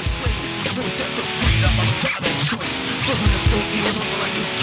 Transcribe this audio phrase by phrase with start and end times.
[0.00, 2.78] for the death of freedom thought and choice.
[2.78, 3.60] Who just don't
[4.00, 4.61] will let you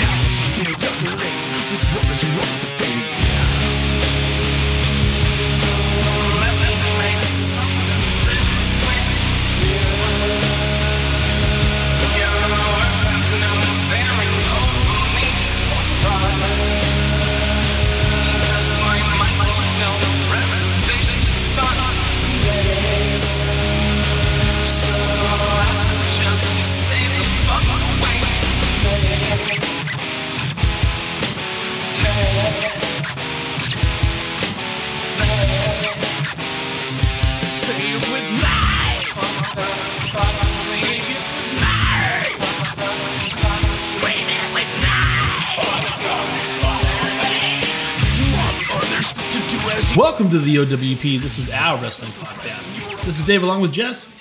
[50.30, 51.22] Welcome to the OWP.
[51.22, 53.04] This is our wrestling podcast.
[53.04, 54.14] This is Dave along with Jess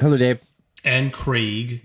[0.00, 0.40] Hello, Dave.
[0.82, 1.84] and Craig,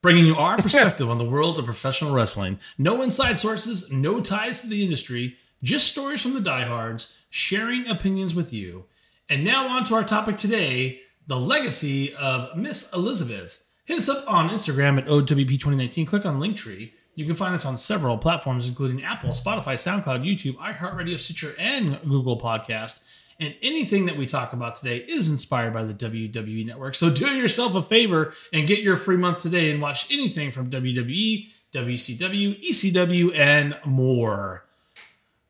[0.00, 2.60] bringing you our perspective on the world of professional wrestling.
[2.78, 8.32] No inside sources, no ties to the industry, just stories from the diehards, sharing opinions
[8.32, 8.84] with you.
[9.28, 13.68] And now on to our topic today the legacy of Miss Elizabeth.
[13.86, 16.06] Hit us up on Instagram at OWP2019.
[16.06, 16.92] Click on Linktree.
[17.16, 21.98] You can find us on several platforms, including Apple, Spotify, SoundCloud, YouTube, iHeartRadio, Stitcher, and
[22.02, 23.04] Google Podcast.
[23.40, 26.94] And anything that we talk about today is inspired by the WWE Network.
[26.94, 30.70] So do yourself a favor and get your free month today and watch anything from
[30.70, 34.66] WWE, WCW, ECW, and more.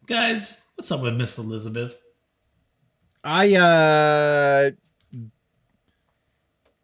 [0.06, 2.00] Guys, what's up with Miss Elizabeth?
[3.24, 4.70] I uh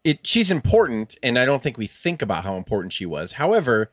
[0.03, 3.33] it she's important and I don't think we think about how important she was.
[3.33, 3.91] However,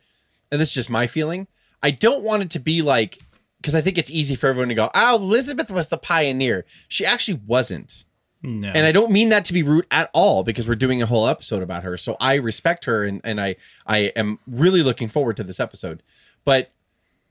[0.51, 1.47] and this is just my feeling,
[1.83, 3.19] I don't want it to be like
[3.61, 7.05] because I think it's easy for everyone to go, "Oh, Elizabeth was the pioneer." She
[7.05, 8.05] actually wasn't.
[8.43, 8.69] No.
[8.69, 11.29] And I don't mean that to be rude at all because we're doing a whole
[11.29, 11.99] episode about her.
[11.99, 16.03] So I respect her and, and I I am really looking forward to this episode.
[16.45, 16.71] But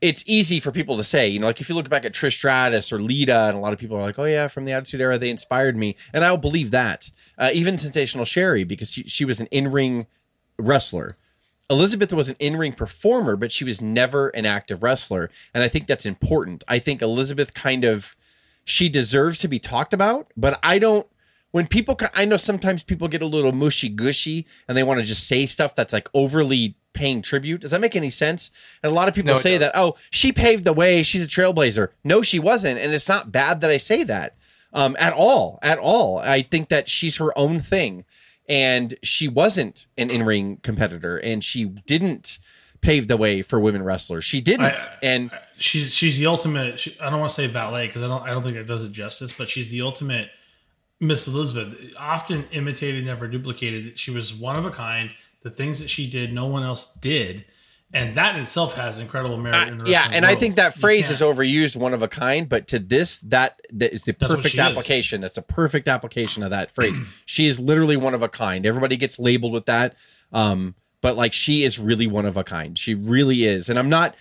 [0.01, 2.33] it's easy for people to say, you know, like if you look back at Trish
[2.33, 5.01] Stratus or Lita, and a lot of people are like, oh yeah, from the Attitude
[5.01, 7.09] Era, they inspired me, and I'll believe that.
[7.37, 10.07] Uh, even Sensational Sherri, because she, she was an in-ring
[10.57, 11.17] wrestler.
[11.69, 15.87] Elizabeth was an in-ring performer, but she was never an active wrestler, and I think
[15.87, 16.63] that's important.
[16.67, 18.15] I think Elizabeth kind of
[18.63, 21.07] she deserves to be talked about, but I don't.
[21.51, 25.05] When people, I know sometimes people get a little mushy gushy and they want to
[25.05, 27.61] just say stuff that's like overly paying tribute.
[27.61, 28.51] Does that make any sense?
[28.83, 31.01] And a lot of people No, say that, oh, she paved the way.
[31.01, 31.89] She's a trailblazer.
[32.03, 32.79] No, she wasn't.
[32.79, 34.35] And it's not bad that I say that
[34.73, 35.57] um, at all.
[35.63, 36.19] At all.
[36.19, 38.05] I think that she's her own thing.
[38.49, 42.39] And she wasn't an in ring competitor and she didn't
[42.81, 44.25] pave the way for women wrestlers.
[44.25, 44.65] She didn't.
[44.65, 46.79] I- and she's she's the ultimate.
[46.79, 48.83] She, I don't want to say valet because I don't I don't think it does
[48.83, 50.29] it justice, but she's the ultimate
[50.99, 51.93] Miss Elizabeth.
[51.97, 53.99] Often imitated, never duplicated.
[53.99, 55.11] She was one of a kind.
[55.41, 57.45] The things that she did, no one else did,
[57.93, 59.67] and that in itself has incredible merit.
[59.69, 62.47] in the yeah, wrestling and I think that phrase is overused, one of a kind.
[62.47, 64.63] But to this, that that is the That's perfect she is.
[64.63, 65.21] application.
[65.21, 66.97] That's a perfect application of that phrase.
[67.25, 68.65] she is literally one of a kind.
[68.65, 69.95] Everybody gets labeled with that,
[70.31, 72.77] um, but like she is really one of a kind.
[72.77, 74.15] She really is, and I'm not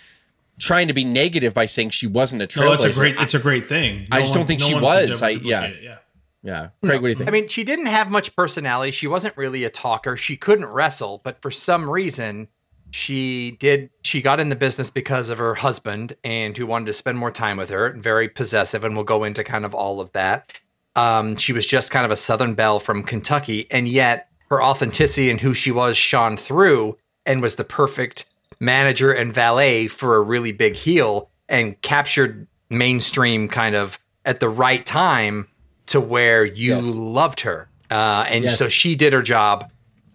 [0.58, 2.64] trying to be negative by saying she wasn't a trailblazer.
[2.64, 4.06] No, it's a great it's a great thing.
[4.10, 5.22] I just don't think she was.
[5.22, 5.62] ever I- yeah.
[5.64, 5.98] it, yeah.
[6.42, 7.28] yeah, Craig, what do you think?
[7.28, 8.92] I mean, she didn't have much personality.
[8.92, 10.16] She wasn't really a talker.
[10.16, 12.48] She couldn't wrestle, but for some reason,
[12.90, 13.90] she did.
[14.02, 17.30] She got in the business because of her husband and who wanted to spend more
[17.30, 17.90] time with her.
[17.92, 20.58] Very possessive, and we'll go into kind of all of that.
[20.96, 25.30] Um, she was just kind of a Southern belle from Kentucky, and yet her authenticity
[25.30, 28.24] and who she was shone through, and was the perfect
[28.60, 34.48] manager and valet for a really big heel, and captured mainstream kind of at the
[34.48, 35.46] right time
[35.86, 36.84] to where you Yes.
[36.84, 37.68] loved her.
[37.90, 38.58] Uh, and Yes.
[38.58, 39.70] so she did her job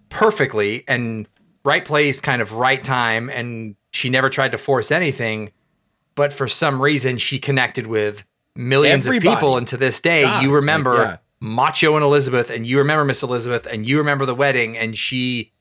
[0.09, 1.27] perfectly and
[1.63, 3.29] right place, kind of right time.
[3.29, 5.51] And she never tried to force anything.
[6.15, 8.25] But for some reason, she connected with
[8.55, 9.27] millions Everybody.
[9.27, 9.57] of people.
[9.57, 11.17] And to this day, God, you remember like, yeah.
[11.39, 14.77] Macho and Elizabeth, and you remember Miss Elizabeth, and you remember the wedding.
[14.77, 15.51] And she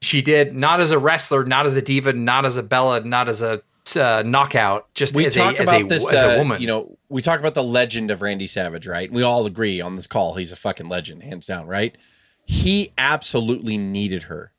[0.00, 3.28] she did not as a wrestler, not as a diva, not as a Bella, not
[3.28, 3.62] as a
[3.94, 6.60] uh, knockout, just we as, talk a, as, about a, this, as uh, a woman.
[6.60, 9.10] You know, we talk about the legend of Randy Savage, right?
[9.12, 11.96] We all agree on this call he's a fucking legend, hands down, right?
[12.44, 14.52] He absolutely needed her.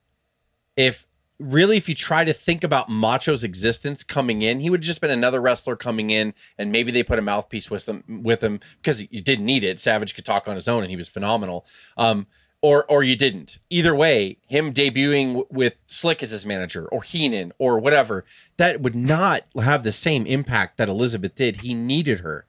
[0.77, 1.05] If
[1.39, 5.01] really, if you try to think about Macho's existence coming in, he would have just
[5.01, 8.59] been another wrestler coming in, and maybe they put a mouthpiece with him with him
[8.81, 9.79] because you didn't need it.
[9.79, 11.65] Savage could talk on his own, and he was phenomenal.
[11.97, 12.27] Um,
[12.61, 13.59] or or you didn't.
[13.69, 18.25] Either way, him debuting w- with Slick as his manager, or Heenan, or whatever,
[18.57, 21.61] that would not have the same impact that Elizabeth did.
[21.61, 22.45] He needed her,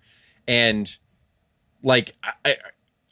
[0.46, 0.96] and
[1.82, 2.56] like I,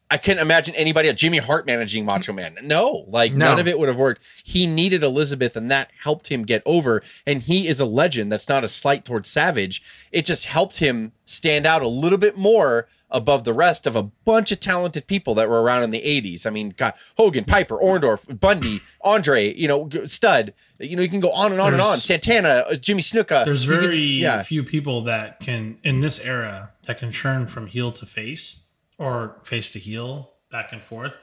[0.09, 1.19] I couldn't imagine anybody else.
[1.19, 2.57] Jimmy Hart managing Macho Man.
[2.63, 3.47] No, like No.
[3.51, 4.23] none of it would have worked.
[4.45, 7.03] He needed Elizabeth, and that helped him get over.
[7.27, 8.31] And he is a legend.
[8.31, 9.83] That's not a slight towards Savage.
[10.13, 14.03] It just helped him stand out a little bit more above the rest of a
[14.03, 16.47] bunch of talented people that were around in the 80s.
[16.47, 20.55] I mean, God, Hogan, Piper, Orndorff, Bundy, Andre, you know, Stud.
[20.79, 21.99] You know, you can go on and on and on.
[21.99, 23.45] Santana, uh, Jimmy Snuka.
[23.45, 24.43] There's very yeah.
[24.43, 28.66] few people that can in this era that can churn from heel to face
[28.99, 31.19] or face to heel back and forth.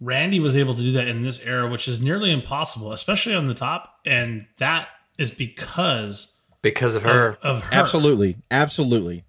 [0.00, 3.46] Randy was able to do that in this era, which is nearly impossible, especially on
[3.46, 7.38] the top, and that is because because of her.
[7.42, 7.74] of, of her.
[7.74, 8.36] Absolutely.
[8.50, 9.24] Absolutely.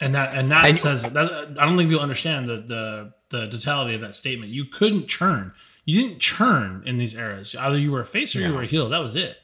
[0.00, 3.48] and that and that And- says that, I don't think people understand the the the
[3.48, 4.50] totality of that statement.
[4.52, 5.52] You couldn't churn.
[5.86, 7.54] You didn't churn in these eras.
[7.56, 8.88] Either you were a face or you were a heel.
[8.90, 9.38] That was it.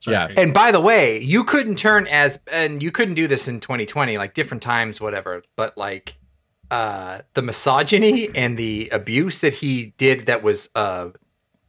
[0.00, 0.28] Sorry, Yeah.
[0.36, 4.16] And by the way, you couldn't turn as and you couldn't do this in 2020,
[4.18, 5.42] like different times, whatever.
[5.56, 6.16] But like
[6.72, 11.10] uh the misogyny and the abuse that he did that was uh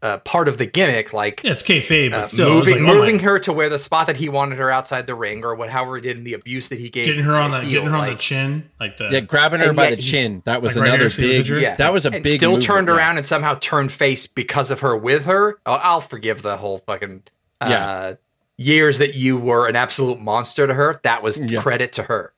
[0.01, 2.83] uh part of the gimmick, like yeah, it's kayfabe, but uh, still, it was moving
[2.83, 5.45] like, oh moving her to where the spot that he wanted her outside the ring,
[5.45, 7.57] or what however he did, and the abuse that he gave, getting her on the
[7.59, 10.41] that, heel, getting her on the chin, like the Yeah, grabbing her by the chin.
[10.45, 11.61] That was Like another here, see the big.
[11.61, 12.35] Yeah, that was a and big.
[12.37, 12.95] still movement, turned yeah.
[12.95, 15.57] around and somehow turned face because of her with her.
[15.65, 17.23] Oh, I'll forgive the whole fucking
[17.61, 18.13] uh, Yeah.
[18.57, 20.95] years that you were an absolute monster to her.
[21.03, 21.61] That was Yeah.
[21.61, 22.33] credit to her.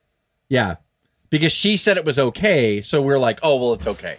[0.50, 0.76] Yeah,
[1.30, 4.18] because she said it was okay, so we're like, oh well, it's okay.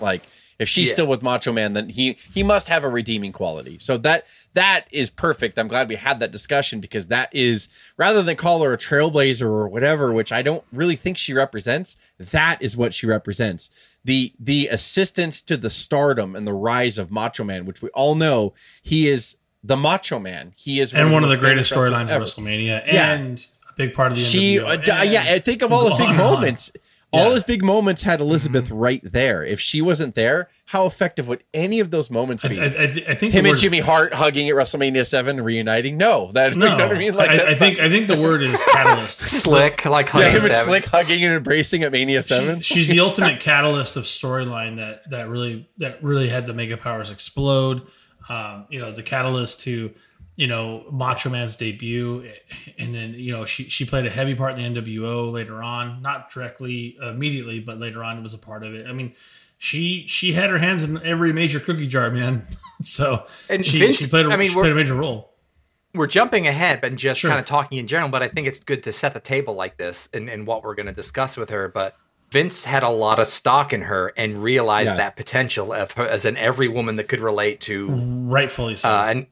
[0.00, 0.22] Like
[0.58, 0.92] if she's Yeah.
[0.94, 3.78] still with Macho Man, then he he must have a redeeming quality.
[3.78, 5.58] So that that is perfect.
[5.58, 9.42] I'm glad we had that discussion because that is rather than call her a trailblazer
[9.42, 11.96] or whatever, which I don't really think she represents.
[12.18, 13.70] That is what she represents.
[14.04, 18.14] The the assistant to the stardom and the rise of Macho Man, which we all
[18.14, 20.52] know he is the Macho Man.
[20.56, 22.44] He is and one of the greatest storylines wrestlers of.
[22.44, 23.12] WrestleMania, Yeah.
[23.12, 24.72] and a big part of the she uh,
[25.02, 26.70] yeah and think of all his big on moments
[27.12, 27.26] all Yeah.
[27.26, 27.34] Mm-hmm.
[27.34, 31.80] his big moments had elizabeth right there if she wasn't there how effective would any
[31.80, 34.48] of those moments be I, I, th- I think him and word- jimmy hart hugging
[34.48, 37.54] at wrestlemania 7 reuniting no that No, you know what i mean like I, I
[37.54, 39.20] think not- I think the word is catalyst.
[39.22, 40.64] Slick, like yeah, Hugging him and Seven.
[40.68, 45.28] slick hugging and embracing at mania 7 she's the ultimate catalyst of storyline that that
[45.28, 47.82] really that really had the mega powers explode.
[48.28, 49.92] Um, you know, the catalyst to
[50.40, 52.30] you know Macho Man's debut,
[52.78, 56.00] and then you know she she played a heavy part in the NWO later on,
[56.02, 58.86] not directly immediately, but later on it was a part of it.
[58.86, 59.12] I mean.
[59.62, 62.46] She she had her hands in every major cookie jar, man.
[62.80, 65.34] so And she, Vince- she played a, I mean, she played a major role.
[65.92, 67.28] We're jumping ahead, but just Sure.
[67.28, 68.08] kind of talking in general.
[68.08, 70.74] But I think it's good to set the table like this and, and what we're
[70.74, 71.68] going to discuss with her.
[71.68, 71.94] But
[72.30, 74.96] Vince had a lot of stock in her and realized Yeah.
[74.96, 78.88] that potential of her as an every woman that could relate to Rightfully so.
[78.88, 79.26] uh, and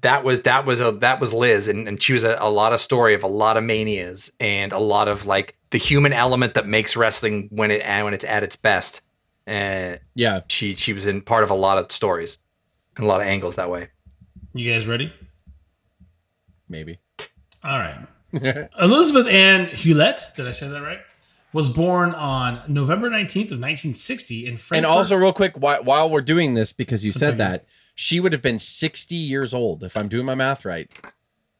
[0.00, 2.72] that was that was a that was Liz, and, and she was a, a lot
[2.72, 6.54] of story of a lot of manias and a lot of like the human element
[6.54, 9.02] that makes wrestling when it and when it's at its best.
[9.46, 12.38] Uh, yeah she she was in part of a lot of stories
[12.96, 13.88] and a lot of angles that way.
[14.54, 15.12] you guys ready?
[16.68, 16.98] maybe
[17.64, 18.06] All right.
[18.80, 21.00] Elizabeth Ann Hewlett, did I say that right?
[21.52, 24.76] Was born on November 19th of 1960 in Frankfurt.
[24.76, 27.58] and also real quick while, while we're doing this because you said Continue.
[27.58, 30.92] that she would have been 60 years old if i'm doing my math right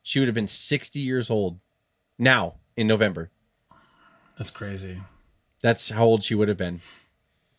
[0.02, 1.58] she would have been 60 years old
[2.18, 3.30] now in november
[4.38, 4.96] That's crazy.
[5.60, 6.80] That's how old she would have been.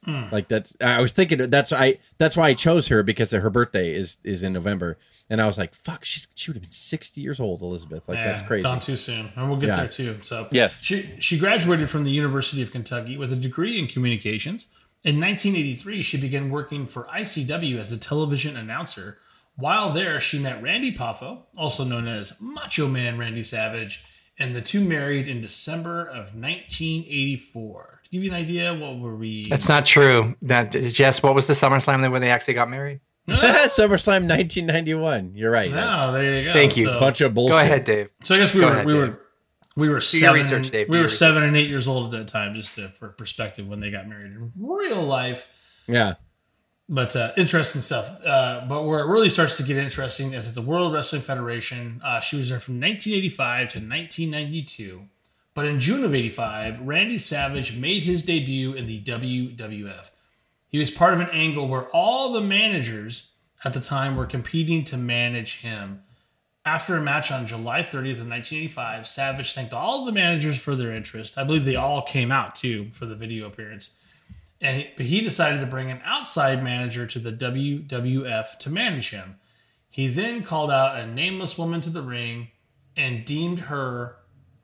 [0.04, 0.24] Hmm.
[0.32, 3.94] Like that's I was thinking that's I that's why I chose her because her birthday
[3.96, 4.98] is is in November.
[5.30, 8.10] And I was like, fuck, she's she would have been 60 years old, Elizabeth.
[8.10, 8.64] Like that's crazy.
[8.64, 9.76] Gone too soon, and we'll get Yeah.
[9.78, 10.18] there too.
[10.22, 10.82] So Yes.
[10.82, 14.68] she she graduated from the University of Kentucky with a degree in communications.
[15.06, 19.18] In 1983, she began working for ICW as a television announcer.
[19.56, 24.04] While there, she met Randy Poffo, also known as Macho Man Randy Savage,
[24.40, 28.02] and the two married in December of 1984.
[28.06, 29.46] To give you an idea, what were we?
[29.50, 30.36] That's not true.
[30.42, 33.00] That Jess, what was the SummerSlam that when they actually got married?
[33.28, 35.34] SummerSlam 1991.
[35.36, 35.72] You're right.
[35.74, 36.54] Oh, there you go.
[36.54, 36.86] Thank you.
[36.86, 37.52] So, Bunch of bullshit.
[37.54, 38.10] Go ahead, Dave.
[38.24, 39.02] so I guess we Go were ahead, we Dave.
[39.10, 39.20] were
[39.76, 40.42] we were your seven.
[40.42, 40.90] research, Dave.
[40.90, 41.20] We were research.
[41.20, 44.08] seven and eight years old at that time, just to, for perspective when they got
[44.08, 45.50] married in real life.
[45.88, 46.16] Yeah.
[46.90, 48.24] But uh, interesting stuff.
[48.26, 52.02] Uh, but where it really starts to get interesting is at the World Wrestling Federation.
[52.04, 55.08] Uh, she was there from 1985 to 1992.
[55.54, 60.12] But in June of 85, Randy Savage made his debut in the WWF.
[60.68, 64.84] He was part of an angle where all the managers at the time were competing
[64.86, 66.02] to manage him.
[66.66, 70.94] After a match on July 30th of 1985, Savage thanked all the managers for their
[70.94, 71.38] interest.
[71.38, 74.00] I believe they all came out too for the video appearance
[74.62, 79.10] and he, but he decided to bring an outside manager to the WWF to manage
[79.10, 79.36] him.
[79.90, 82.48] He then called out a nameless woman to the ring
[82.96, 84.16] and deemed her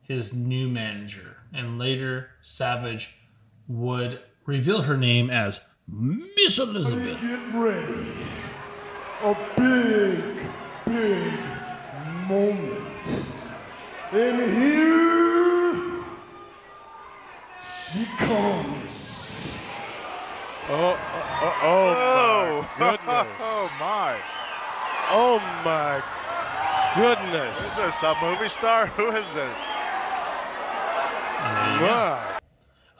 [0.02, 1.38] his new manager.
[1.54, 3.20] And later, Savage
[3.68, 7.22] would reveal her name as Miss Elizabeth.
[7.22, 8.08] Get ready.
[9.22, 10.40] A big,
[10.86, 11.49] big
[12.30, 12.86] moment.
[14.12, 16.04] And here
[17.64, 19.58] she comes.
[20.70, 20.98] Oh,
[21.42, 23.28] oh, oh, my goodness.
[23.42, 24.18] Oh my!
[25.12, 26.04] Oh my
[26.96, 27.68] goodness.
[27.68, 28.86] Is this a movie star?
[28.98, 29.68] Who is this?
[31.82, 32.40] My.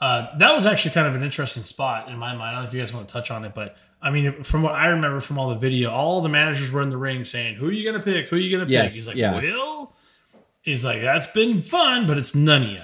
[0.00, 2.42] Uh, that was actually kind of an interesting spot in my mind.
[2.42, 4.62] I don't know if you guys want to touch on it, but I mean, from
[4.62, 7.56] what I remember from all the video, all the managers were in the ring saying,
[7.56, 8.28] "Who are you gonna pick?
[8.28, 9.38] Who are you gonna pick?" He's like, yeah.
[9.38, 9.92] "Will."
[10.62, 12.82] He's like, "That's been fun, but it's none of you."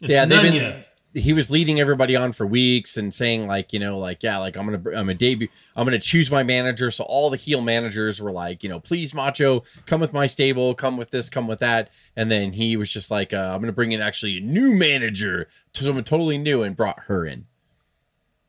[0.00, 0.54] It's yeah, they've been.
[0.54, 0.72] ya."
[1.14, 4.56] He was leading everybody on for weeks and saying like, you know, like yeah, like
[4.56, 6.90] I'm gonna, I'm gonna debut, I'm gonna choose my manager.
[6.90, 10.74] So all the heel managers were like, you know, please Macho, come with my stable,
[10.74, 11.90] come with this, come with that.
[12.16, 15.48] And then he was just like, uh, I'm gonna bring in actually a new manager,
[15.74, 17.44] to someone totally new, and brought her in.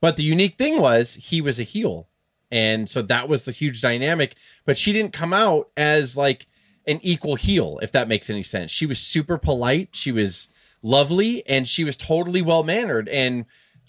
[0.04, 2.10] But the unique thing was he was a heel,
[2.52, 4.36] and so that was the huge dynamic.
[4.66, 6.48] But she didn't come out as like
[6.86, 8.70] an equal heel, if that makes any sense.
[8.70, 9.92] She was super polite.
[9.94, 10.50] She was
[10.82, 13.08] lovely and she was totally well mannered.
[13.08, 13.46] And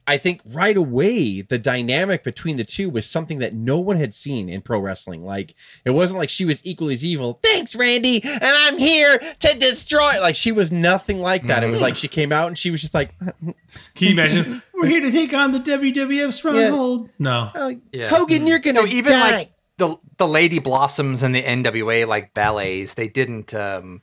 [0.06, 4.12] I think right away, the dynamic between the two was something that no one had
[4.12, 5.24] seen in pro wrestling.
[5.24, 7.40] Like, it wasn't like she was equally as evil.
[7.42, 8.22] Thanks, Randy.
[8.22, 10.20] And I'm here to destroy.
[10.20, 11.64] Like, she was nothing like that.
[11.64, 13.54] It was like she came out and she was just like, Can
[13.96, 14.62] you imagine?
[14.74, 17.08] We're here to take on the WWF Stronghold.
[17.18, 18.08] No, oh, Yeah.
[18.08, 19.30] Hogan, you're going to No, even die.
[19.30, 23.54] like the the Lady Blossoms and the NWA like ballets, they didn't.
[23.54, 24.02] um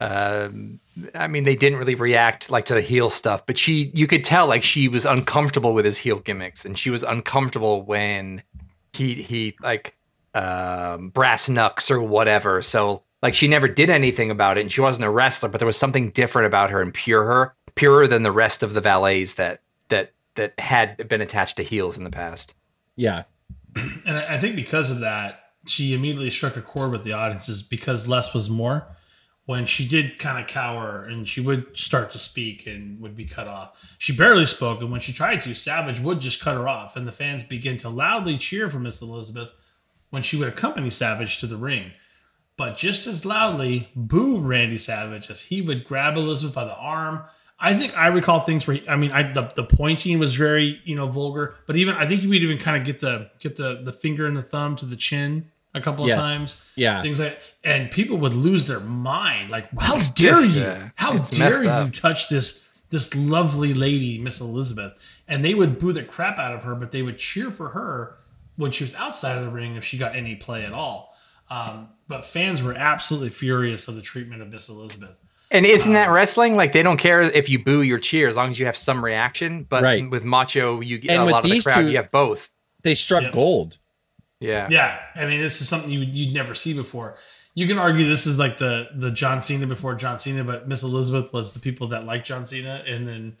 [0.00, 0.80] um
[1.14, 4.24] I mean, they didn't really react like to the heel stuff, but she, you could
[4.24, 8.42] tell like she was uncomfortable with his heel gimmicks, and she was uncomfortable when
[8.92, 9.96] he he like
[10.34, 12.62] um brass knucks or whatever.
[12.62, 15.66] So like she never did anything about it, and she wasn't a wrestler, but there
[15.66, 19.34] was something different about her and pure her, purer than the rest of the valets
[19.34, 22.54] that that that had been attached to heels in the past.
[22.96, 23.24] yeah.
[24.06, 27.62] and I I think because of that, she immediately struck a chord with the audiences
[27.62, 28.95] because less was more.
[29.46, 33.24] When she did kind of cower and she would start to speak and would be
[33.24, 34.80] cut off, she barely spoke.
[34.80, 37.76] And when she tried to, Savage would just cut her off, and the fans begin
[37.78, 39.52] to loudly cheer for Miss Elizabeth
[40.10, 41.92] when she would accompany Savage to the ring.
[42.56, 47.22] But just as loudly, boo Randy Savage as he would grab Elizabeth by the arm.
[47.58, 50.80] I think I recall things where he, I mean, I, the the pointing was very
[50.84, 53.56] you know vulgar, but even I think he would even kind of get the get
[53.56, 56.18] the the finger and the thumb to the chin a couple Yes.
[56.18, 56.62] of times.
[56.74, 57.02] Yeah.
[57.02, 59.50] things like, and people would lose their mind.
[59.50, 60.60] Like, how dare you?
[60.60, 60.88] Yeah.
[60.96, 61.92] How It's dare you up.
[61.92, 64.92] touch this this lovely lady, Miss Elizabeth?
[65.26, 68.16] And they would boo the crap out of her, but they would cheer for her
[68.56, 71.16] when she was outside of the ring if she got any play at all.
[71.50, 75.20] Um, but fans were absolutely furious of the treatment of Miss Elizabeth.
[75.50, 76.54] And isn't that wrestling?
[76.56, 79.04] Like they don't care if you boo or cheer as long as you have some
[79.04, 79.64] reaction.
[79.68, 80.08] But Right.
[80.08, 81.74] with Macho, you get And a with lot of the these crowd.
[81.82, 82.50] two- you have both.
[82.82, 83.32] They struck Yep.
[83.32, 83.78] gold.
[84.40, 84.68] Yeah.
[84.70, 87.16] Yeah, I mean, this is something you you'd never see before.
[87.54, 90.82] You can argue this is like the the John Cena before John Cena, but Miss
[90.82, 93.36] Elizabeth was the people that liked John Cena, and then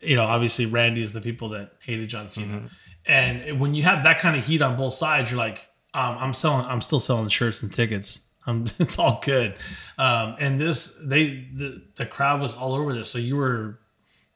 [0.00, 2.70] you know obviously Randy is the people that hated John Cena.
[3.04, 6.34] And when you have that kind of heat on both sides, you're like, um, I'm
[6.34, 8.28] selling, I'm still selling shirts and tickets.
[8.46, 9.54] Um, it's all good.
[9.98, 13.78] Um, and this, they, the the crowd was all over this, so you were,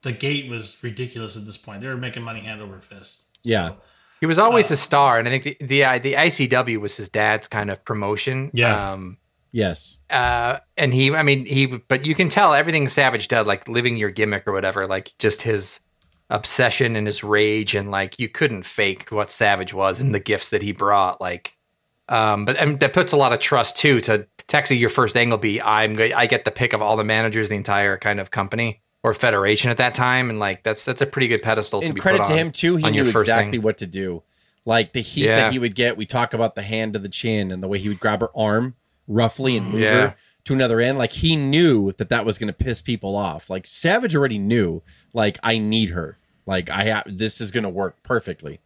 [0.03, 1.81] the gate was ridiculous at this point.
[1.81, 3.35] They were making money hand over fist.
[3.37, 3.73] So, Yeah.
[4.21, 7.09] He was always a star, and I think the the, uh, the ICW was his
[7.09, 8.51] dad's kind of promotion.
[8.55, 8.93] Yeah.
[8.93, 9.19] Um,
[9.53, 9.97] Yes.
[10.11, 13.97] uh, and he, I mean, he, but you can tell everything Savage did, like living
[13.97, 15.81] your gimmick or whatever, like just his
[16.29, 20.51] obsession and his rage, and like you couldn't fake what Savage was and the gifts
[20.51, 21.21] that he brought.
[21.23, 21.57] Like,
[22.09, 25.17] um, but and that puts a lot of trust too to to actually your first
[25.17, 28.21] angle be I'm go- I get the pick of all the managers, the entire kind
[28.21, 31.79] of company or federation at that time, and like that's that's a pretty good pedestal
[31.79, 32.75] to and be credit put to on, him too.
[32.77, 33.63] He knew your first exactly thing.
[33.63, 34.25] what to do.
[34.65, 35.37] Like the heat Yeah.
[35.37, 35.97] that he would get.
[35.97, 38.37] We talk about the hand to the chin and the way he would grab her
[38.37, 38.75] arm
[39.07, 40.01] roughly and move Yeah.
[40.09, 40.99] her to another end.
[40.99, 43.49] Like he knew that that was going to piss people off.
[43.49, 44.83] Like Savage already knew.
[45.15, 46.19] Like I need her.
[46.47, 47.05] Like I have.
[47.07, 48.59] This is going to work perfectly.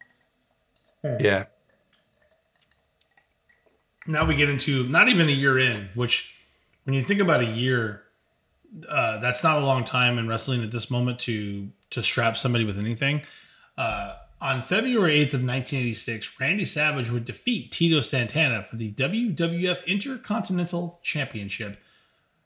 [1.03, 1.45] Yeah.
[4.07, 6.43] now we get into not even a year in, which
[6.85, 8.01] when you think about a year,
[8.87, 12.65] uh, that's not a long time in wrestling at this moment to to strap somebody
[12.65, 13.21] with anything.
[13.77, 19.85] Uh, on February 8th of 1986, Randy Savage would defeat Tito Santana for the WWF
[19.85, 21.77] Intercontinental Championship.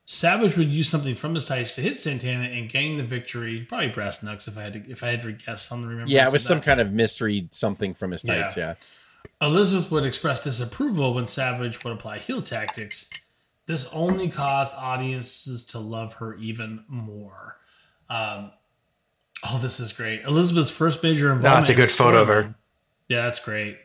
[0.06, 3.66] Savage would use something from his tights to hit Santana and gain the victory.
[3.68, 6.12] Probably brass knucks if I had to if I had to guess on the remembrance.
[6.12, 8.58] Yeah, it was some kind of mystery something from his tights.
[8.58, 8.76] Yeah.
[9.42, 9.48] Yeah.
[9.48, 13.10] Elizabeth would express disapproval when Savage would apply heel tactics.
[13.68, 17.58] This only caused audiences to love her even more.
[18.10, 18.52] Um,
[19.48, 20.24] Oh, this is great.
[20.24, 21.60] Elizabeth's first major involvement.
[21.60, 22.56] it's a good photo of her.
[23.08, 23.78] Yeah, that's great.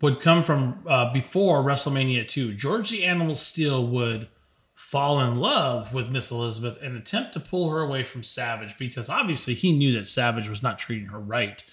[0.00, 2.54] Would come from uh, before WrestleMania 2.
[2.54, 4.28] George the Animal Steele would
[4.74, 9.08] fall in love with Miss Elizabeth and attempt to pull her away from Savage because
[9.08, 11.64] obviously he knew that Savage was not treating her right.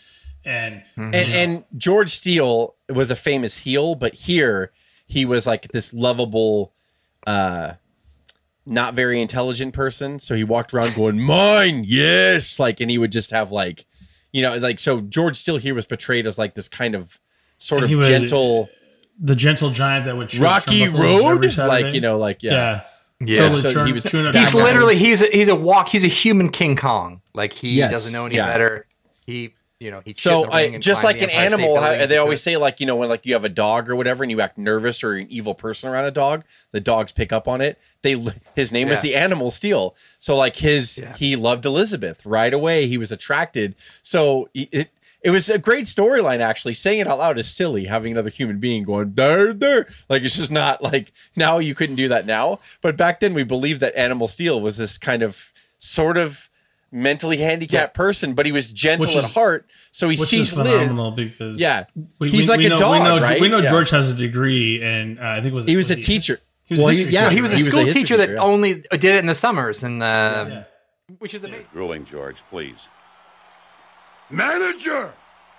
[0.46, 4.72] And and, and George Steele was a famous heel, but here
[5.06, 6.74] he was like this lovable,
[7.28, 7.74] uh,
[8.66, 10.20] not very intelligent person.
[10.20, 13.86] So he walked around going, "Mine, yes!" Like, and he would just have like,
[14.32, 15.02] you know, like so.
[15.02, 17.20] George still here was portrayed as like this kind of
[17.58, 18.70] sort And of he would- gentle,
[19.20, 22.82] the gentle giant that would shoot Rocky Road, like you know, like yeah, yeah.
[23.22, 23.38] Yeah.
[23.40, 25.90] Totally So turn- he was- tune He's literally he's a, he's a walk.
[25.90, 27.22] He's a human King Kong.
[27.34, 28.46] Like he Yes, doesn't know any yeah.
[28.50, 28.86] better.
[29.26, 32.80] He you know he So I just like an animal, how, they always say like
[32.80, 35.14] you know when like you have a dog or whatever and you act nervous or
[35.14, 37.80] an evil person around a dog, the dogs pick up on it.
[38.02, 38.14] They
[38.56, 39.96] his name was the animal Steele.
[40.20, 41.16] So like his Yeah.
[41.16, 42.88] he loved Elizabeth right away.
[42.88, 43.76] He was attracted.
[44.04, 44.90] So it
[45.22, 46.74] it was a great storyline actually.
[46.74, 47.86] Saying it out loud is silly.
[47.86, 51.96] Having another human being going there there like it's just not like now you couldn't
[51.96, 52.60] do that now.
[52.82, 56.49] But back then we believed that Animal Steele was this kind of sort of
[56.92, 59.68] mentally handicapped person, but he was gentle Which at is- heart.
[59.92, 60.72] So he which sees is Liz.
[60.72, 61.84] phenomenal because Yeah.
[62.20, 63.42] He's like a know, dog, we know, right?
[63.42, 63.70] We know Yeah.
[63.72, 66.40] George has a degree, and uh, I think it was He was a he- teacher.
[66.66, 68.18] He was a Well, history yeah, teacher, he was a He was a school teacher
[68.18, 68.38] that yeah.
[68.38, 70.64] only did it in the summers and uh, Yeah.
[71.18, 71.66] which is amazing.
[71.74, 72.88] Ruling, George, please.
[74.30, 75.12] Manager!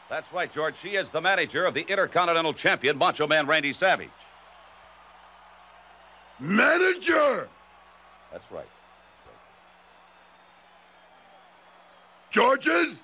[0.09, 0.77] That's right, George.
[0.81, 4.09] She is the manager of the Intercontinental Champion, Macho Man Randy Savage.
[6.39, 7.49] Manager!
[8.33, 8.69] That's right.
[12.31, 12.99] Georgian!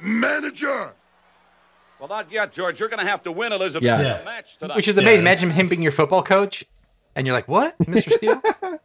[0.00, 0.92] Manager!
[1.98, 2.80] Well, not yet, George.
[2.80, 4.00] You're going to have to win Elizabeth Yeah.
[4.02, 4.18] Yeah.
[4.18, 4.76] the match tonight.
[4.76, 5.24] Which is amazing.
[5.24, 6.64] that's- Imagine him being your football coach,
[7.14, 8.10] and you're like, "What, Mr.
[8.12, 8.42] Steele?"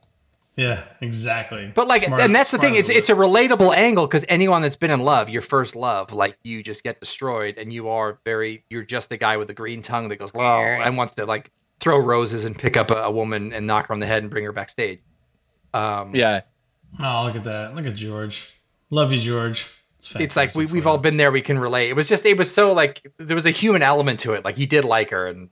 [0.55, 1.71] Yeah, exactly.
[1.75, 2.73] But like, Smart- and that's the thing.
[2.73, 6.35] It's it's a relatable angle because anyone that's been in love, your first love, like
[6.41, 9.83] you just get destroyed, and you are very, you're just the guy with the green
[9.83, 13.11] tongue that goes, "Well," and wants to like throw roses and pick up a, a
[13.11, 14.99] woman and knock her on the head and bring her backstage.
[15.75, 16.41] Um, Yeah.
[16.99, 17.75] Oh, look at that!
[17.75, 18.51] Look at George.
[18.89, 19.69] Love you, George.
[19.99, 21.31] It's, it's like we, we've all been there.
[21.31, 21.89] We can relate.
[21.89, 24.45] It was just, it was so like there was a human element to it.
[24.45, 25.49] Like he did like her, and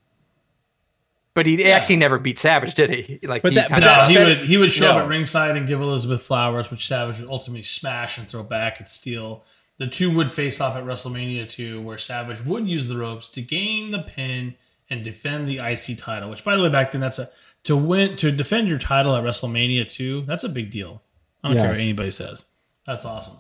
[1.34, 3.20] but he actually never beat Savage, did he?
[3.28, 5.10] Like, But he that- but kinda- No, that he would he would show up at
[5.10, 9.44] ringside and give Elizabeth flowers, which Savage would ultimately smash and throw back at Steele.
[9.78, 13.42] The two would face off at WrestleMania 2, where Savage would use the ropes to
[13.42, 14.56] gain the pin
[14.90, 16.30] and defend the IC title.
[16.30, 17.28] Which, by the way, back then that's a
[17.64, 20.22] to win to defend your title at WrestleMania 2.
[20.22, 21.02] That's a big deal.
[21.44, 21.64] I don't Yeah.
[21.64, 22.46] care what anybody says.
[22.86, 23.38] That's awesome.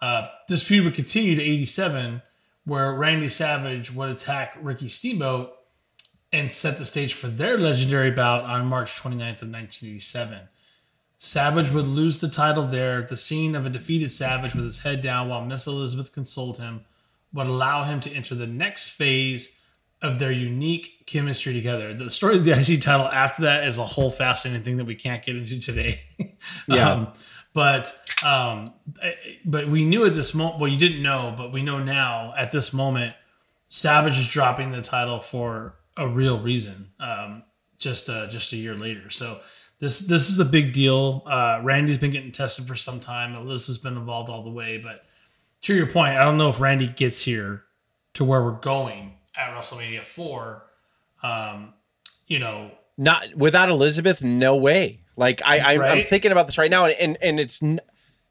[0.00, 2.22] Uh, this feud would continue to 87,
[2.64, 5.52] where Randy Savage would attack Ricky Steamboat
[6.32, 10.48] and set the stage for their legendary bout on March 29th of 1987.
[11.16, 13.02] Savage would lose the title there.
[13.02, 16.84] The scene of a defeated Savage with his head down while Miss Elizabeth consoled him
[17.32, 19.60] would allow him to enter the next phase
[20.02, 21.94] of their unique chemistry together.
[21.94, 24.94] The story of the IC title after that is a whole fascinating thing that we
[24.94, 26.00] can't get into today.
[26.68, 26.92] Yeah.
[26.92, 27.12] um,
[27.54, 28.74] but um,
[29.44, 30.60] but we knew at this moment.
[30.60, 33.14] Well, you didn't know, but we know now at this moment,
[33.66, 36.90] Savage is dropping the title for a real reason.
[37.00, 37.44] Um,
[37.78, 39.40] just uh, just a year later, so
[39.78, 41.22] this this is a big deal.
[41.26, 43.34] Uh, Randy's been getting tested for some time.
[43.34, 45.04] Alyssa's been involved all the way, but
[45.62, 47.62] to your point, I don't know if Randy gets here
[48.14, 50.64] to where we're going at WrestleMania four.
[51.22, 51.74] Um,
[52.26, 55.03] you know, Not without Elizabeth, no way.
[55.16, 57.80] Like I, I I'm thinking about this right now, and and, and it's n-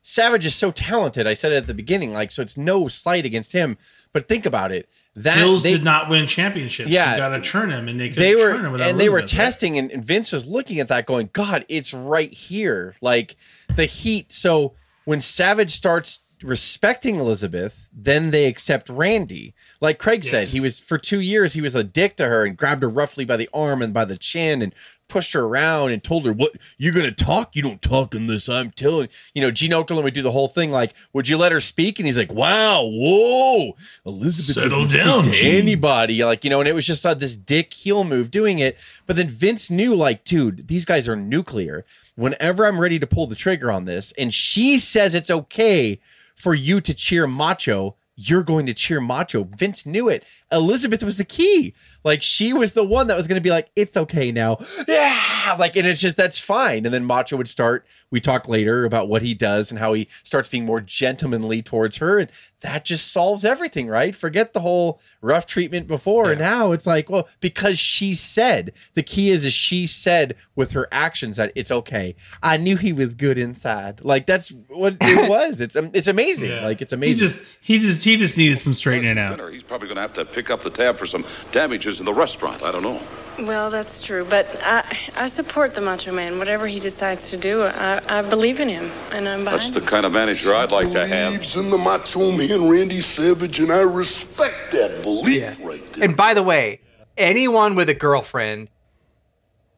[0.06, 1.26] Savage is so talented.
[1.26, 3.78] I said it at the beginning, like so it's no slight against him.
[4.12, 4.90] But think about it.
[5.16, 6.90] That Bills they, did not win championships.
[6.90, 7.12] Yeah.
[7.12, 9.20] you got to churn him, and they they were churn him without and they were
[9.20, 9.28] right?
[9.28, 13.36] testing and, and vince was looking at that going god it's right here like
[13.76, 14.74] the heat so
[15.06, 20.98] when savage starts respecting elizabeth then they accept randy like craig said he was for
[20.98, 23.84] two years he was a dick to her and grabbed her roughly by the arm
[23.84, 24.74] and by the chin and
[25.08, 27.56] pushed her around and told her what you're gonna talk?
[27.56, 29.42] You don't talk unless i'm telling you.
[29.42, 32.00] Know gene okerlund would do the whole thing like would you let her speak?
[32.00, 36.24] And he's like wow whoa elizabeth Settle down, anybody.
[36.24, 38.78] Like you know and it was just uh, this dick heel move doing it.
[39.06, 41.86] But then vince knew like dude these guys are nuclear.
[42.16, 46.00] Whenever i'm ready to pull the trigger on this and she says it's okay
[46.36, 49.44] for you to cheer macho you're going to cheer macho.
[49.44, 50.24] Vince knew it.
[50.52, 53.70] Elizabeth was the key like she was the one that was going to be like
[53.76, 57.86] it's okay now yeah like and it's just that's fine and then macho would start
[58.12, 61.98] we talk later about what he does and how he starts being more gentlemanly towards
[61.98, 62.30] her and
[62.64, 64.16] that just solves everything, right?
[64.16, 66.32] Forget the whole rough treatment before.
[66.32, 66.40] Yeah.
[66.40, 70.88] Now it's like, well, because she said the key is, is she said with her
[70.92, 72.16] actions that it's okay.
[72.42, 74.04] I knew he was good inside.
[74.04, 75.60] Like that's what it was.
[75.60, 76.52] It's um, it's amazing.
[76.52, 76.64] Yeah.
[76.64, 77.16] Like it's amazing.
[77.16, 79.38] He just he just he just needed some straightening out.
[79.38, 82.06] Dinner, He's probably going to have to pick up the tab for some damages in
[82.06, 82.64] the restaurant.
[82.64, 83.00] I don't know.
[83.40, 84.84] Well, that's true, but I,
[85.16, 86.38] I support the Macho Man.
[86.38, 89.80] Whatever he decides to do, I, I believe in him, and I'm behind That's the
[89.80, 89.86] him.
[89.88, 91.34] kind of manager I'd like to have.
[91.34, 95.56] believes in the Macho Man Randy Savage, and I respect that belief Yeah.
[95.68, 96.04] right there.
[96.06, 96.82] And by the way,
[97.18, 98.70] anyone with a girlfriend,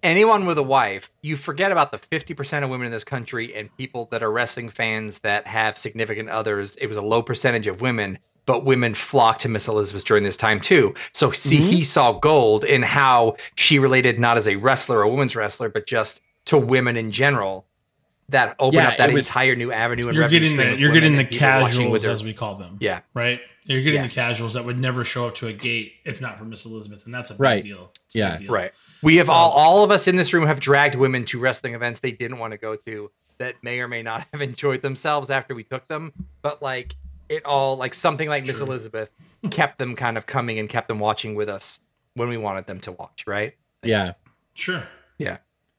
[0.04, 3.76] anyone with a wife, you forget about the 50% of women in this country and
[3.78, 6.76] people that are wrestling fans that have significant others.
[6.76, 10.38] It was a low percentage of women, but women flocked to Miss Elizabeth during this
[10.38, 10.94] time too.
[11.14, 11.84] So see, he mm-hmm.
[11.84, 16.22] saw gold in how she related not as a wrestler a women's wrestler, but just
[16.46, 17.66] to women in general.
[18.30, 20.80] That opened Yeah, up that it was- entire new avenue and You're getting the of
[20.80, 22.78] you're getting the and people watching casuals their- as we call them.
[22.80, 23.02] Yeah.
[23.14, 23.40] Right?
[23.66, 24.08] You're getting Yeah.
[24.08, 27.06] the casuals that would never show up to a gate if not for Miss Elizabeth,
[27.06, 27.64] and that's a big Right.
[27.64, 27.92] deal.
[28.06, 28.32] It's Yeah.
[28.32, 28.52] big deal.
[28.52, 28.72] Right.
[29.04, 32.00] We have all all of us in this room have dragged women to wrestling events
[32.00, 35.54] they didn't want to go to that may or may not have enjoyed themselves after
[35.54, 36.96] we took them, but like
[37.30, 39.10] it all like something like Miss Elizabeth
[39.52, 41.80] kept them kind of coming and kept them watching with us
[42.16, 43.54] when we wanted them to watch, right?
[43.84, 44.14] yeah.
[44.54, 44.84] Sure.
[45.18, 45.38] Yeah.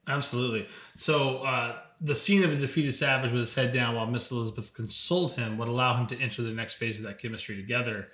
[0.08, 0.68] Absolutely.
[0.96, 4.74] So uh, the scene of a defeated Savage with his head down while Miss Elizabeth
[4.74, 8.08] consoled him would allow him to enter the next phase of that chemistry together.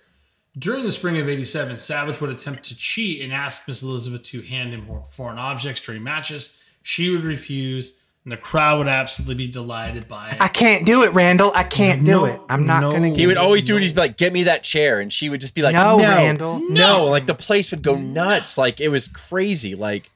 [0.57, 4.43] During the spring of '87, Savage would attempt to cheat and ask Miss Elizabeth to
[4.43, 6.63] hand him foreign objects during matches.
[6.83, 10.37] She would refuse, and the crowd would absolutely be delighted by it.
[10.41, 11.51] I can't do it, Randall.
[11.55, 12.41] I can't do it.
[12.49, 12.93] I'm not no.
[12.93, 13.83] gonna He would always do it.
[13.83, 16.03] He'd be like, "Get me that chair," and she would just be like, No, "No,
[16.05, 16.61] Randall.
[16.71, 18.57] no!" Like the place would go nuts.
[18.57, 19.75] Like it was crazy.
[19.75, 20.11] Like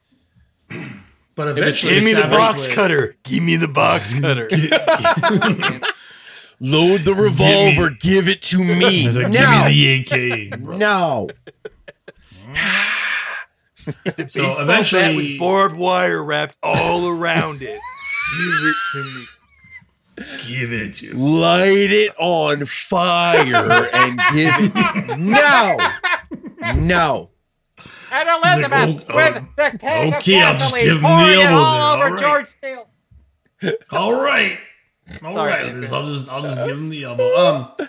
[1.35, 3.15] but eventually, Give me the box would- cutter.
[3.23, 4.47] Give me the box cutter.
[6.59, 9.03] load the revolver, give it to me.
[9.03, 10.59] He's like, no, Give me the AK.
[10.61, 11.29] bro." no.
[14.27, 17.79] So eventually, with barbed wire wrapped all around it.
[18.35, 19.25] Give it to me.
[20.47, 21.39] Give it to me.
[21.39, 25.17] Light it on fire and give it.
[25.19, 25.77] No,
[26.75, 27.29] no.
[28.11, 31.01] And Elizabeth He's like, oh, with oh, the king okay, I'll of just give him
[31.01, 32.87] the pouring it all over all George Steele.
[33.91, 34.57] All right.
[35.23, 35.51] All Sorry.
[35.51, 37.35] right, Liz, I'll just I'll just give him the elbow.
[37.35, 37.87] Um.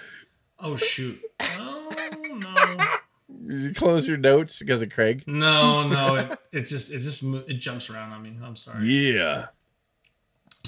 [0.61, 1.21] Oh shoot.
[1.41, 1.89] Oh
[2.35, 2.77] no.
[3.47, 5.25] Did you close your notes because of Craig?
[5.27, 6.17] No, no.
[6.17, 8.37] It, it just it just it jumps around on me.
[8.43, 8.87] I'm sorry.
[8.87, 9.47] Yeah.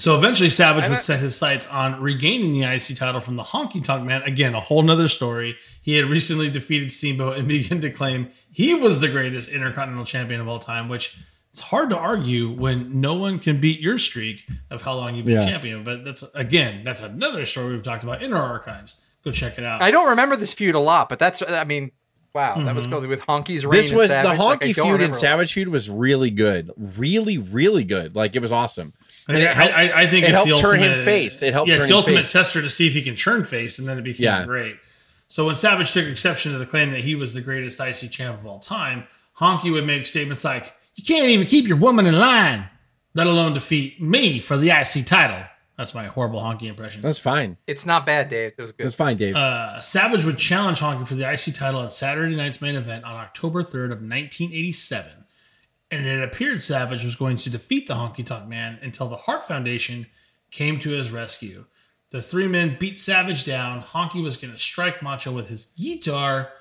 [0.01, 3.83] So eventually, Savage would set his sights on regaining the IC title from the Honky
[3.83, 4.23] Tonk Man.
[4.23, 5.57] Again, a whole nother story.
[5.79, 10.41] He had recently defeated Steamboat and began to claim he was the greatest Intercontinental Champion
[10.41, 11.19] of all time, which
[11.51, 15.27] it's hard to argue when no one can beat your streak of how long you've
[15.27, 15.45] been Yeah.
[15.45, 15.83] champion.
[15.83, 19.05] But that's again, that's another story we've talked about in our archives.
[19.23, 19.83] Go check it out.
[19.83, 21.91] I don't remember this feud a lot, but that's I mean,
[22.33, 23.01] wow, that was mm-hmm.
[23.01, 23.83] good with Honky's reign.
[23.83, 24.39] This was the Savage.
[24.39, 25.15] Like, I honky don't feud and.
[25.15, 28.15] Savage feud was really good, really, really good.
[28.15, 28.93] Like it was awesome.
[29.27, 31.41] I, And it helped- I, I think it it's helped the turn ultimate, him face.
[31.41, 32.31] It helped yeah, turn it's the him ultimate face.
[32.31, 34.45] tester to see if he can turn face, and then it became Yeah.
[34.45, 34.77] great.
[35.27, 38.39] So when Savage took exception to the claim that he was the greatest IC champ
[38.39, 39.05] of all time,
[39.39, 42.67] Honky would make statements like, "You can't even keep your woman in line,
[43.13, 45.43] let alone defeat me for the IC title."
[45.77, 47.01] That's my horrible Honky impression.
[47.01, 47.57] That's fine.
[47.65, 48.51] It's not bad, Dave.
[48.57, 48.85] It was good.
[48.85, 49.35] That's fine, Dave.
[49.35, 53.15] Uh, Savage would challenge Honky for the IC title at Saturday night's main event on
[53.15, 55.20] October 3rd of 1987.
[55.91, 59.47] And it appeared Savage was going to defeat the Honky Tonk Man until the Hart
[59.47, 60.07] Foundation
[60.49, 61.65] came to his rescue.
[62.11, 63.81] The three men beat Savage down.
[63.81, 66.51] Honky was going to strike Macho with his guitar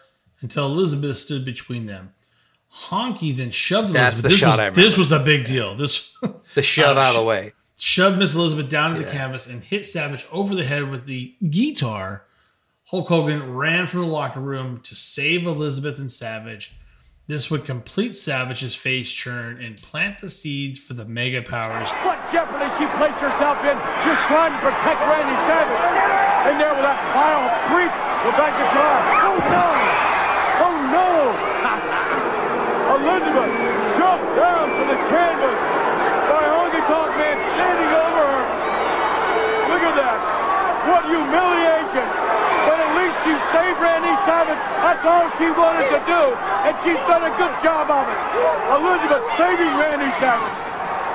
[0.40, 2.12] until Elizabeth stood between them.
[2.72, 4.22] Honky then shoved That's Elizabeth.
[4.22, 4.80] the this shot was, I remember.
[4.80, 5.74] This was a big deal.
[5.76, 6.16] This
[6.54, 7.52] the shove Uh, out of the way.
[7.76, 11.34] shoved Miss Elizabeth down to the canvas and hit Savage over the head with the
[11.48, 12.24] guitar.
[12.90, 16.76] Hulk Hogan ran from the locker room to save Elizabeth and Savage.
[17.30, 21.86] This would complete Savage's face churn and plant the seeds for the mega powers.
[22.02, 26.50] What jeopardy she placed herself in just trying to protect Randy Savage.
[26.50, 27.94] In there with that vile freak.
[28.34, 28.98] Back to car.
[29.30, 29.66] Oh no!
[30.58, 31.06] Oh no!
[32.98, 33.54] Elizabeth
[33.94, 35.58] shoved down to the canvas
[36.34, 38.42] by Honky Tonk Man standing over her.
[39.70, 40.18] Look at that.
[40.82, 41.59] What humiliation.
[43.30, 44.62] But at least she saved Randy Savage.
[44.82, 46.22] That's all she wanted to do.
[46.66, 48.18] And she's done a good job of it.
[48.74, 50.56] Elizabeth saving Randy Savage.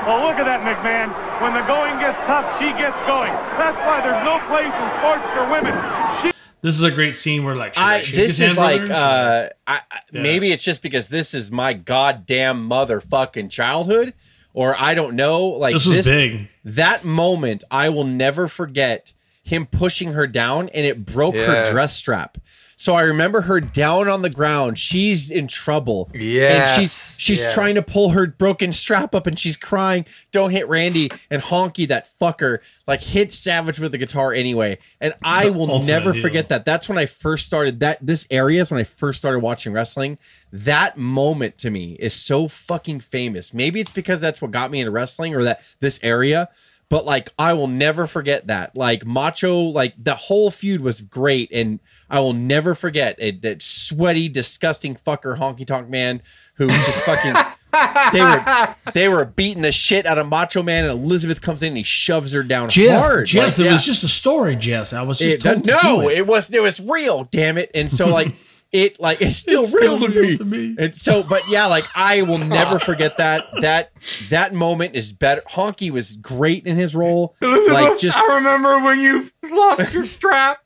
[0.08, 1.10] Well, look at that, McMahon.
[1.42, 3.32] When the going gets tough, she gets going.
[3.58, 5.74] That's why there's no place in sports for women.
[6.22, 9.50] She This is a great scene where like should I, I this is like uh
[9.68, 10.22] I, I- Yeah.
[10.22, 14.14] maybe it's just because this is my goddamn motherfucking childhood
[14.54, 16.48] or I don't know like this was big.
[16.64, 19.12] that moment I will never forget
[19.46, 21.46] him pushing her down and it broke Yeah.
[21.66, 22.38] her dress strap.
[22.78, 24.78] So I remember her down on the ground.
[24.78, 26.10] She's in trouble.
[26.14, 27.54] And Yes, she's she's yeah.
[27.54, 30.04] trying to pull her broken strap up and she's crying,
[30.34, 31.10] Don't hit Randy.
[31.32, 34.78] And Honky, that fucker, like hit Savage with the guitar anyway.
[35.00, 36.22] And I will never heel.
[36.22, 36.66] forget that.
[36.66, 40.20] That's when I first started that this area is when I first started watching wrestling.
[40.52, 43.54] That moment to me is so fucking famous.
[43.54, 46.50] Maybe it's because that's what got me into wrestling or that this area.
[46.90, 48.76] But like I will never forget that.
[48.76, 53.42] Like Macho, like the whole feud was great, and I will never forget it.
[53.42, 56.22] That sweaty, disgusting fucker, honky tonk man,
[56.56, 57.34] who just fucking
[58.14, 61.70] they were they were beating the shit out of Macho Man, and Elizabeth comes in
[61.70, 63.26] and he shoves her down Jess, hard.
[63.26, 63.74] Jess, Like, it yeah.
[63.74, 64.94] was just a story, Jess.
[64.94, 66.20] I was just It- told to do no, it.
[66.20, 67.28] it was it was real.
[67.32, 67.72] Damn it!
[67.74, 68.36] And so like
[68.76, 70.38] it like it's still, It's real, still to, real me.
[70.38, 70.76] to me.
[70.78, 73.46] And so, but yeah, like I will never forget that.
[73.62, 73.92] That
[74.30, 75.42] that moment is better.
[75.50, 77.36] Honky was great in his role.
[77.42, 80.60] like just I remember when you lost your strap.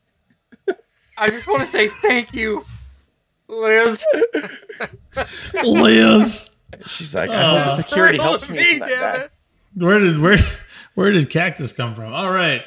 [1.17, 2.63] I just want to say thank you,
[3.47, 4.03] Liz.
[5.63, 6.55] Liz.
[6.87, 8.55] she's like, I hope security helps me.
[8.57, 9.31] me, damn it.
[9.75, 10.37] Where did where
[10.95, 12.13] where did cactus come from?
[12.13, 12.63] All right.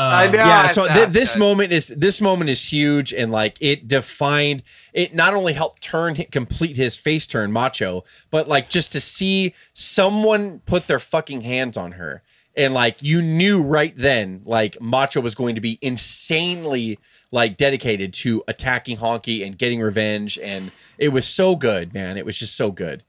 [0.00, 0.38] I um, know.
[0.38, 4.62] yeah so th- this I- moment is this moment is huge and like it defined
[4.92, 9.54] it not only helped turn complete his face turn macho but like just to see
[9.74, 12.22] someone put their fucking hands on her
[12.56, 16.98] and like you knew right then like macho was going to be insanely
[17.30, 22.24] like dedicated to attacking honky and getting revenge and it was so good man it
[22.24, 23.02] was just so good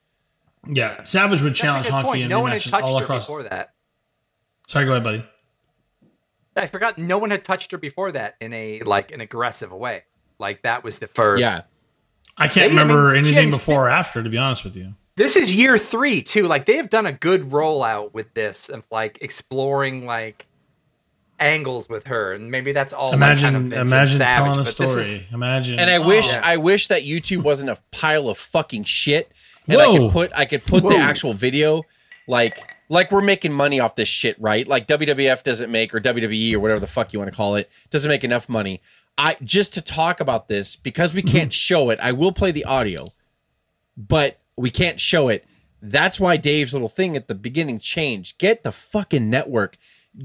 [0.67, 2.21] Yeah, Savage would That's challenge Honky point.
[2.23, 3.25] in No one had rematches touched all her across.
[3.27, 3.73] before that.
[4.67, 5.25] Sorry, go ahead, buddy.
[6.55, 6.97] I forgot.
[6.97, 10.03] No one had touched her before that in a like an aggressive way.
[10.39, 11.41] Like that was the first.
[11.41, 11.61] yeah
[12.37, 14.75] I can't They- I remember mean, anything Jen- before or after, to be honest with
[14.75, 14.93] you.
[15.15, 16.43] This is year three too.
[16.47, 20.45] Like they have done a good rollout with this of like exploring like
[21.39, 23.13] angles with her, and maybe that's all.
[23.13, 25.01] Imagine, kind of imagine Savage, telling a story.
[25.01, 25.79] is- imagine.
[25.79, 26.07] And I Oh.
[26.07, 29.31] wish I wish that YouTube wasn't a pile of fucking shit.
[29.67, 29.97] And I Whoa.
[30.07, 31.83] could put I could put the actual video
[32.27, 32.53] like
[32.89, 34.67] like we're making money off this shit, right?
[34.67, 37.69] Like WWF doesn't make or WWE or whatever the fuck you want to call it
[37.89, 38.81] doesn't make enough money.
[39.17, 41.37] I just to talk about this because we mm-hmm.
[41.37, 41.99] can't show it.
[42.01, 43.09] I will play the audio,
[43.95, 45.45] but we can't show it.
[45.81, 48.37] That's why Dave's little thing at the beginning changed.
[48.37, 49.77] Get the fucking network.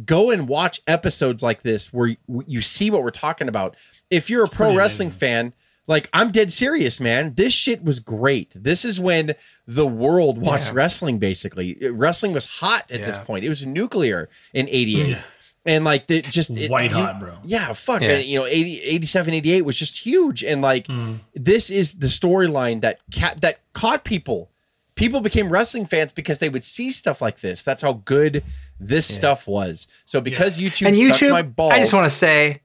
[0.04, 3.76] Go and watch episodes like this where you, you see what we're talking about.
[4.10, 5.18] If you're a pro wrestling amazing.
[5.18, 5.52] fan,
[5.86, 7.34] like I'm dead serious, man.
[7.34, 8.52] This shit was great.
[8.54, 9.34] This is when
[9.66, 11.76] the world watched wrestling basically.
[11.90, 13.44] Wrestling was hot at this point.
[13.44, 15.18] It was nuclear in 88.
[15.66, 17.38] And like the just it- White you- hot, bro.
[17.44, 18.02] Yeah, fuck.
[18.02, 18.10] Yeah.
[18.16, 20.44] and, you know, 80, 87, 88 was just huge.
[20.44, 21.14] And like Hmm.
[21.34, 24.50] this is the storyline that ca- that caught people.
[24.94, 27.64] People became wrestling fans because they would see stuff like this.
[27.64, 28.44] That's how good
[28.78, 29.86] this stuff was.
[30.04, 31.30] So because YouTube and YouTube.
[31.30, 32.60] my balls, I just want to say,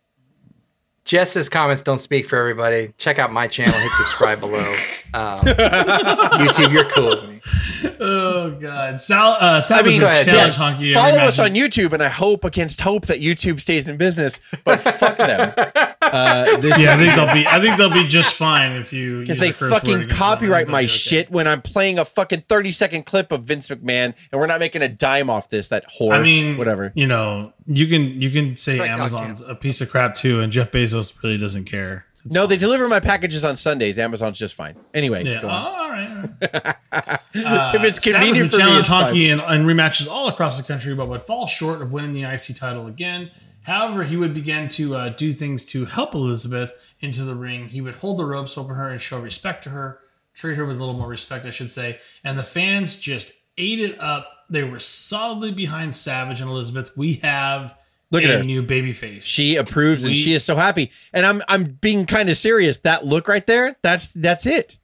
[1.06, 2.94] Jess's comments don't speak for everybody.
[2.98, 3.74] Check out my channel.
[3.74, 4.76] Hit subscribe below.
[5.12, 7.42] Um, YouTube, you're cool with me.
[8.00, 9.38] Oh God, Sal.
[9.40, 10.94] Uh, I mean, would go challenge yeah, Honky.
[10.94, 14.40] follow us on YouTube, and I hope against hope that YouTube stays in business.
[14.64, 15.54] But fuck them.
[16.02, 17.46] Uh, Yeah, I think they'll be.
[17.46, 20.10] I think they'll be just fine if you because they a curse word fucking against
[20.10, 20.18] them.
[20.18, 20.88] copyright my okay.
[20.88, 24.60] shit when I'm playing a fucking 30 second clip of Vince McMahon, and we're not
[24.60, 25.68] making a dime off this.
[25.68, 26.14] That whore.
[26.14, 26.92] I mean, whatever.
[26.96, 30.52] You know, you can you can say Right, Amazon's a piece of crap too, and
[30.52, 32.06] Jeff Bezos really doesn't care.
[32.26, 33.98] It's No, they deliver my packages on Sundays.
[33.98, 34.76] Amazon's just fine.
[34.94, 35.42] Anyway, Yeah.
[35.42, 35.66] go Oh, on.
[35.66, 36.30] all right.
[36.52, 36.76] all right.
[37.36, 39.14] Uh, if it's Savage convenient would for me, challenge it's fine.
[39.14, 42.24] Honky in, in rematches all across the country, but would fall short of winning the
[42.24, 43.30] IC title again.
[43.64, 47.68] However, he would begin to uh, do things to help Elizabeth into the ring.
[47.68, 50.00] He would hold the ropes over her and show respect to her,
[50.34, 52.00] treat her with a little more respect, I should say.
[52.24, 54.28] And the fans just ate it up.
[54.50, 56.96] They were solidly behind Savage and Elizabeth.
[56.98, 57.76] We have
[58.12, 58.44] Look at a her.
[58.44, 59.22] new babyface.
[59.22, 60.92] She approves and she is so happy.
[61.14, 62.80] And I'm I'm being kind of serious.
[62.80, 64.78] That look right there, that's that's it.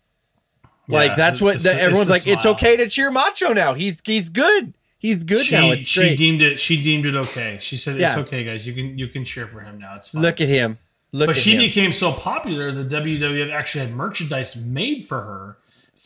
[0.88, 2.28] Like Yeah, that's what it's everyone's the like.
[2.28, 3.74] It's okay to cheer Macho now.
[3.74, 4.76] He's he's good.
[5.00, 5.72] He's good she, now.
[5.72, 6.18] It's she great.
[6.18, 6.60] deemed it.
[6.60, 7.58] She deemed it okay.
[7.62, 8.66] She said, "It's okay, guys.
[8.66, 9.96] You can you can cheer for him now.
[9.96, 10.78] It's fine." Look at him.
[11.12, 11.62] Look But at she him.
[11.62, 15.58] became so popular, the WWF actually had merchandise made for her.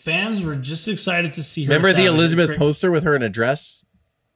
[0.10, 1.74] Fans were just excited to see her.
[1.74, 3.84] Remember the Elizabeth Craig- poster with her in a dress?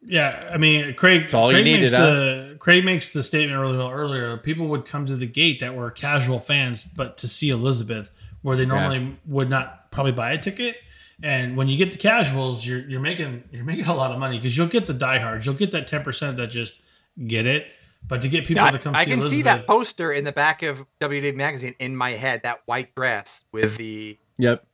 [0.06, 1.34] Yeah, I mean, Craig.
[1.34, 2.06] all you Craig needed, makes huh?
[2.06, 3.90] the Craig makes the statement earlier.
[3.90, 8.12] Earlier, people would come to the gate that were casual fans, but to see Elizabeth,
[8.42, 10.76] where they normally would not probably buy a ticket.
[11.22, 14.38] And when you get the casuals, you're you're making you're making a lot of money
[14.38, 16.84] because you'll get the diehards, you'll get that ten percent that just
[17.26, 17.68] get it.
[18.06, 20.26] But to get people I, to come I see can Elizabeth, see that poster in
[20.26, 22.42] the back of WWE magazine in my head.
[22.44, 24.66] That white dress with the Yep.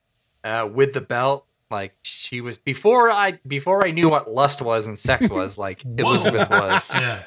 [0.44, 1.46] Uh, with the belt.
[1.72, 5.58] Like she was before I before I knew what lust was and sex was.
[5.58, 7.24] Like Elizabeth was yeah.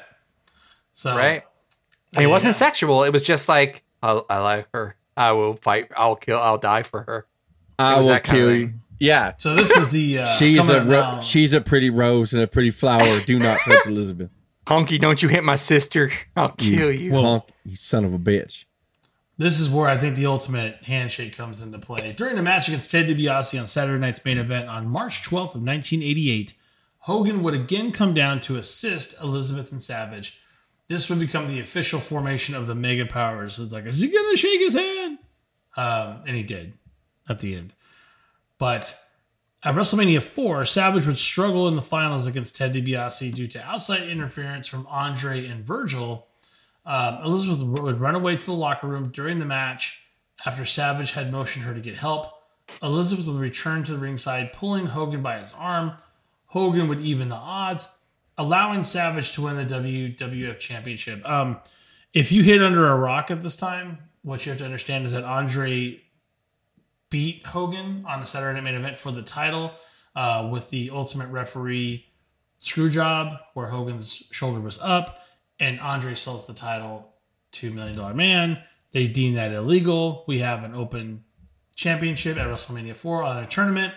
[0.91, 1.43] So right.
[2.13, 3.03] And it wasn't sexual.
[3.03, 4.95] It was just like I, I like her.
[5.15, 5.89] I will fight.
[5.95, 6.39] I'll kill.
[6.39, 7.25] I'll die for her.
[7.79, 8.73] I was will that kill you.
[8.99, 9.33] Yeah.
[9.37, 12.71] So this is the uh, she's a ro- she's a pretty rose and a pretty
[12.71, 13.19] flower.
[13.21, 14.29] Do not touch Elizabeth.
[14.67, 16.11] Honky, don't you hit my sister?
[16.35, 17.11] I'll kill you.
[17.13, 18.65] Honk, you son of a bitch.
[19.37, 22.13] This is where I think the ultimate handshake comes into play.
[22.13, 25.63] During the match against Ted DiBiase on Saturday night's main event on March 12th of
[25.63, 26.53] 1988,
[26.99, 30.39] Hogan would again come down to assist Elizabeth and Savage.
[30.87, 33.57] This would become the official formation of the Mega Powers.
[33.57, 35.17] It's like, is he going to shake his hand?
[35.75, 36.73] Um, and he did
[37.27, 37.73] at the end.
[38.59, 38.97] But
[39.65, 44.07] at WrestleMania 4, Savage would struggle in the finals against Ted DiBiase due to outside
[44.07, 46.27] interference from Andre and Virgil.
[46.85, 50.07] Um, Elizabeth would run away to the locker room during the match
[50.45, 52.27] after Savage had motioned her to get help.
[52.81, 55.93] Elizabeth would return to the ringside, pulling Hogan by his arm.
[56.47, 57.99] Hogan would even the odds,
[58.37, 61.27] allowing Savage to win the WWF Championship.
[61.27, 61.59] Um,
[62.13, 65.11] if you hit under a rock at this time, what you have to understand is
[65.11, 66.01] that Andre
[67.09, 69.71] beat Hogan on the Saturday Night Main Event for the title
[70.15, 72.05] uh, with the Ultimate Referee
[72.57, 75.22] screw job, where Hogan's shoulder was up,
[75.63, 77.13] and Andre sells the title
[77.53, 78.61] to Million Dollar Man.
[78.91, 80.25] They deem that illegal.
[80.27, 81.23] We have an open
[81.75, 83.93] championship at WrestleMania 4 on a tournament.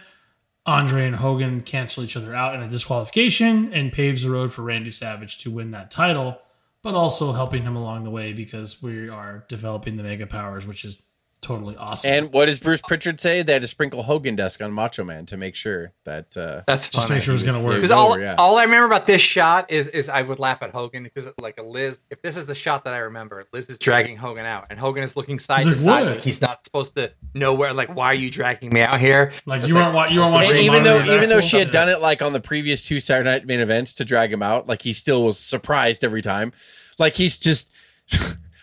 [0.64, 4.62] Andre and Hogan cancel each other out in a disqualification and paves the road for
[4.62, 6.38] Randy Savage to win that title,
[6.82, 10.84] but also helping him along the way because we are developing the Mega Powers, which
[10.84, 11.05] is
[11.40, 12.10] totally awesome.
[12.10, 13.42] And what does Bruce Prichard say?
[13.42, 16.88] They had to sprinkle Hogan Desk on Macho Man to make sure that uh, That's
[16.88, 17.16] Just funny.
[17.16, 17.76] make sure it's going to work.
[17.76, 18.34] Because all, over, yeah.
[18.38, 21.58] all I remember about this shot is is I would laugh at Hogan because like
[21.58, 21.98] a Liz.
[22.10, 25.04] If this is the shot that I remember, Liz is dragging Hogan out, and Hogan
[25.04, 27.72] is looking side He's to like, side, "What?" like he's not supposed to know where.
[27.72, 29.32] Like, why are you dragging me out here?
[29.46, 30.56] Like It's you weren't wa- you weren't watching.
[30.58, 33.46] even though even though she had done it like on the previous two Saturday Night
[33.46, 36.52] main events to drag him out, like he still was surprised every time.
[36.98, 37.70] Like he's just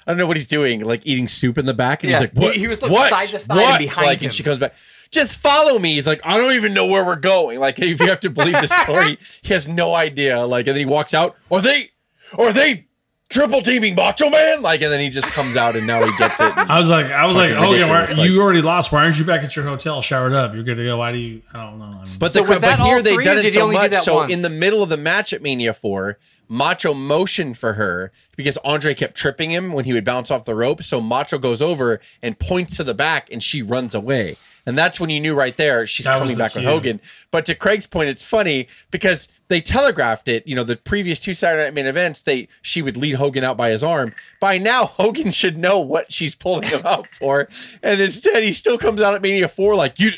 [0.05, 2.21] I don't know what he's doing, like eating soup in the back, and Yeah, he's
[2.27, 2.53] like, "What?
[2.53, 3.09] he- he was looking what?
[3.09, 4.25] side to side and What?" behind like, him.
[4.25, 4.73] and she comes back,
[5.11, 5.95] just follow me.
[5.95, 7.59] He's like, I don't even know where we're going.
[7.59, 10.41] Like, if you have to believe the story, he has no idea.
[10.45, 11.89] Like, and then he walks out, or they,
[12.37, 12.87] or they
[13.29, 14.61] triple teaming Macho Man.
[14.61, 16.51] Like, and then he just comes out, and now he gets it.
[16.57, 18.91] I was like, I was like, Fucking Hogan, why, ridiculous, like- you already lost.
[18.91, 20.53] Why aren't you back at your hotel, showered up?
[20.55, 20.97] You're good to go.
[20.97, 21.41] Why do you?
[21.53, 21.85] I don't know.
[21.85, 23.93] I mean, But So the was but that here they've done it so much.
[23.93, 24.31] So once?
[24.33, 28.93] in the middle of the match at Mania Four, Macho motioned for her because Andre
[28.93, 30.83] kept tripping him when he would bounce off the rope.
[30.83, 34.37] So Macho goes over and points to the back, and she runs away.
[34.65, 36.63] And that's when you knew right there she's That coming the back with.
[36.63, 37.01] Hogan.
[37.31, 40.47] But to Craig's point, it's funny because they telegraphed it.
[40.47, 43.57] You know, the previous two Saturday Night main events, they she would lead Hogan out
[43.57, 44.13] by his arm.
[44.39, 47.47] By now, Hogan should know what she's pulling him out for,
[47.81, 50.11] and instead he still comes out at Mania Four like you.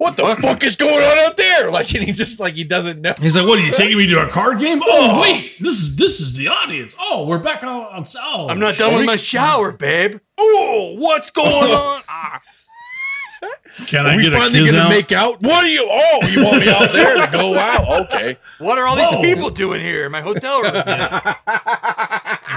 [0.00, 1.70] What the fuck is going on out there?
[1.70, 3.12] Like, and he just like he doesn't know.
[3.20, 4.80] he's like, "What are you taking me to a card game?
[4.82, 6.96] Oh wait, this is this is the audience.
[6.98, 8.04] Oh, we're back on on.
[8.18, 10.18] Oh, I'm not done with my shower, babe.
[10.38, 12.02] Oh, what's going on?
[12.08, 12.40] Ah.
[13.86, 14.88] Can I we get a finally kiss gonna out?
[14.88, 15.42] make out?
[15.42, 15.86] What are you?
[15.88, 18.06] Oh, you want me out there to go out?
[18.06, 18.36] Okay.
[18.58, 19.22] What are all these Whoa.
[19.22, 20.72] people doing here in my hotel room?
[20.74, 21.36] yeah,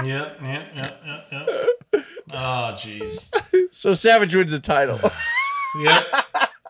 [0.02, 2.00] yeah, yeah, yeah, yeah.
[2.32, 3.30] Oh, jeez.
[3.72, 4.98] So Savage wins the title.
[5.80, 6.06] Yep.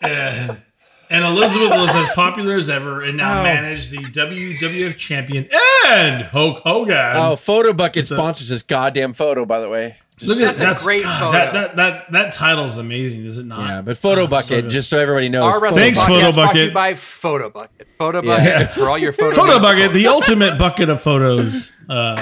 [0.05, 0.63] And,
[1.11, 5.49] and Elizabeth was as popular as ever and now managed the WWF champion
[5.87, 6.97] and Hulk Hogan.
[7.17, 9.97] Oh, Photo Bucket a- sponsors this goddamn photo, by the way.
[10.17, 11.33] Just- Look at That's a great God, photo.
[11.33, 13.69] That, that that that title's amazing, is it not?
[13.69, 15.43] yeah, but Photo Oh, Bucket, so just so everybody knows.
[15.43, 16.75] Our Photo Thanks, podcast Photo brought you Bucket.
[16.75, 17.89] by Photo Bucket.
[17.99, 18.59] Photo Yeah.
[18.63, 19.37] Bucket for all your photos.
[19.37, 21.73] Photo bucket, the ultimate bucket of photos.
[21.89, 22.15] Uh,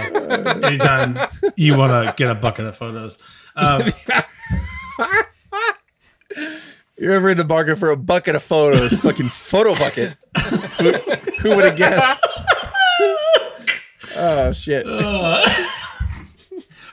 [0.64, 1.18] anytime
[1.56, 3.22] you want to get a bucket of photos.
[3.56, 3.82] Um,
[6.98, 8.92] You're ever in the market for a bucket of photos?
[9.00, 10.16] fucking Photo Bucket.
[10.78, 10.92] who
[11.40, 12.20] who would have guessed?
[14.18, 14.86] oh shit!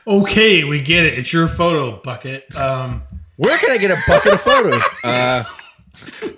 [0.06, 1.18] okay, we get it.
[1.18, 2.54] It's your photo bucket.
[2.56, 3.02] Um,
[3.36, 4.82] Where can I get a bucket of photos?
[5.04, 5.44] Uh,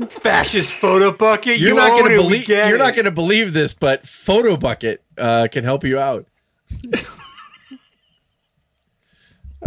[0.08, 1.58] fascist photo bucket.
[1.58, 2.48] you're you not going to believe.
[2.48, 2.78] You're it.
[2.78, 6.26] not going to believe this, but Photo Bucket uh, can help you out.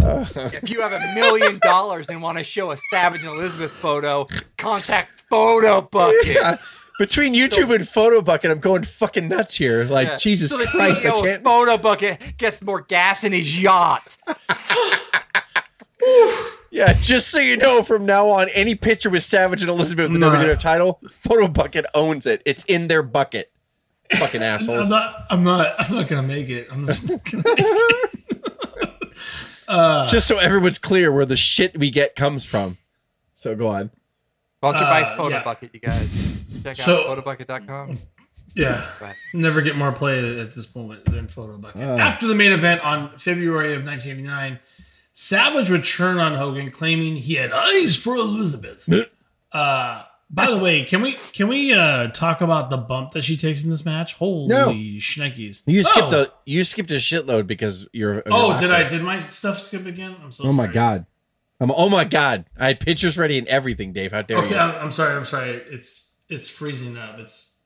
[0.00, 4.26] If you have a million dollars and want to show a Savage and Elizabeth photo,
[4.58, 6.58] contact Photo Bucket.
[6.98, 9.84] Between YouTube and Photo Bucket, I'm going fucking nuts here.
[9.84, 10.16] Like Yeah.
[10.16, 11.44] Jesus so the Christ, CEO of can't.
[11.44, 14.16] Photo Bucket gets more gas in his yacht.
[16.70, 20.20] Yeah, just so you know, from now on, any picture with Savage and Elizabeth with
[20.20, 20.46] the Right.
[20.46, 22.42] WWF title, Photo Bucket owns it.
[22.44, 23.50] It's in their bucket.
[24.12, 24.82] Fucking assholes.
[24.82, 25.26] I'm not.
[25.30, 25.74] I'm not.
[25.78, 26.68] I'm not gonna make it.
[26.70, 28.10] I'm just not gonna make it.
[29.68, 32.76] Just so everyone's clear where the shit we get comes from.
[33.32, 33.90] So go on.
[34.58, 35.42] Sponsored by Uh, Photo yeah.
[35.44, 36.62] Bucket, you guys.
[36.62, 37.98] Check out So- photobucket.com.
[38.54, 38.86] Yeah.
[39.34, 41.82] Never get more play at this moment than Photo Bucket.
[41.82, 41.98] Oh.
[41.98, 44.58] After the main event on February of 1989,
[45.12, 48.88] Savage returned on Hogan, claiming he had eyes for Elizabeth.
[49.52, 53.36] uh, by the way, can we can we uh, talk about the bump that she
[53.36, 54.14] takes in this match?
[54.14, 54.68] Holy No.
[54.70, 55.62] shnikes!
[55.66, 55.82] You oh.
[55.90, 58.22] skipped a you skipped a shitload because you're.
[58.26, 58.88] Oh, did I?
[58.88, 60.16] Did my stuff skip again?
[60.22, 60.44] I'm so.
[60.44, 60.74] Oh my sorry.
[60.74, 61.06] god.
[61.60, 62.44] Um, oh my god.
[62.58, 64.12] I had pictures ready and everything, Dave.
[64.12, 64.56] How dare Okay, you?
[64.56, 65.14] I'm, I'm sorry.
[65.16, 65.50] I'm sorry.
[65.50, 67.18] It's it's freezing up.
[67.18, 67.62] It's.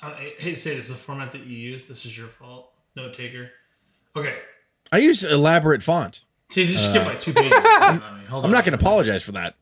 [0.00, 0.88] I I hate to say this.
[0.88, 1.84] The format that you use.
[1.86, 2.70] This is your fault.
[2.96, 3.50] Note taker.
[4.16, 4.36] Okay.
[4.92, 6.22] I use elaborate font.
[6.50, 7.52] See, just skip like two pages.
[7.56, 8.52] I mean, hold I'm on.
[8.52, 9.56] not going to apologize for that.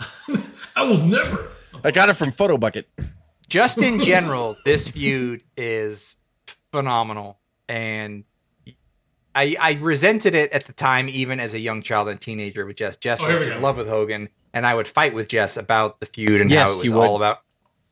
[0.74, 1.50] I will never.
[1.84, 2.88] I got it from Photo Bucket.
[3.48, 6.16] just in general, this feud is
[6.72, 8.24] phenomenal, and
[9.34, 12.76] I I resented it at the time, even as a young child and teenager with
[12.76, 12.96] Jess.
[12.96, 13.66] Jess Oh, was here in go.
[13.66, 16.78] love with Hogan, and I would fight with Jess about the feud and Yes, how
[16.78, 17.38] it was all about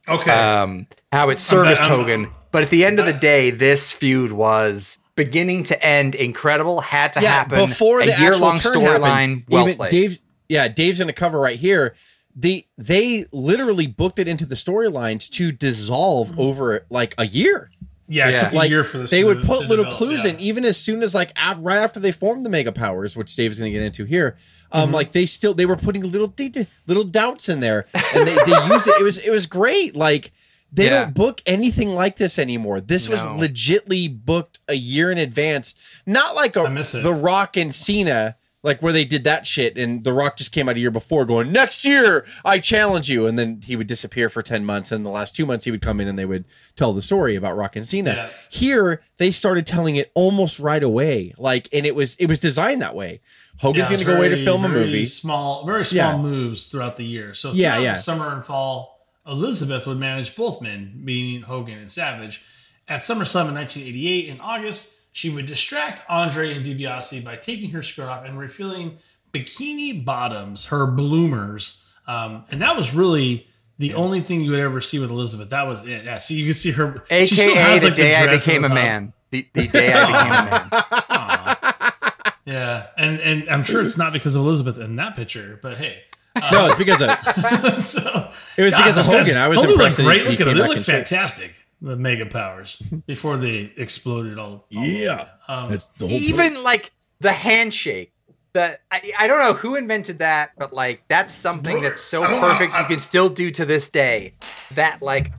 [0.08, 0.30] Okay.
[0.30, 2.28] um, how it serviced I'm- Hogan.
[2.52, 6.80] But at the end of the day, this feud was beginning to end incredible.
[6.80, 9.44] Had to happen before the a year long actual storyline.
[9.48, 9.74] Well.
[9.90, 11.94] Dave, yeah, Dave's in the cover right here.
[12.38, 17.70] They they literally booked it into the storylines to dissolve over like a year.
[18.08, 18.42] yeah, it yeah.
[18.44, 19.10] took a Like year for this.
[19.10, 20.30] they to- would put little develop, clues yeah.
[20.32, 23.34] in, even as soon as like af- right after they formed the Mega Powers, which
[23.34, 24.36] Dave's going to get into here.
[24.70, 24.94] Um, Mm-hmm.
[24.94, 28.66] like they still they were putting little de- little doubts in there, and they, they
[28.66, 29.00] used it.
[29.00, 29.96] It was it was great.
[29.96, 30.32] Like
[30.72, 31.04] they Yeah.
[31.04, 32.80] don't book anything like this anymore.
[32.80, 35.74] This was legitly booked a year in advance.
[36.04, 37.02] Not like a I miss it.
[37.04, 40.68] The Rock and Cena, like where they did that shit, and The Rock just came
[40.68, 44.28] out a year before, going next year I challenge you, and then he would disappear
[44.28, 46.44] for ten months, and the last two months he would come in and they would
[46.74, 48.12] tell the story about Rock and Cena.
[48.14, 48.28] Yeah.
[48.50, 52.82] Here they started telling it almost right away, like, and it was it was designed
[52.82, 53.20] that way.
[53.58, 55.06] Hogan's Yeah, it's to go away to film a movie.
[55.06, 56.22] Small, very small Yeah.
[56.22, 57.32] moves throughout the year.
[57.32, 57.92] So Yeah, yeah.
[57.94, 62.44] the summer and fall, Elizabeth would manage both men, meaning Hogan and Savage.
[62.88, 67.82] At SummerSlam in 1988, in August, she would distract Andre and DiBiase by taking her
[67.82, 68.98] skirt off and revealing
[69.32, 73.48] bikini bottoms, her bloomers, um, and that was really.
[73.78, 76.04] The only thing you would ever see with Elizabeth, that was it.
[76.04, 77.04] Yeah, so you can see her.
[77.10, 79.12] she still AKA has, the like, day I became a man.
[79.30, 81.92] The, the day I became a man.
[82.46, 86.04] Yeah, and and I'm sure it's not because of Elizabeth in that picture, but hey,
[86.52, 87.10] no, it's because of
[87.82, 89.36] so it was because of those guys- Hogan.
[89.36, 89.78] I was Hogan impressed.
[89.78, 90.20] looked that he- great.
[90.20, 90.94] he Look at came they back look shape.
[90.94, 91.65] fantastic.
[91.80, 94.66] The Mega Powers before they exploded all.
[94.74, 96.22] all Yeah, Um, That's the whole point.
[96.22, 98.12] Even like the handshake.
[98.52, 102.74] The I, I don't know who invented that, but like that's something that's so perfect
[102.74, 104.32] you can still do to this day.
[104.74, 105.32] That like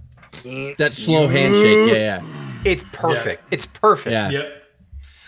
[0.78, 1.90] that slow handshake.
[1.92, 3.44] Yeah, yeah, it's perfect.
[3.52, 4.12] It's perfect.
[4.12, 4.30] yeah.
[4.30, 4.64] Yep.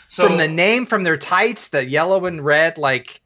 [0.08, 3.22] So From the name, from their tights, the yellow and red, like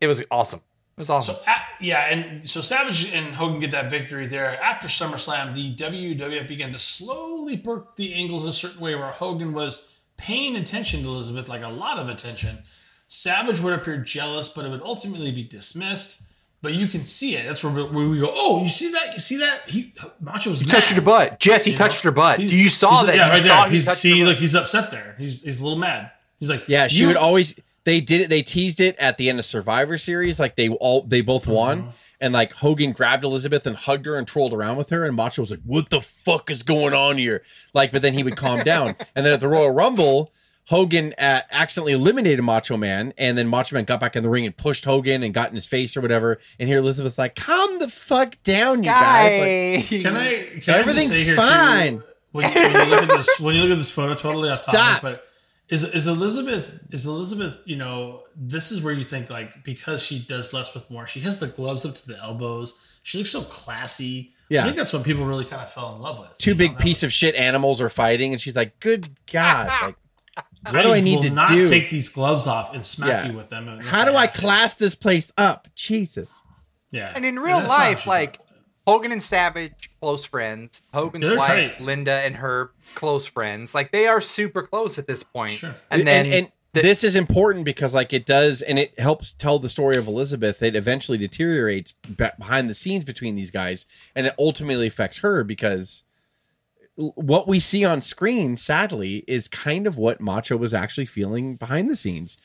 [0.00, 0.60] it was awesome.
[0.96, 1.34] It was awesome.
[1.36, 4.58] So a- yeah, and so Savage and Hogan get that victory there.
[4.62, 9.52] After SummerSlam, the WWF began to slowly work the angles a certain way where Hogan
[9.52, 12.60] was paying attention to Elizabeth, like a lot of attention.
[13.08, 16.22] Savage would appear jealous, but it would ultimately be dismissed.
[16.62, 17.46] But you can see it.
[17.46, 18.32] That's where we, where we go.
[18.34, 19.12] Oh, you see that?
[19.12, 19.68] You see that?
[19.68, 20.60] He Macho was.
[20.60, 21.38] he touched her butt.
[21.38, 22.10] Jess, he You touched know?
[22.10, 22.40] her butt.
[22.40, 23.16] He's- you saw he's- that.
[23.16, 23.70] Yeah, You right saw there.
[23.70, 25.14] He's see, her look, he's upset there.
[25.18, 26.10] He's he's a little mad.
[26.40, 27.54] He's like, Yeah, she "You- would always.
[27.86, 28.28] They did it.
[28.28, 30.38] They teased it at the end of Survivor Series.
[30.38, 31.90] Like they all, they both won, Mm-hmm.
[32.20, 35.40] and like Hogan grabbed Elizabeth and hugged her and trolled around with her, and Macho
[35.42, 38.62] was like, "What the fuck is going on here?" Like, but then he would calm
[38.64, 40.32] down, and then at the Royal Rumble.
[40.68, 44.44] Hogan uh, accidentally eliminated Macho Man, and then Macho Man got back in the ring
[44.44, 46.40] and pushed Hogan and got in his face or whatever.
[46.58, 50.58] And here Elizabeth's like, "Calm the fuck down, you guys!" Like, Can I?
[50.60, 51.98] Can I Everything's just say here fine.
[51.98, 54.50] Too, when, you, when you look at this, when you look at this photo, totally
[54.50, 55.02] off topic, Stop.
[55.02, 55.24] but
[55.68, 56.80] is is Elizabeth?
[56.92, 57.58] Is Elizabeth?
[57.64, 61.06] You know, this is where you think like because she does less with more.
[61.06, 62.86] She has the gloves up to the elbows.
[63.02, 64.32] She looks so classy.
[64.48, 64.62] Yeah.
[64.62, 66.38] I think that's what people really kind of fell in love with.
[66.38, 66.58] two you know?
[66.58, 69.68] big That piece was- of shit animals are fighting, and she's like, "Good God!"
[70.66, 71.64] Like, what I do I need will to not do?
[71.66, 73.30] take these gloves off and smack Yeah.
[73.30, 73.68] you with them.
[73.68, 74.40] unless How do I have to.
[74.40, 75.68] class this place up?
[75.76, 76.28] Jesus.
[76.90, 78.45] Yeah, And in real that's not what life, like thought.
[78.86, 80.82] Hogan and Savage, close friends.
[80.94, 81.80] Hogan's They're wife, tight.
[81.80, 83.74] Linda, and her close friends.
[83.74, 85.52] Like they are super close at this point.
[85.52, 85.74] Sure.
[85.90, 89.58] And then and, the- this is important because like it does and it helps tell
[89.58, 94.34] the story of elizabeth it eventually deteriorates behind the scenes between these guys and it
[94.38, 96.04] ultimately affects her because
[96.96, 101.88] what we see on screen sadly is kind of what macho was actually feeling behind
[101.88, 102.36] the scenes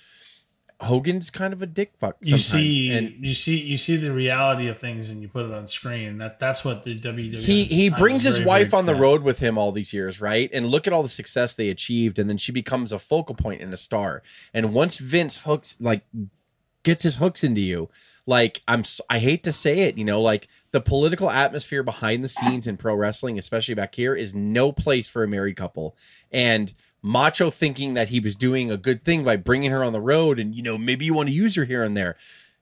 [0.82, 4.68] hogan's kind of a dick fuck you see, and you see, you see the reality
[4.68, 6.18] of things, and you put it on screen.
[6.18, 7.40] That's that's what the WWE.
[7.40, 10.20] he he brings his very, wife very on the road with him all these years,
[10.20, 10.50] right?
[10.52, 13.62] And look at all the success they achieved, and then she becomes a focal point
[13.62, 14.24] and a star.
[14.54, 16.04] And once Vince hooks like
[16.84, 17.90] gets his hooks into you,
[18.26, 22.30] like I'm I hate to say it, you know, like the political atmosphere behind the
[22.30, 25.96] scenes in pro wrestling, especially back here, is no place for a married couple.
[26.32, 26.74] And
[27.04, 30.40] Macho thinking that he was doing a good thing by bringing her on the road,
[30.40, 32.16] and you know maybe you want to use her here and there.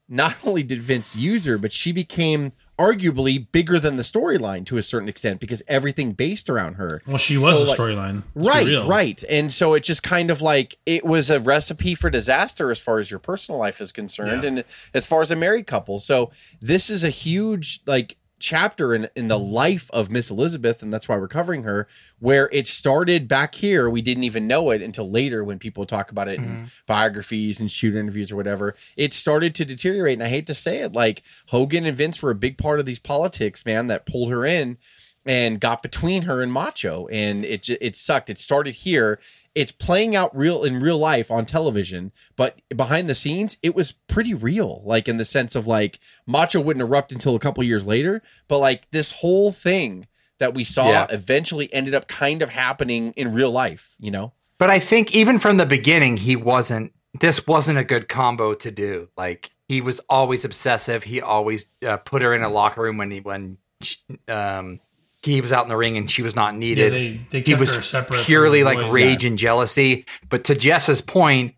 [0.07, 4.77] Not only did Vince use her, but she became arguably bigger than the storyline to
[4.77, 7.01] a certain extent because everything based around her.
[7.05, 8.23] Well, she was So, the like- storyline.
[8.33, 9.21] Right, right.
[9.29, 12.99] And so it just kind of like it was a recipe for disaster as far
[12.99, 14.47] as your personal life is concerned Yeah.
[14.47, 14.63] and
[14.93, 15.99] as far as a married couple.
[15.99, 16.31] So
[16.61, 21.07] this is a huge like chapter in in the life of Miss Elizabeth and that's
[21.07, 21.87] why we're covering her
[22.19, 23.89] where it started back here.
[23.89, 26.63] We didn't even know it until later when people talk about it in mm-hmm.
[26.85, 28.75] biographies and shoot interviews or whatever.
[28.97, 32.31] It started to deteriorate and I hate to say it like Hogan and Vince were
[32.31, 34.77] a big part of these politics man that pulled her in
[35.25, 38.29] and got between her and Macho, and it it sucked.
[38.29, 39.19] It started here.
[39.55, 43.91] It's playing out real in real life on television, but behind the scenes, it was
[44.07, 44.81] pretty real.
[44.85, 48.59] Like in the sense of like Macho wouldn't erupt until a couple years later, but
[48.59, 50.07] like this whole thing
[50.37, 51.07] that we saw Yeah.
[51.09, 53.95] eventually ended up kind of happening in real life.
[53.99, 54.33] You know?
[54.57, 56.93] But I think even from the beginning, he wasn't.
[57.19, 59.09] This wasn't a good combo to do.
[59.17, 61.03] Like he was always obsessive.
[61.03, 63.97] He always uh, put her in a locker room when he when she,
[64.27, 64.79] um
[65.23, 66.93] he was out in the ring and she was not needed.
[66.93, 68.93] Yeah, they- they he was her separate purely like boys.
[68.93, 70.05] rage and jealousy.
[70.29, 71.55] But to Jess's point,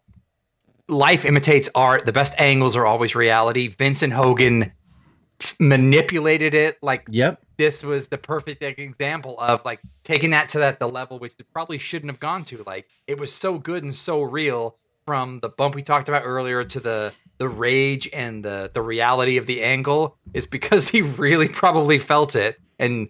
[0.87, 2.05] life imitates art.
[2.05, 3.67] The best angles are always reality.
[3.67, 4.71] Vincent Hogan
[5.39, 7.41] f- manipulated it like Yep.
[7.57, 11.45] this was the perfect example of like taking that to that the level which it
[11.53, 12.63] probably shouldn't have gone to.
[12.65, 16.63] Like it was so good and so real from the bump we talked about earlier
[16.63, 21.47] to the the rage and the the reality of the angle is because he really
[21.47, 22.59] probably felt it.
[22.79, 23.09] And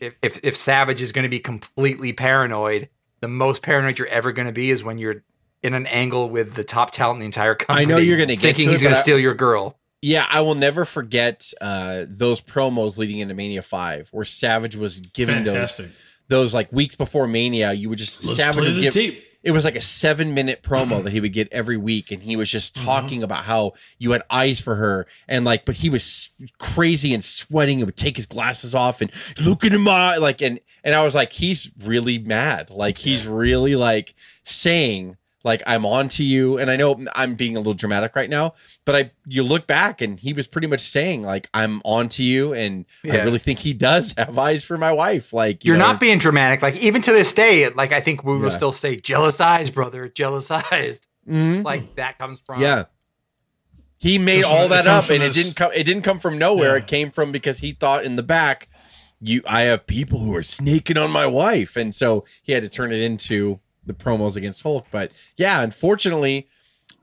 [0.00, 2.88] if if, if Savage is going to be completely paranoid,
[3.20, 5.22] the most paranoid you're ever going to be is when you're
[5.62, 7.82] in an angle with the top talent in the entire company.
[7.82, 9.76] I know you're gonna get thinking to he's going to steal your girl.
[10.00, 15.00] Yeah, I will never forget uh, those promos leading into Mania Five, where Savage was
[15.00, 15.86] giving Fantastic.
[15.86, 15.94] those
[16.28, 17.72] those like weeks before Mania.
[17.72, 18.94] You would just Let's Savage play would the give.
[18.94, 19.24] tape.
[19.42, 22.36] It was like a seven minute promo that he would get every week, and he
[22.36, 22.84] was just Mm-hmm.
[22.86, 27.24] talking about how you had eyes for her, and like, but he was crazy and
[27.24, 29.10] sweating, and would take his glasses off and
[29.40, 33.76] look in my like, and and I was like, he's really mad, like he's really
[33.76, 34.14] like
[34.44, 35.16] saying
[35.48, 38.54] like I'm on to you, and I know I'm being a little dramatic right now,
[38.84, 42.22] but I you look back and he was pretty much saying like I'm on to
[42.22, 45.78] you, and I really think he does have eyes for my wife, like you You're
[45.78, 46.62] know, not being dramatic.
[46.62, 48.56] Like even to this day, like I think we will Yeah.
[48.56, 51.00] still say jealous eyes, brother, jealous eyes.
[51.28, 51.64] Mhm.
[51.64, 52.84] Like that comes from Yeah.
[54.00, 56.76] He made all that up and it didn't come it didn't come from nowhere.
[56.76, 56.82] Yeah.
[56.82, 58.68] It came from because he thought in the back,
[59.20, 61.76] you I have people who are snaking on my wife.
[61.76, 63.58] And so he had to turn it into
[63.88, 64.86] the promos against Hulk.
[64.92, 66.46] But yeah, unfortunately,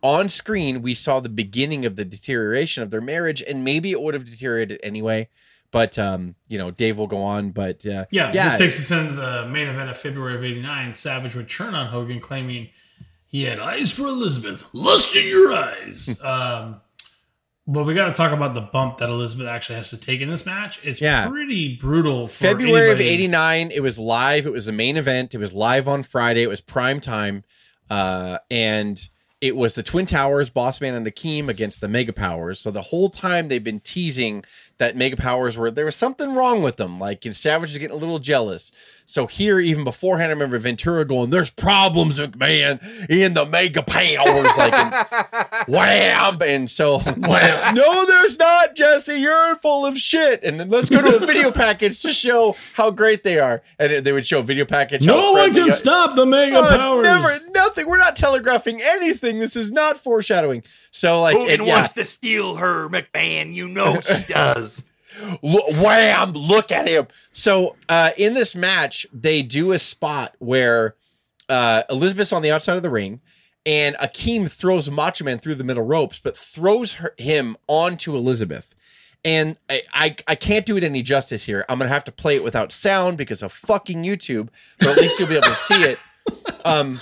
[0.01, 4.01] on screen we saw the beginning of the deterioration of their marriage, and maybe it
[4.01, 5.27] would have deteriorated anyway.
[5.71, 7.51] But um, you know, Dave will go on.
[7.51, 10.93] But uh, Yeah, this takes us into the main event of February of '89.
[10.93, 12.69] Savage would turn on Hogan, claiming
[13.25, 16.21] he had eyes for Elizabeth, lust in your eyes.
[16.23, 16.79] um,
[17.67, 20.29] but we got to talk about the bump that Elizabeth actually has to take in
[20.29, 20.79] this match.
[20.83, 21.27] It's Yeah.
[21.27, 22.27] pretty brutal.
[22.27, 23.71] For February of '89.
[23.71, 24.45] It was live.
[24.45, 25.33] It was the main event.
[25.33, 26.43] It was live on Friday.
[26.43, 27.43] It was prime time,
[27.89, 29.09] uh, and
[29.41, 32.59] it was the Twin Towers, Boss Man and Akeem against the Mega Powers.
[32.59, 34.43] So the whole time they've been teasing
[34.77, 36.99] that Mega Powers were there was something wrong with them.
[36.99, 38.71] Like you know, Savage is getting a little jealous.
[39.05, 44.57] So here, even beforehand, I remember Ventura going, "There's problems, McMahon, in the Mega Powers."
[44.57, 44.93] Like, and
[45.67, 46.41] wham!
[46.41, 47.75] And so, wham.
[47.75, 49.15] no, there's not, Jesse.
[49.15, 50.43] You're full of shit.
[50.43, 53.61] And then let's go to a video package to show how great they are.
[53.79, 55.05] And they would show a video package.
[55.05, 57.03] No one friendly- can stop the Mega Oh, Powers.
[57.03, 57.87] never nothing.
[57.87, 59.39] We're not telegraphing anything.
[59.39, 60.63] This is not foreshadowing.
[60.91, 63.53] So like, Hogan and, yeah, wants to steal her, McMahon.
[63.53, 64.64] You know she does.
[65.41, 66.33] Wham!
[66.33, 67.07] Look at him.
[67.31, 70.95] So uh, in this match, they do a spot where
[71.49, 73.21] uh, Elizabeth's on the outside of the ring,
[73.65, 78.75] and Akeem throws Macho Man through the middle ropes, but throws her, him onto Elizabeth.
[79.23, 81.65] And I, I I can't do it any justice here.
[81.67, 84.49] I'm gonna have to play it without sound because of fucking YouTube,
[84.79, 85.99] but at least you'll be able to see it.
[86.63, 86.99] Um,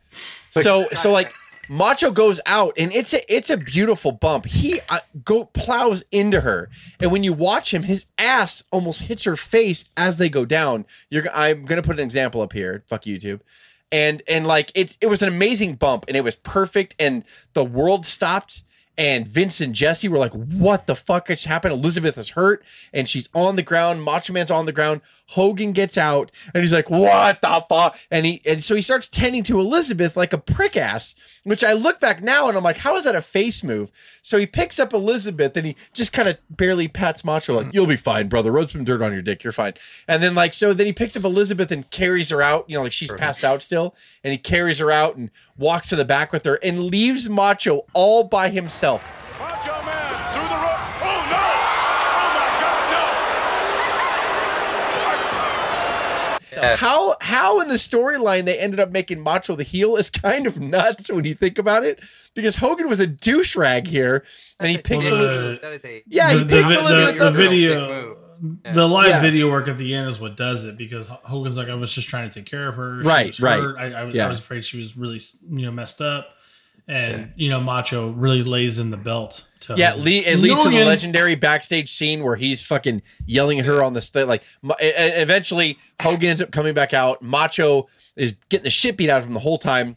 [0.10, 1.30] so so like
[1.68, 4.46] Macho goes out and it's a it's a beautiful bump.
[4.46, 6.68] He uh, go plows into her,
[7.00, 10.86] and when you watch him, his ass almost hits her face as they go down.
[11.10, 12.84] You're I'm gonna put an example up here.
[12.88, 13.40] Fuck YouTube.
[13.92, 17.64] And and like it it was an amazing bump and it was perfect and the
[17.64, 18.62] world stopped
[18.98, 23.08] And Vince and Jesse were like, "What the fuck just happened?" Elizabeth is hurt, and
[23.08, 24.02] she's on the ground.
[24.02, 25.02] Macho Man's on the ground.
[25.30, 29.08] Hogan gets out, and he's like, "What the fuck?" And he and so he starts
[29.08, 31.14] tending to Elizabeth like a prick ass.
[31.44, 33.92] Which I look back now and I'm like, "How is that a face move?"
[34.22, 37.74] So he picks up Elizabeth and he just kind of barely pats Macho like, mm-hmm.
[37.74, 38.50] "You'll be fine, brother.
[38.50, 39.44] Rub some dirt on your dick.
[39.44, 39.74] You're fine."
[40.08, 42.64] And then like so, then he picks up Elizabeth and carries her out.
[42.68, 43.94] You know, like she's passed out still,
[44.24, 47.84] and he carries her out and walks to the back with her and leaves Macho
[47.94, 49.02] all by himself.
[49.38, 50.80] Macho Man through the rope.
[51.02, 51.46] Oh no!
[52.16, 52.30] Oh
[55.04, 55.16] my
[56.60, 56.76] God, No!
[56.76, 60.58] How how in the storyline they ended up making Macho the heel is kind of
[60.60, 62.00] nuts when you think about it,
[62.34, 64.24] because Hogan was a douche rag here,
[64.58, 65.04] and he picks.
[65.10, 67.34] Well, Eli- That is a yeah, he the, the, picks the- Elizabeth the up.
[67.34, 67.95] video,
[68.72, 69.20] the live Yeah.
[69.20, 72.08] video work at the end is what does it because Hogan's like, I was just
[72.08, 73.02] trying to take care of her.
[73.02, 73.60] She Right, right.
[73.78, 74.26] I, I, was- Yeah.
[74.26, 75.20] I was afraid she was really,
[75.50, 76.30] you know, messed up.
[76.88, 79.48] And, you know, Macho really lays in the belt.
[79.62, 83.58] To Yeah, Hogan's- le- it leads to the legendary backstage scene where he's fucking yelling
[83.58, 84.26] at her on the stage.
[84.26, 87.22] Like, Ma- eventually, Hogan ends up coming back out.
[87.22, 89.96] Macho is getting the shit beat out of him the whole time.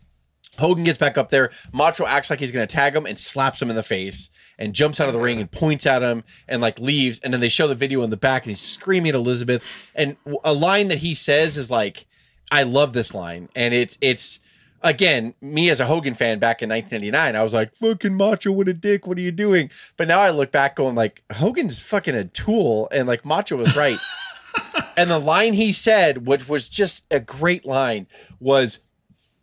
[0.57, 1.51] Hogan gets back up there.
[1.71, 4.29] Macho acts like he's going to tag him and slaps him in the face
[4.59, 7.19] and jumps out of the ring and points at him and like leaves.
[7.21, 9.89] And then they show the video in the back and he's screaming at Elizabeth.
[9.95, 12.05] And a line that he says is like,
[12.51, 13.47] I love this line.
[13.55, 14.39] And it's, it's,
[14.81, 18.67] again, me as a Hogan fan back in 1999, I was like, fucking Macho, what
[18.67, 19.07] a dick.
[19.07, 19.71] What are you doing?
[19.95, 22.89] But now I look back going like, Hogan's fucking a tool.
[22.91, 23.97] And like Macho was right.
[24.97, 28.07] and the line he said, which was just a great line,
[28.41, 28.81] was,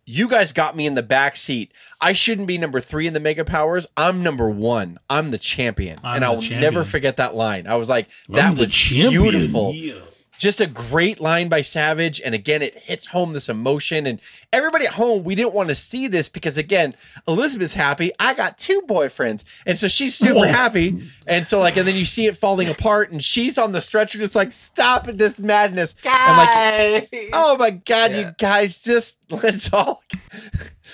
[0.09, 1.69] you guys got me in the back seat.
[1.99, 3.85] I shouldn't be number three in the Mega Powers.
[3.97, 4.99] I'm number one.
[5.09, 5.99] I'm the champion.
[6.01, 6.61] I'm and I'll champion.
[6.61, 7.67] never forget that line.
[7.67, 9.73] I was like, that was champion, beautiful.
[9.75, 9.95] yeah.
[10.37, 12.21] Just a great line by Savage.
[12.23, 14.05] And again, it hits home this emotion.
[14.05, 14.19] And
[14.53, 16.93] everybody at home, we didn't want to see this because, again,
[17.27, 18.11] Elizabeth's happy.
[18.19, 19.43] I got two boyfriends.
[19.65, 20.47] And so she's super Whoa.
[20.47, 21.09] happy.
[21.25, 23.11] And so, like, and then you see it falling apart.
[23.11, 25.95] And she's on the stretcher, just like, stop this madness.
[26.05, 30.03] And like, oh my God, you guys, just let's all.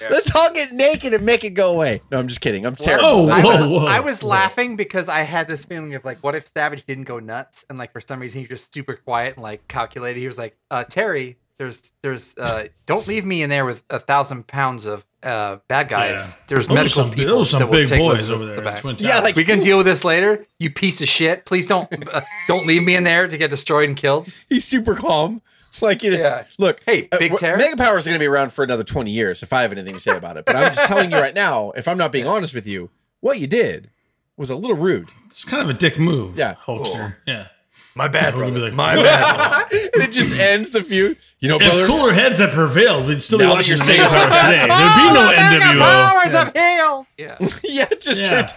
[0.09, 2.01] Let's all get naked and make it go away.
[2.11, 2.65] No, I'm just kidding.
[2.65, 3.05] I'm terrible.
[3.07, 6.19] Oh, I whoa, was, whoa, I was laughing because I had this feeling of like,
[6.19, 8.95] what if Savage didn't go nuts and like for some reason he was just super
[8.95, 10.19] quiet and like calculated.
[10.19, 13.99] He was like, uh, Terry, there's, there's, uh, don't leave me in there with a
[13.99, 16.35] thousand pounds of uh, bad guys.
[16.37, 16.43] Yeah.
[16.47, 17.37] There's Those medical some- people.
[17.37, 18.79] those some that will big take boys over there the back.
[18.79, 20.45] Twin Yeah, like we can deal with this later.
[20.59, 21.45] You piece of shit.
[21.45, 24.27] Please don't, uh, don't leave me in there to get destroyed and killed.
[24.49, 25.41] He's super calm.
[25.82, 26.43] Like, you know, Yeah.
[26.57, 27.57] look, Hey, uh, Big w- Terry?
[27.57, 29.95] Mega Powers are going to be around for another 20 years if I have anything
[29.95, 30.45] to say about it.
[30.45, 32.89] But I'm just telling you right now, if I'm not being honest with you,
[33.21, 33.89] what you did
[34.38, 35.07] was a little rude.
[35.28, 36.38] It's kind of a dick move.
[36.38, 36.55] Yeah.
[36.65, 37.15] Hulkster.
[37.26, 37.47] Yeah.
[37.95, 39.71] My bad, Hogan would be like, My bad.
[39.71, 41.17] and it just ends the feud.
[41.39, 44.67] You know, If cooler heads had prevailed, we'd still be watching the Mega Powers today.
[44.67, 46.11] There'd be no NWO.
[46.11, 47.07] Powers of hell.
[47.17, 47.38] Yeah.
[47.63, 48.49] yeah, just Yeah.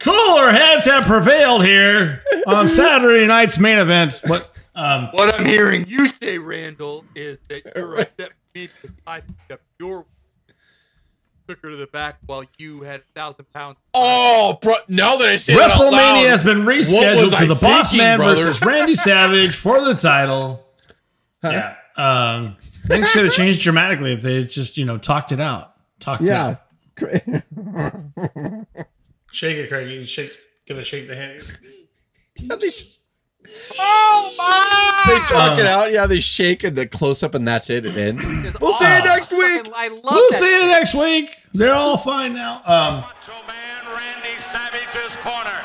[0.00, 4.20] Cooler heads have prevailed here on Saturday night's main event.
[4.26, 4.50] What?
[4.74, 9.22] Um, What I'm hearing you say, Randall, is that you're upset with me because I
[9.48, 10.04] kept your
[11.46, 13.76] quicker to the back while you had a thousand pounds.
[13.94, 14.74] Oh, bro!
[14.88, 17.46] Now that I say that out WrestleMania loud, has been what rescheduled was to I
[17.46, 18.34] the Boss thinking, Man brother?
[18.36, 20.66] versus Randy Savage for the title.
[21.42, 21.76] Yeah.
[21.96, 22.56] Um,
[22.86, 25.74] things could have changed dramatically if they had just, you know, talked it out.
[26.00, 26.56] Talked it Yeah.
[26.56, 26.60] out.
[29.30, 29.88] Shake it, Craig.
[29.90, 30.32] You shake.
[30.66, 31.42] Gonna shake the hand.
[33.44, 35.92] They talk it Um, out.
[35.92, 37.84] Yeah, they shake and the close up, and that's it.
[37.84, 38.24] It ends.
[38.60, 39.68] We'll see you next week.
[39.74, 41.38] I love We'll that see you next week.
[41.52, 42.62] They're all fine now.
[42.64, 45.62] Um, Macho Man Randy Savage's corner.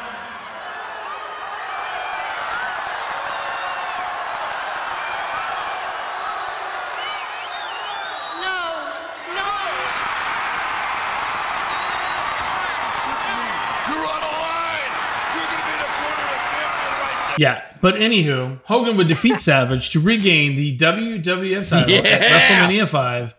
[13.90, 14.92] You're on a line.
[15.34, 17.40] You're gonna be the corner of champion right there.
[17.40, 23.36] yeah, but anywho, Hogan would defeat Savage to regain the WWF title at WrestleMania 5.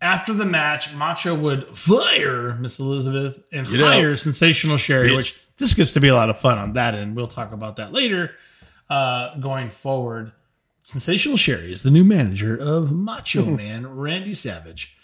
[0.00, 3.86] After the match, Macho would fire Miss Elizabeth and know.
[3.86, 5.16] hire Sensational Sherri, Bitch.
[5.16, 7.16] which this gets to be a lot of fun on that end.
[7.16, 8.32] We'll talk about that later
[8.90, 10.32] uh, going forward.
[10.82, 14.96] Sensational Sherri is the new manager of Macho Man Randy Savage.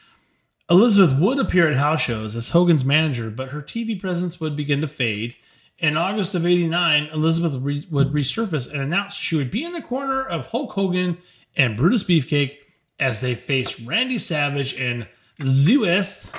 [0.71, 4.81] Elizabeth would appear at house shows as Hogan's manager, but her TV presence would begin
[4.81, 5.35] to fade.
[5.83, 9.83] In August of 89, Elizabeth re- would resurface and announce she would be in the
[9.83, 11.19] corner of Hulk Hogan
[11.57, 12.59] and Brutus Beefcake
[13.01, 15.09] as they faced Randy Savage and
[15.43, 16.33] Zeus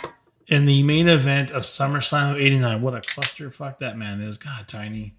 [0.47, 2.81] in the main event of SummerSlam of 89.
[2.81, 4.37] What a clusterfuck that man is.
[4.37, 5.13] God, Tiny.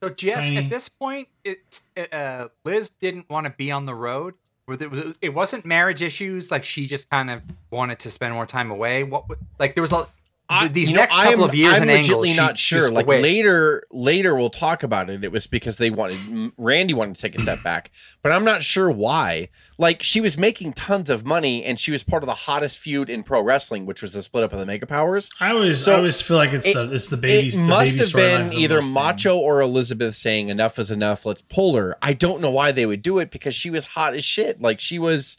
[0.00, 0.58] So Jeff, Tiny.
[0.58, 4.34] at this point, it uh, Liz didn't want to be on the road.
[4.68, 6.52] It wasn't marriage issues.
[6.52, 9.02] Like she just kind of wanted to spend more time away.
[9.02, 9.24] What?
[9.58, 10.06] Like there was a
[10.48, 12.58] I, these you know, next couple I'm, of years I'm and angles, legitimately she- not
[12.58, 12.90] she's sure.
[12.90, 13.20] Like away.
[13.20, 15.24] later, later we'll talk about it.
[15.24, 17.90] It was because they wanted Randy wanted to take a step back,
[18.22, 19.48] but I'm not sure why.
[19.78, 23.10] Like she was making tons of money, and she was part of the hottest feud
[23.10, 25.30] in pro wrestling, which was the split up of the Mega Powers.
[25.40, 27.48] I always, So I always feel like it's it- the it's the baby.
[27.48, 31.26] It the must baby have been either most Macho or Elizabeth saying enough is enough.
[31.26, 31.96] Let's pull her.
[32.00, 34.62] I don't know why they would do it because she was hot as shit.
[34.62, 35.36] Like she was,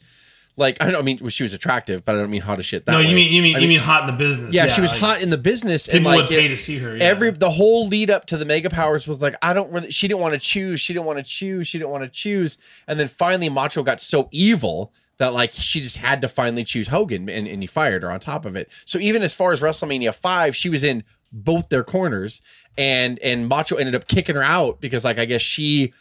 [0.58, 2.86] like I don't mean she was attractive, but I don't mean hot as shit.
[2.86, 3.14] That No, you way.
[3.16, 4.54] mean you mean I you mean hot in the business?
[4.56, 6.58] yeah, she was like, hot in the business, and People like would pay it- to
[6.58, 6.98] see her.
[6.98, 7.04] Yeah.
[7.06, 9.92] Every the whole lead up to the Mega Powers was like, I don't really.
[9.92, 10.82] She didn't want to choose.
[10.82, 11.68] She didn't want to choose.
[11.68, 12.58] She didn't want to choose.
[12.88, 16.88] And then finally, Macho got so evil that like she just had to finally choose
[16.90, 18.70] Hogan, and, and he fired her on top of it.
[18.86, 22.42] So even as far as WrestleMania five, she was in both their corners,
[22.78, 25.94] and and Macho ended up kicking her out because like I guess she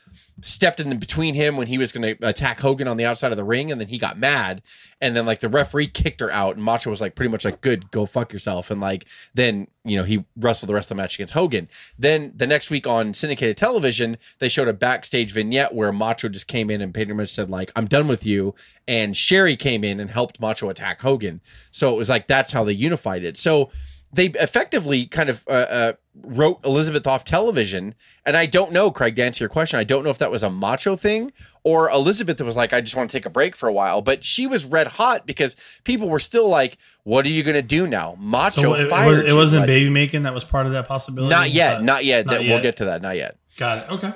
[0.43, 3.39] stepped in between him when he was going to attack Hogan on the outside of
[3.39, 4.63] the ring, and then he got mad,
[5.01, 7.61] and then like the referee kicked her out, and Macho was like pretty much like,
[7.61, 11.03] "Good, go fuck yourself," and like then you know he wrestled the rest of the
[11.03, 11.69] match against Hogan.
[11.99, 16.47] Then the next week on syndicated television, they showed a backstage vignette where Macho just
[16.47, 18.55] came in and pretty much said like, "I'm done with you,"
[18.87, 21.41] and Sherri came in and helped Macho attack Hogan.
[21.71, 23.39] So it was like that's how they unified it.
[23.39, 23.71] So
[24.13, 27.95] they effectively kind of uh, uh, wrote Elizabeth off television.
[28.25, 30.43] And I don't know, Craig, to answer your question, I don't know if that was
[30.43, 31.33] a macho thing
[31.65, 34.03] or Elizabeth was like, I just want to take a break for a while.
[34.03, 37.63] But she was red hot because people were still like, what are you going to
[37.63, 38.17] do now?
[38.19, 40.73] Macho so it, it, fired was, it wasn't Like, baby making that was part of
[40.73, 41.31] that possibility.
[41.31, 41.83] Not yet.
[41.83, 42.27] Not yet.
[42.27, 43.03] not That- We'll get to that.
[43.03, 43.37] Not yet.
[43.59, 43.91] Got it.
[43.91, 44.13] Okay.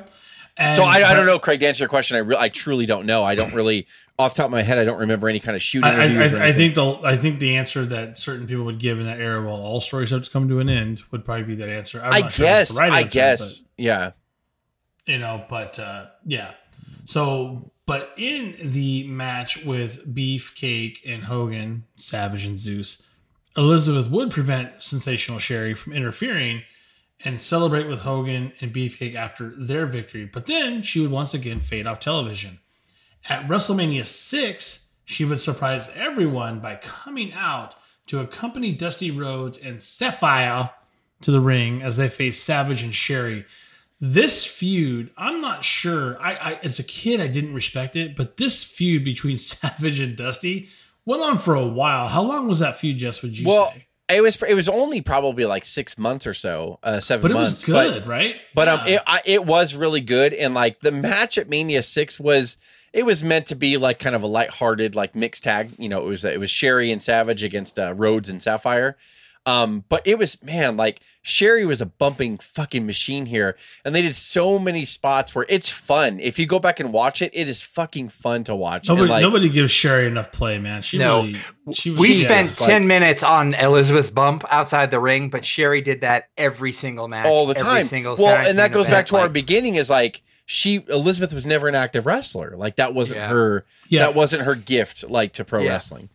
[0.56, 2.86] And, So I, I don't know, Craig, to answer your question, I, re- I truly
[2.86, 3.22] don't know.
[3.24, 3.86] I don't really,
[4.20, 5.90] off the top of my head, I don't remember any kind of shooting.
[5.90, 9.00] I, I, I, I think the I think the answer that certain people would give
[9.00, 11.54] in that era, while all stories have to come to an end, would probably be
[11.56, 12.00] that answer.
[12.02, 14.12] I'm I not sure guess, the right I answer, guess, yeah.
[15.06, 16.52] you know, but uh, yeah.
[17.04, 23.10] So, but in the match with Beefcake and Hogan, Savage and Zeus,
[23.56, 26.62] Elizabeth would prevent Sensational Sherri from interfering
[27.24, 30.24] and celebrate with Hogan and Beefcake after their victory.
[30.24, 32.60] But then she would once again fade off television.
[33.28, 37.74] At WrestleMania 6, she would surprise everyone by coming out
[38.06, 40.70] to accompany Dusty Rhodes and Sapphire
[41.22, 43.44] to the ring as they face Savage and Sherri.
[44.00, 46.16] This feud, I'm not sure.
[46.20, 50.16] I, I as a kid I didn't respect it, but this feud between Savage and
[50.16, 50.68] Dusty
[51.04, 52.08] went on for a while.
[52.08, 53.20] How long was that feud, Jess?
[53.22, 53.86] Would you Well, say?
[54.16, 57.34] it was it was only probably like six months or so, uh, seven But it
[57.34, 57.52] months.
[57.52, 58.36] was good, right?
[58.54, 62.18] But um, it I, it was really good, and like the match at Mania Six
[62.18, 62.56] was
[62.92, 65.72] it was meant to be like kind of a lighthearted like mixed tag.
[65.78, 68.96] You know, it was it was Sherri and Savage against uh, Rhodes and Sapphire.
[69.46, 74.02] Um, but it was man, like Sherri was a bumping fucking machine here, and they
[74.02, 76.20] did so many spots where it's fun.
[76.20, 78.86] If you go back and watch it, it is fucking fun to watch.
[78.88, 80.82] And, nobody, like, nobody gives Sherri enough play, man.
[80.82, 81.22] She No.
[81.22, 81.36] really,
[81.72, 85.42] she was, We she- spent like- 10 minutes on Elizabeth's bump outside the ring, but
[85.44, 87.26] Sherri did that every single match.
[87.26, 87.84] all the every time.
[87.84, 89.76] Single well, and that goes back event, to our beginning.
[89.76, 90.22] Is like
[90.52, 92.56] she Elizabeth was never an active wrestler.
[92.56, 93.28] Like that wasn't Yeah.
[93.28, 93.64] her.
[93.88, 94.00] Yeah.
[94.00, 95.08] that wasn't her gift.
[95.08, 95.70] Like to pro Yeah.
[95.70, 96.08] wrestling.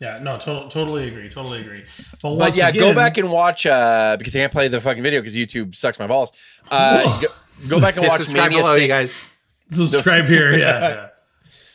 [0.00, 1.84] Yeah, no, to- totally agree, totally agree.
[2.22, 5.02] But, But yeah, again, go back and watch uh because I can't play the fucking
[5.02, 6.32] video because YouTube sucks my balls.
[6.70, 7.28] Uh, go,
[7.68, 8.82] go back and watch subscribe Mania below, Six.
[8.82, 9.30] you guys.
[9.68, 10.52] subscribe here.
[10.58, 11.06] Yeah, yeah.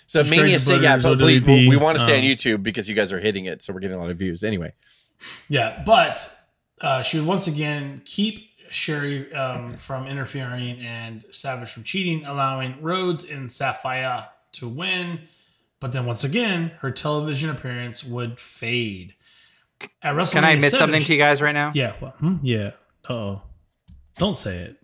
[0.07, 2.63] So Subscribe Mania Six, yeah, Brothers please, we, we want to stay on Um, YouTube
[2.63, 4.43] because you guys are hitting it, so we're getting a lot of views.
[4.43, 4.74] Anyway,
[5.49, 6.36] Yeah, but
[6.82, 12.82] uh, she would once again keep Sherri um, from interfering and Savage from cheating, allowing
[12.82, 15.22] Rhodes and Sapphire to win.
[15.80, 19.15] But then once again, her television appearance would fade.
[20.03, 21.72] At WrestleMania Can I admit 7, something to you guys right now?
[21.74, 22.72] Yeah, well, hmm, yeah.
[23.09, 23.41] Oh,
[24.17, 24.76] don't say it.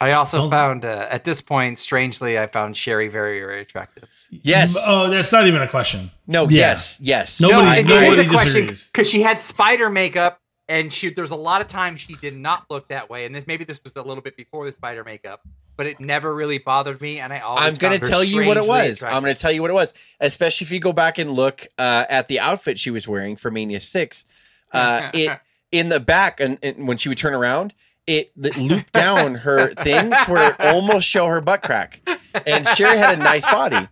[0.00, 4.08] I also Don't- found, uh, at this point, strangely, I found Sherri very, very attractive.
[4.30, 6.10] yes, Oh, that's not even a question.
[6.26, 6.48] no, Yeah.
[6.72, 7.40] yes, yes.
[7.40, 10.40] Nobody- no, it- it nobody is a question because she had spider makeup,
[10.72, 13.26] and she there's a lot of times she did not look that way.
[13.26, 15.46] And this maybe this was a little bit before the spider makeup,
[15.76, 17.20] but it never really bothered me.
[17.20, 19.02] And I always I'm gonna tell you what it was.
[19.02, 21.66] I'm going to tell you what it was, especially if you go back and look
[21.76, 24.24] uh, at the outfit she was wearing for Mania Six.
[24.72, 25.38] Uh, it
[25.70, 27.74] in the back, and, and when she would turn around,
[28.06, 32.00] it, it looped down her thing to where it almost show her butt crack.
[32.46, 33.88] And Sherri had a nice body,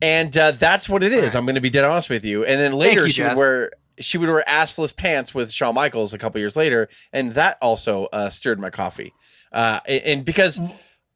[0.00, 1.34] and uh, that's what it is.
[1.34, 2.46] I'm going to be dead honest with you.
[2.46, 6.14] And then later you, she would wear she would wear assless pants with Shawn Michaels
[6.14, 9.12] a couple years later, and that also uh, stirred my coffee.
[9.52, 10.60] Uh, and, and because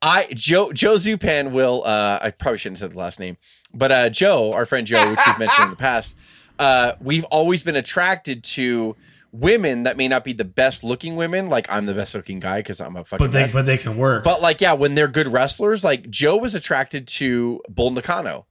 [0.00, 3.36] I Joe Joe Zupan will uh, I probably shouldn't have said the last name,
[3.72, 6.16] but uh, Joe, our friend Joe, which we've mentioned in the past,
[6.58, 8.96] uh, we've always been attracted to
[9.32, 11.48] women that may not be the best looking women.
[11.48, 13.26] Like I'm the best looking guy because I'm a fucking.
[13.26, 14.24] But they, but they can work.
[14.24, 18.46] But like, yeah, when they're good wrestlers, like Joe was attracted to Bull Nakano,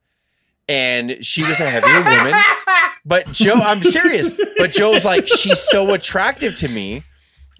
[0.67, 2.33] and she was a heavier woman.
[3.05, 4.39] But Joe, I'm serious.
[4.57, 7.03] But Joe's like, she's so attractive to me.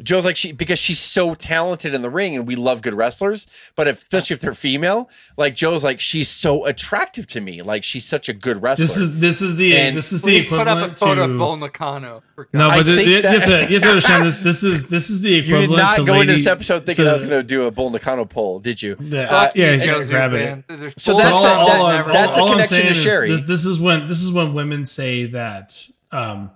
[0.03, 3.47] Joe's like she because she's so talented in the ring, and we love good wrestlers.
[3.75, 7.61] But if, especially if they're female, like Joe's like she's so attractive to me.
[7.61, 8.83] Like she's such a good wrestler.
[8.85, 11.27] This is this is the And this is the Please put up a equivalent photo
[11.27, 12.23] to of Bull Nakano.
[12.53, 14.37] No, but the, think you, have to, you have to understand this.
[14.37, 15.81] This is this is the you did equivalent.
[15.83, 17.89] not to go into this episode thinking to- I was going to do a Bull
[17.91, 18.95] Nakano poll, did you?
[18.99, 20.63] Yeah, Uh, yeah, and- yeah, Joe's grab it.
[20.99, 22.51] So that's Nakano the- that- never that's the lost.
[22.53, 23.29] Connection saying to is Sherri.
[23.29, 26.51] This, this is when this is when women say that um,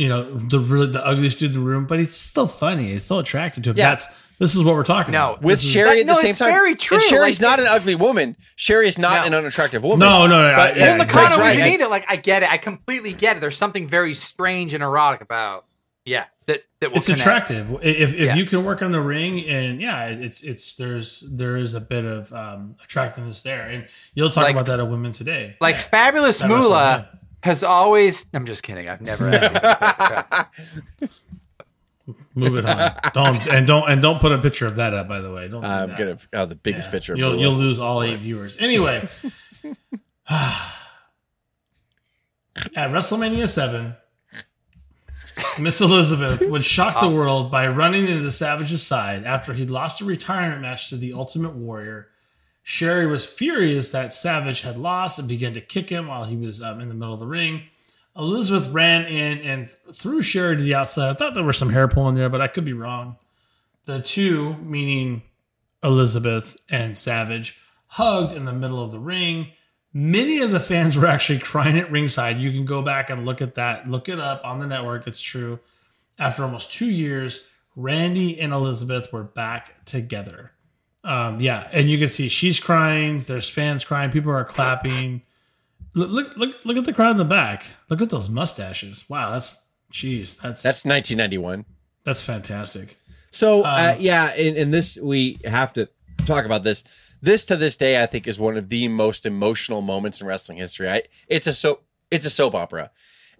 [0.00, 2.92] you know the really the ugliest dude in the room, but he's still funny.
[2.92, 3.76] It's still attracted to him.
[3.76, 3.90] Yeah.
[3.90, 4.06] That's
[4.38, 5.42] this is what we're talking No, about.
[5.42, 6.50] with This is- Sherri at the No, same it's time.
[6.50, 6.96] very true.
[6.96, 8.36] And Sherri's Like, not an ugly woman.
[8.56, 9.26] Sherri is not No.
[9.26, 9.98] an unattractive woman.
[9.98, 11.52] No, no, no, But- I- yeah, and Bull Craig's right.
[11.52, 11.88] isn't I- either.
[11.88, 12.50] Like I get it.
[12.50, 13.40] I completely get it.
[13.40, 15.66] There's something very strange and erotic about.
[16.06, 17.20] Yeah, that that it's connect.
[17.20, 18.34] attractive if if Yeah.
[18.34, 22.06] you can work on the ring and yeah it's it's there's there is a bit
[22.06, 25.82] of um attractiveness there and you'll talk Like- about that of women today Like Yeah.
[25.82, 27.08] Fabulous That Moolah
[27.42, 28.26] has always.
[28.34, 28.88] I'm just kidding.
[28.88, 29.28] I've never.
[29.28, 31.08] actually-
[32.34, 35.20] move it on don't and don't and don't put a picture of that up by
[35.20, 35.98] the way don't do I'm that.
[35.98, 37.16] gonna oh, the biggest picture.
[37.16, 39.08] You'll you'll lose all eight viewers anyway
[40.28, 40.74] at
[42.76, 43.94] WrestleMania 7
[45.58, 47.14] Miss Elizabeth would shock the oh.
[47.14, 51.54] world by running into Savage's side after he lost a retirement match to the Ultimate
[51.54, 52.09] Warrior.
[52.70, 56.62] Sherri was furious that Savage had lost and began to kick him while he was
[56.62, 57.62] um, in the middle of the ring.
[58.16, 61.10] Elizabeth ran in and threw Sherri to the outside.
[61.10, 63.16] I thought there was some hair pulling there, but I could be wrong.
[63.86, 65.22] The two, meaning
[65.82, 69.48] Elizabeth and Savage, hugged in the middle of the ring.
[69.92, 72.36] Many of the fans were actually crying at ringside.
[72.36, 73.90] You can go back and look at that.
[73.90, 75.08] Look it up on the network.
[75.08, 75.58] It's true.
[76.20, 80.52] After almost two years, Randy and Elizabeth were back together.
[81.02, 83.22] Um, yeah, and you can see she's crying.
[83.26, 84.10] There's fans crying.
[84.10, 85.22] People are clapping.
[85.94, 87.64] Look, look, look, look at the crowd in the back.
[87.88, 89.08] Look at those mustaches.
[89.08, 91.64] Wow, that's jeez, that's That's 1991.
[92.04, 92.96] that's fantastic.
[93.32, 95.88] So Um, uh, yeah, in, in this we have to
[96.26, 96.84] talk about this.
[97.22, 100.58] This to this day, I think, is one of the most emotional moments in wrestling
[100.58, 100.88] history.
[100.88, 102.90] I, it's a soap, it's a soap opera,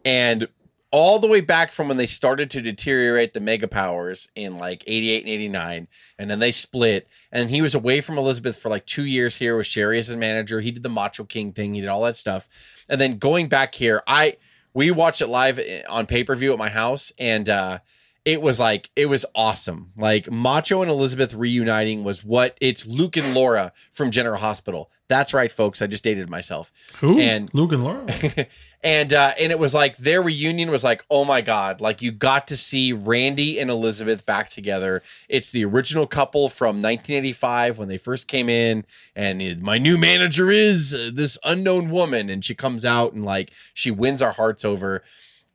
[0.04, 0.48] and
[0.92, 4.82] all the way back from when they started to deteriorate the mega powers in like
[4.86, 5.88] 88 and 89
[6.18, 9.56] and then they split and he was away from elizabeth for like two years here
[9.56, 12.16] with sherri as his manager he did the macho king thing he did all that
[12.16, 12.48] stuff
[12.88, 14.36] and then going back here i
[14.74, 17.78] we watched it live eh, on pay-per-view at my house and uh
[18.24, 19.92] it was like it was awesome.
[19.96, 24.90] Like Macho and Elizabeth reuniting was what it's Luke and Laura from General Hospital.
[25.08, 25.80] That's right, folks.
[25.80, 26.70] I just dated myself.
[26.96, 27.18] Who?
[27.18, 28.06] And Luke and Laura.
[28.82, 32.10] and uh, and it was like their reunion was like, oh my god, like you
[32.10, 35.02] got to see Randy and Elizabeth back together.
[35.28, 40.50] It's the original couple from 1985 when they first came in, and my new manager
[40.50, 44.64] is uh, this unknown woman, and she comes out and like she wins our hearts
[44.64, 45.02] over.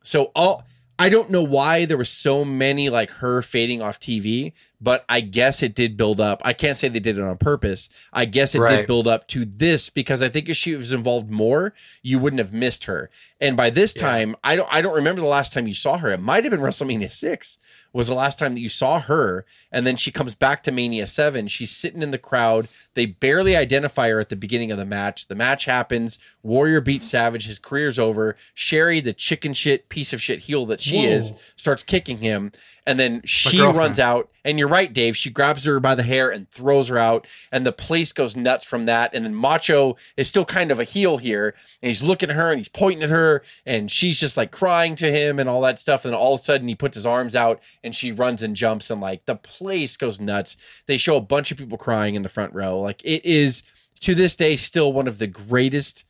[0.04, 0.64] So all
[1.00, 5.22] I don't know why there was so many like her fading off TV, but I
[5.22, 6.42] guess it did build up.
[6.44, 7.90] I can't say they did it on purpose.
[8.14, 11.32] I guess it did build up to this because I think if she was involved
[11.32, 13.10] more, you wouldn't have missed her.
[13.40, 16.10] And by this time, I don't I don't remember the last time you saw her.
[16.10, 17.58] It might have been WrestleMania 6
[17.96, 21.08] was the last time that you saw her and then she comes back to Mania
[21.08, 21.48] 7.
[21.48, 22.68] She's sitting in the crowd.
[22.94, 25.28] They barely identify her at the beginning of the match.
[25.28, 26.20] The match happens.
[26.44, 27.48] Warrior beats Savage.
[27.48, 28.36] His career's over.
[28.54, 31.14] Sherri, the chicken shit piece of shit heel that she Whoa.
[31.14, 32.52] is, starts kicking him
[32.86, 34.30] and then she runs out.
[34.44, 35.18] And you're right dave.
[35.18, 37.26] She grabs her by the hair and throws her out.
[37.52, 39.12] And the place goes nuts from that.
[39.14, 41.56] And then macho is still kind of a heel here.
[41.82, 43.42] And he's looking at her and he's pointing at her.
[43.66, 46.06] And she's just like crying to him and all that stuff.
[46.06, 48.92] And all of a sudden he puts his arms out and she runs and jumps.
[48.92, 50.56] And like the place goes nuts.
[50.86, 52.80] They show a bunch of people crying in the front row.
[52.80, 53.64] Like it is
[54.02, 56.04] to this day still one of the greatest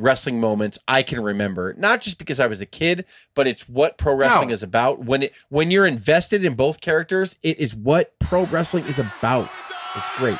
[0.00, 1.74] wrestling moments I can remember.
[1.74, 4.54] Not just because I was a kid, but it's what pro wrestling No.
[4.54, 5.00] is about.
[5.04, 9.48] When it when you're invested in both characters, it is what pro wrestling is about.
[9.96, 10.38] It's great.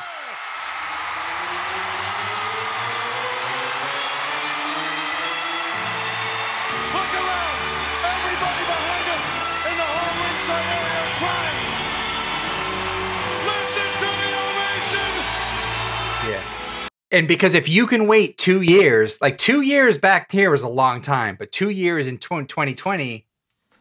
[17.11, 20.69] And because if you can wait two years, like two years back here was a
[20.69, 23.25] long time, but two years in 2020,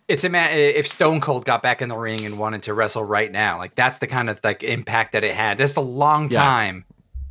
[0.09, 0.51] it's a man.
[0.59, 3.77] If Stone Cold got back in the ring and wanted to wrestle right now, like
[3.77, 5.59] that's the kind of like impact that it had.
[5.59, 6.43] That's a long Yeah.
[6.43, 6.85] time.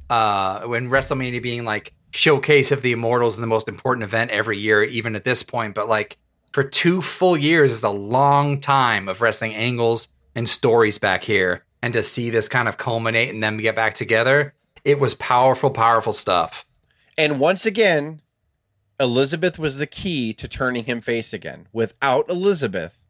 [0.10, 4.58] Uh, when WrestleMania being like showcase of the Immortals and the most important event every
[4.58, 6.18] year, even at this point, but like
[6.54, 11.64] for two full years is a long time of wrestling angles and stories back here,
[11.84, 14.54] and to see this kind of culminate and them get back together,
[14.84, 16.66] it was powerful, powerful stuff.
[17.18, 18.22] And once again,
[19.00, 21.68] Elizabeth was the key to turning him face again.
[21.72, 23.04] Without Elizabeth,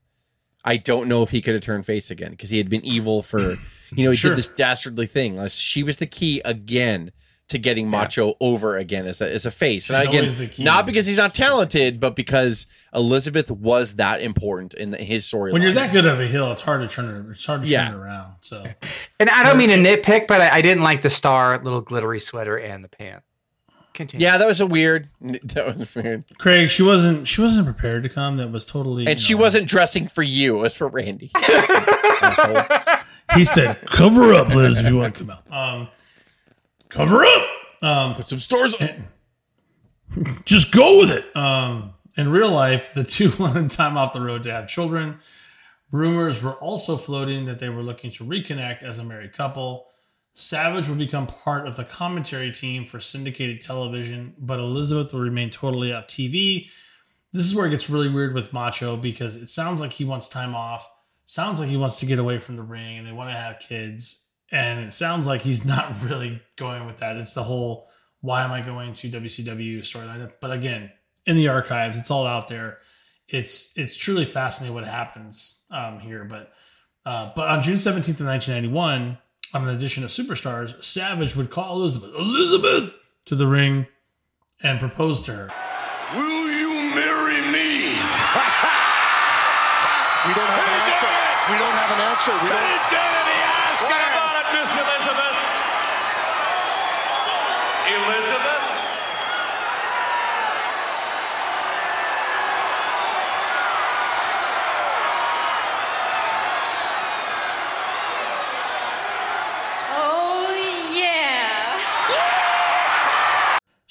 [0.63, 3.21] I don't know if he could have turned face again because he had been evil
[3.21, 3.39] for,
[3.95, 4.31] you know, he Sure.
[4.31, 5.45] did this dastardly thing.
[5.47, 7.11] She was the key again
[7.49, 9.89] to getting Macho over again as a, as a face.
[9.89, 10.63] and She's again, the key.
[10.63, 15.53] not because he's not talented, but because Elizabeth was that important in the, his storyline.
[15.53, 17.31] When you're that good of a heel, it's hard to turn it.
[17.31, 17.89] It's hard to Yeah.
[17.89, 18.33] turn it around.
[18.41, 18.63] So
[19.19, 22.19] And I don't mean to nitpick, but I, I didn't like the star, little glittery
[22.19, 23.23] sweater, and the pant.
[23.93, 24.25] Continue.
[24.25, 25.09] yeah, that was a weird.
[25.43, 26.23] That was weird.
[26.37, 27.27] Craig, she wasn't.
[27.27, 28.37] She wasn't prepared to come.
[28.37, 29.05] That was totally.
[29.07, 31.31] And she know- wasn't dressing for you; it was for Randy.
[33.35, 35.87] He said, "Cover up, Liz, if you want to come out." Um,
[36.89, 37.47] cover up.
[37.81, 39.05] Um, Put some stores on.
[40.45, 41.35] just go with it.
[41.35, 45.19] Um, in real life, the two wanted time off the road to have children.
[45.91, 49.87] Rumors were also floating that they were looking to reconnect as a married couple.
[50.33, 55.49] Savage would become part of the commentary team for syndicated television, but Elizabeth would remain
[55.49, 56.69] totally off TV.
[57.33, 60.27] This is where it gets really weird with Macho because it sounds like he wants
[60.27, 60.87] time off.
[61.25, 63.59] Sounds like he wants to get away from the ring and they want to have
[63.59, 64.28] kids.
[64.51, 67.17] And it sounds like he's not really going with that.
[67.17, 67.87] It's the whole
[68.21, 70.29] why am I going to WCW storyline?
[70.41, 70.91] But again,
[71.25, 72.79] in the archives, it's all out there.
[73.27, 76.25] It's it's truly fascinating what happens um, here.
[76.25, 76.51] But
[77.05, 79.19] uh, but on June seventeenth of nineteen ninety one,
[79.53, 82.93] on an edition of Superstars, Savage would call Elizabeth Elizabeth
[83.25, 83.87] to the ring
[84.63, 85.51] and propose to her.
[86.15, 87.95] Will you marry me?
[90.27, 91.07] We don't have an answer.
[91.49, 92.33] We don't have an answer.
[92.43, 92.49] We
[92.97, 93.18] don't.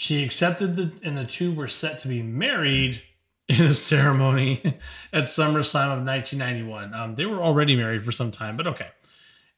[0.08, 3.02] She accepted the and the two were set to be married
[3.46, 4.62] in a ceremony
[5.12, 6.94] at SummerSlam of 1991.
[6.94, 8.88] Um, they were already married for some time, but okay.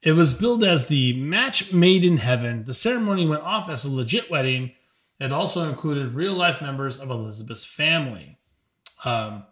[0.03, 2.65] It was billed as the match made in heaven.
[2.65, 4.73] The ceremony went off as a legit wedding.
[5.21, 8.37] It also included real life members of Elizabeth's family.
[9.05, 9.45] Um,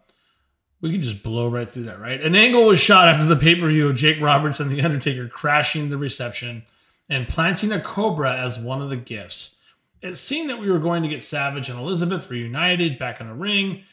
[0.81, 2.19] we could just blow right through that, right?
[2.19, 5.29] An angle was shot after the pay per view of Jake Roberts and The Undertaker
[5.29, 6.63] crashing the reception
[7.09, 9.58] and planting a cobra as one of the gifts.
[10.01, 13.33] It seemed that we were going to get Savage and Elizabeth reunited back in the
[13.33, 13.83] ring.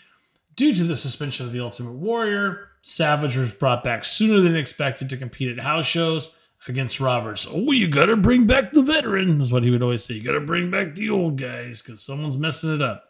[0.55, 5.11] Due to the suspension of the Ultimate Warrior, Savage was brought back sooner than expected
[5.11, 6.39] to compete at house shows
[6.69, 7.47] against Roberts.
[7.51, 10.15] Oh, you gotta bring back the veteran, is what he would always say.
[10.15, 13.05] You gotta bring back the old guys because someone's messing it up.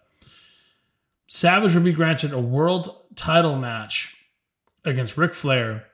[1.27, 4.29] Savage would be granted a world title match
[4.85, 5.86] against Ric Flair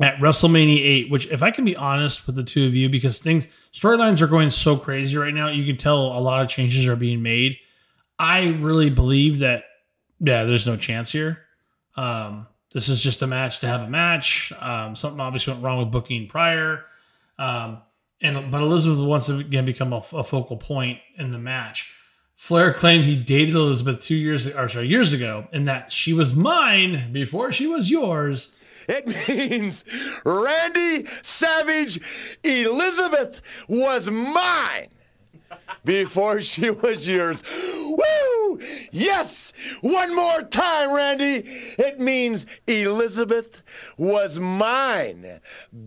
[0.00, 3.20] at WrestleMania 8, which, if I can be honest with the two of you, because
[3.20, 6.86] things, storylines are going so crazy right now, you can tell a lot of changes
[6.86, 7.58] are being made.
[8.18, 9.64] I really believe that,
[10.20, 11.44] yeah, there's no chance here.
[11.96, 14.52] Um, this is just a match to have a match.
[14.60, 16.84] Um, something obviously went wrong with booking prior.
[17.38, 17.82] Um,
[18.20, 21.94] and but Elizabeth once again become a, a focal point in the match.
[22.34, 26.36] Flair claimed he dated Elizabeth two years or sorry years ago, and that she was
[26.36, 28.60] mine before she was yours.
[28.88, 29.84] It means
[30.24, 32.00] Randy Savage
[32.42, 34.88] Elizabeth was mine
[35.84, 37.42] before she was yours.
[37.52, 38.60] Woo!
[38.90, 39.52] Yes!
[39.80, 41.42] One more time, Randy.
[41.78, 43.62] It means Elizabeth
[43.96, 45.24] was mine,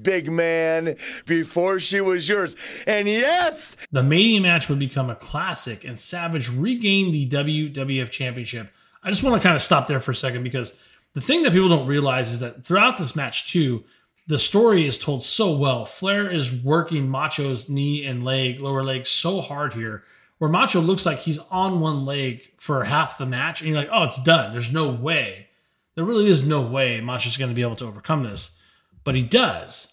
[0.01, 0.95] big man,
[1.25, 2.55] before she was yours.
[2.87, 8.69] And yes, The Mania match would become a classic, and Savage regained the WWF Championship.
[9.03, 10.79] I just want to kind of stop there for a second because
[11.13, 13.83] the thing that people don't realize is that throughout this match, too,
[14.27, 15.85] the story is told so well.
[15.85, 20.03] Flair is working Macho's knee and leg, lower leg, so hard here,
[20.37, 23.89] where Macho looks like he's on one leg for half the match, and you're like,
[23.91, 24.53] oh, it's done.
[24.53, 25.47] There's no way.
[25.95, 28.63] There really is no way Macho's going to be able to overcome this.
[29.03, 29.87] But he does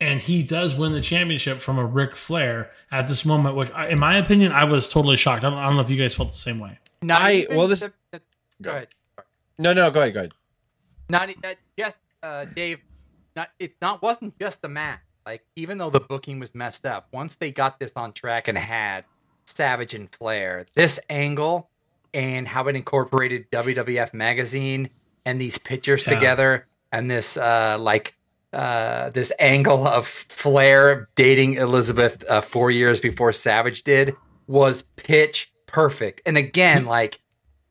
[0.00, 3.88] and he does win the championship from a Ric Flair at this moment, which, I-
[3.88, 5.44] in my opinion, I was totally shocked.
[5.44, 6.78] I don't, I don't know if you guys felt the same way.
[7.02, 8.20] Not I- well, this- the- the-
[8.60, 8.88] go ahead.
[9.58, 10.32] No, no, go ahead, go ahead.
[11.10, 12.78] Not uh, just uh, Dave.
[13.36, 13.74] Not it.
[13.82, 15.00] Not wasn't just the match.
[15.26, 18.56] Like even though the booking was messed up, once they got this on track and
[18.56, 19.04] had
[19.46, 21.68] Savage and Flair, this angle
[22.14, 24.90] and how it incorporated WWF magazine
[25.24, 26.14] and these pictures Yeah.
[26.14, 28.14] together and this uh like
[28.52, 34.16] uh this angle of Flair dating Elizabeth uh, four years before Savage did
[34.48, 36.22] was pitch perfect.
[36.26, 37.20] And again, like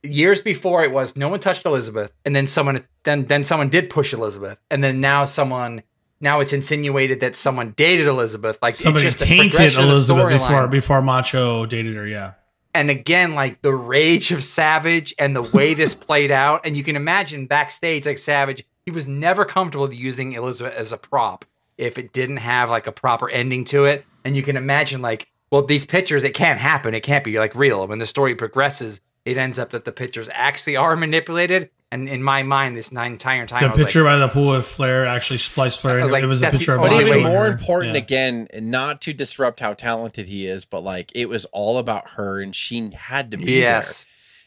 [0.04, 3.90] years before it was no one touched Elizabeth, and then someone then then someone did
[3.90, 5.84] push Elizabeth, and then now someone
[6.22, 8.58] now it's insinuated that someone dated Elizabeth.
[8.62, 10.72] Like Somebody tainted progression of the Elizabeth before storyline.
[10.72, 12.08] before Macho dated her.
[12.08, 12.34] Yeah,
[12.74, 16.84] and again, like the rage of Savage and the way this played out, and you
[16.84, 21.46] can imagine backstage, like Savage, he was never comfortable using Elizabeth as a prop
[21.78, 24.06] if it didn't have like a proper ending to it.
[24.26, 26.94] And you can imagine, like, well, these pictures, it can't happen.
[26.94, 27.88] It can't be like real.
[27.88, 29.00] When the story progresses,
[29.30, 31.70] it ends up that the pictures actually are manipulated.
[31.92, 34.68] And in my mind, this nine entire time, The picture like, by the pool with
[34.68, 35.96] Flair actually spliced Flair.
[35.96, 36.04] I in.
[36.04, 37.52] was like, it was a picture the of But even more her.
[37.52, 37.98] important, Yeah.
[38.02, 42.42] again, not to disrupt how talented he is, but like it was all about her,
[42.42, 44.06] and she had to be yes,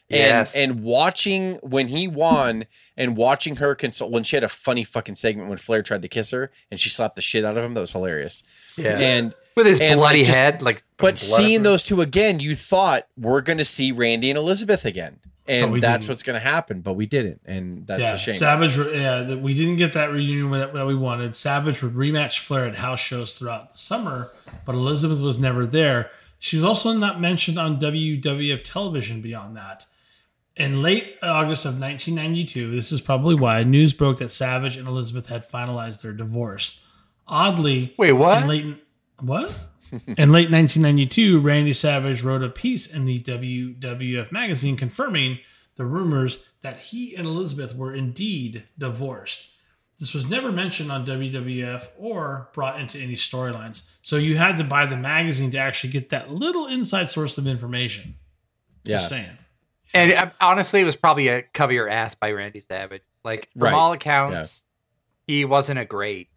[0.09, 0.21] there.
[0.21, 2.65] And, yes, and watching when he won,
[2.95, 6.07] and watching her console when she had a funny fucking segment when Flair tried to
[6.07, 7.73] kiss her, and she slapped the shit out of him.
[7.73, 8.41] That was hilarious.
[8.77, 8.97] yeah.
[8.99, 11.63] And with his and, bloody like, just- head, like, but seeing everywhere.
[11.63, 16.01] those two again, you thought we're going to see Randy and Elizabeth again, and that's
[16.01, 16.09] didn't.
[16.09, 16.81] what's going to happen.
[16.81, 18.33] But we didn't, and that's yeah, a shame.
[18.33, 18.77] Savage.
[18.77, 21.35] Yeah, we didn't get that reunion that, that we wanted.
[21.35, 24.27] Savage would rematch Flair at house shows throughout the summer,
[24.65, 26.11] but Elizabeth was never there.
[26.39, 29.85] She was also not mentioned on WWF television beyond that.
[30.55, 35.27] In late August of 1992, this is probably why news broke that Savage and Elizabeth
[35.27, 36.83] had finalized their divorce.
[37.27, 38.43] Oddly, Wait, what?
[38.43, 38.82] In late,
[39.25, 39.49] what?
[39.91, 45.39] in late 1992, Randy Savage wrote a piece in the WWF magazine confirming
[45.75, 49.49] the rumors that he and Elizabeth were indeed divorced.
[49.99, 53.91] This was never mentioned on WWF or brought into any storylines.
[54.01, 57.47] So you had to buy the magazine to actually get that little inside source of
[57.47, 58.15] information.
[58.83, 59.37] yeah, Just saying.
[59.93, 63.03] And uh, honestly, it was probably a cover your ass by Randy Savage.
[63.23, 63.73] Like from Right.
[63.73, 64.63] all accounts,
[65.27, 66.29] he wasn't a great.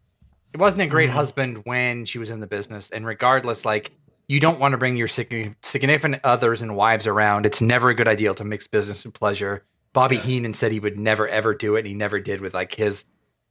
[0.56, 2.88] He wasn't a great husband when she was in the business.
[2.88, 3.92] And regardless, like
[4.26, 7.44] you don't want to bring your significant others and wives around.
[7.44, 9.66] It's never a good idea to mix business and pleasure.
[9.92, 12.74] Bobby Heenan said he would never ever do it, and he never did with like
[12.74, 13.04] his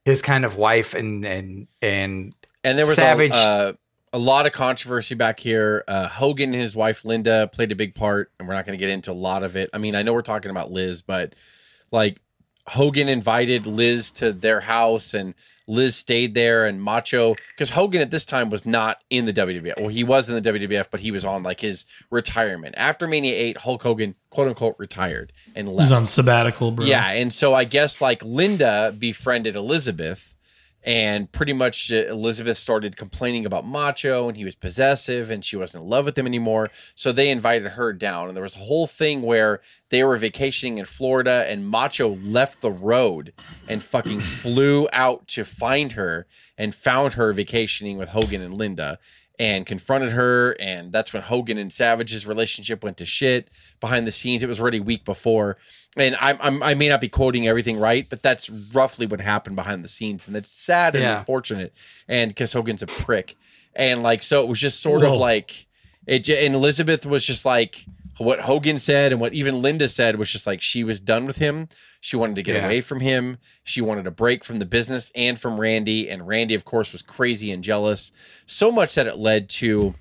[0.03, 2.34] his kind of wife and and and
[2.64, 3.74] and there was Savage- A, uh,
[4.12, 5.84] a lot of controversy back here.
[5.88, 8.84] Uh, Hogan and his wife Linda played a big part, and we're not going to
[8.84, 9.70] get into a lot of it.
[9.74, 11.36] I mean, I know we're talking about Liz, but
[11.91, 12.20] like
[12.70, 15.34] Hogan invited Liz to their house, and
[15.68, 19.74] Liz stayed there, and Macho because Hogan at this time was not in the WWF.
[19.78, 23.34] Well, he was in the WWF, but he was on like his retirement after Mania
[23.36, 23.57] Eight.
[23.59, 25.82] Hulk Hogan, quote unquote, retired and left.
[25.82, 26.86] He's on sabbatical, bro.
[26.86, 30.35] Yeah, and so I guess like Linda befriended Elizabeth,
[30.86, 35.58] and pretty much uh, Elizabeth started complaining about Macho, and he was possessive, and she
[35.58, 36.68] wasn't in love with him anymore.
[36.94, 40.78] So they invited her down, and there was a whole thing where they were vacationing
[40.78, 43.34] in Florida, and Macho left the road
[43.68, 46.28] and fucking flew out to find her,
[46.58, 49.00] and found her vacationing with Hogan and Linda.
[49.38, 53.50] And confronted her, and that's when Hogan and Savage's relationship went to shit
[53.82, 54.44] behind the scenes.
[54.44, 55.58] It was already week before,
[55.98, 59.58] and I'm, I'm I may not be quoting everything right, but that's roughly what happened
[59.58, 61.20] behind the scenes, and that's sad and Yeah.
[61.20, 61.74] unfortunate.
[62.08, 63.36] And because Hogan's a prick,
[63.76, 65.12] and like so, it was just sort Whoa.
[65.16, 65.66] of like
[66.08, 66.30] it.
[66.30, 67.86] And Elizabeth was just like
[68.18, 71.38] what Hogan said, and what even Linda said was just like she was done with
[71.38, 71.68] him.
[71.99, 72.66] She wanted to get Yeah.
[72.66, 73.38] away from him.
[73.63, 76.09] She wanted a break from the business and from Randy.
[76.09, 78.11] And Randy, of course, was crazy and jealous.
[78.45, 79.95] So much that it led to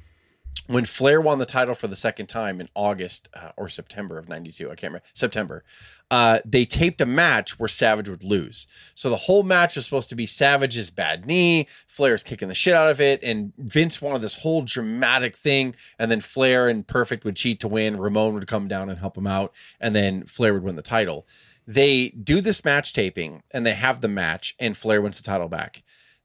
[0.66, 4.28] when Flair won the title for the second time in August uh, or September of
[4.28, 5.64] 92, I can't remember, September,
[6.10, 8.66] uh, they taped a match where Savage would lose.
[8.94, 12.74] So the whole match was supposed to be Savage's bad knee, Flair's kicking the shit
[12.74, 15.74] out of it, and Vince wanted this whole dramatic thing.
[15.98, 17.98] And then Flair and Perfect would cheat to win.
[17.98, 21.26] Ramon would come down and help him out, and then Flair would win the title.
[21.66, 25.48] They do this match taping and they have the match, and Flair wins the title
[25.48, 25.82] back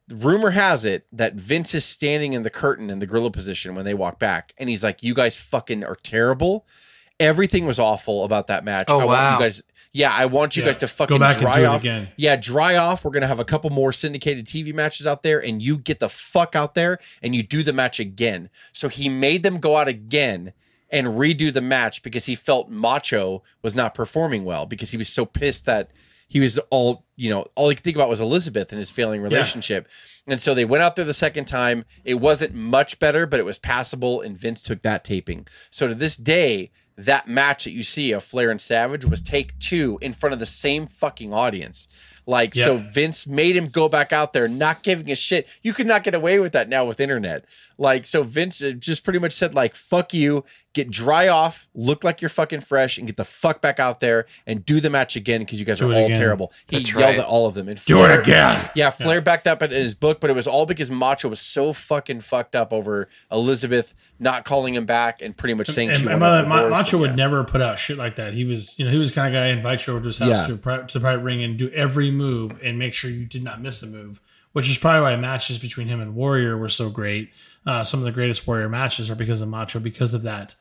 [0.10, 3.86] rumor has it that Vince is standing in the curtain in the gorilla position when
[3.86, 6.66] they walk back, and he's like, "You guys fucking are terrible.
[7.20, 8.86] Everything was awful about that match.
[8.90, 9.34] Oh, I want wow.
[9.34, 10.70] you guys." Yeah, I want you Yeah.
[10.70, 11.82] guys to Go fucking dry off.
[11.82, 12.10] again.
[12.16, 13.04] Yeah, dry off.
[13.04, 16.10] We're gonna have a couple more syndicated TV matches out there, and you get the
[16.10, 18.50] fuck out there and you do the match again.
[18.72, 20.54] So he made them go out again
[20.92, 25.10] and redo the match because he felt Macho was not performing well because he was
[25.10, 25.90] so pissed that
[26.30, 29.22] he was all you know all he could think about was Elizabeth and his failing
[29.22, 29.88] relationship.
[30.26, 31.86] And so they went out there the second time.
[32.06, 35.48] It wasn't much better, but it was passable, and Vince took that taping.
[35.72, 39.58] So to this day, that match that you see of Flair and Savage was take
[39.58, 41.88] two in front of the same fucking audience.
[42.26, 45.48] Like so Vince made him go back out there not giving a shit.
[45.64, 47.46] You could not get away with that now with internet.
[47.78, 50.44] Like so Vince uh, just pretty much said like fuck you,
[50.84, 54.26] get dry off, look like you're fucking fresh and get the fuck back out there
[54.48, 56.20] and do the match again because you guys Do are all again.
[56.20, 56.52] terrible.
[56.68, 57.20] He That's yelled right.
[57.20, 57.68] at all of them.
[57.68, 58.70] And Do it again.
[58.76, 61.74] Yeah, Flair backed up in his book, but it was all because Macho was so
[61.74, 66.12] fucking fucked up over Elizabeth not calling him back and pretty much saying she And,
[66.12, 67.16] and wanted by the way, Ma- Macho would Yeah.
[67.16, 68.34] never put out shit like that.
[68.34, 70.08] He was, you know, he was the kind of guy who invite you over to
[70.10, 70.48] his house Yeah.
[70.48, 73.44] to pri- to the private ring and do every move and make sure you did
[73.44, 74.22] not miss a move.
[74.52, 77.30] Which is probably why matches between him and Warrior were so great.
[77.66, 80.56] Uh, some of the greatest Warrior matches are because of Macho, because of that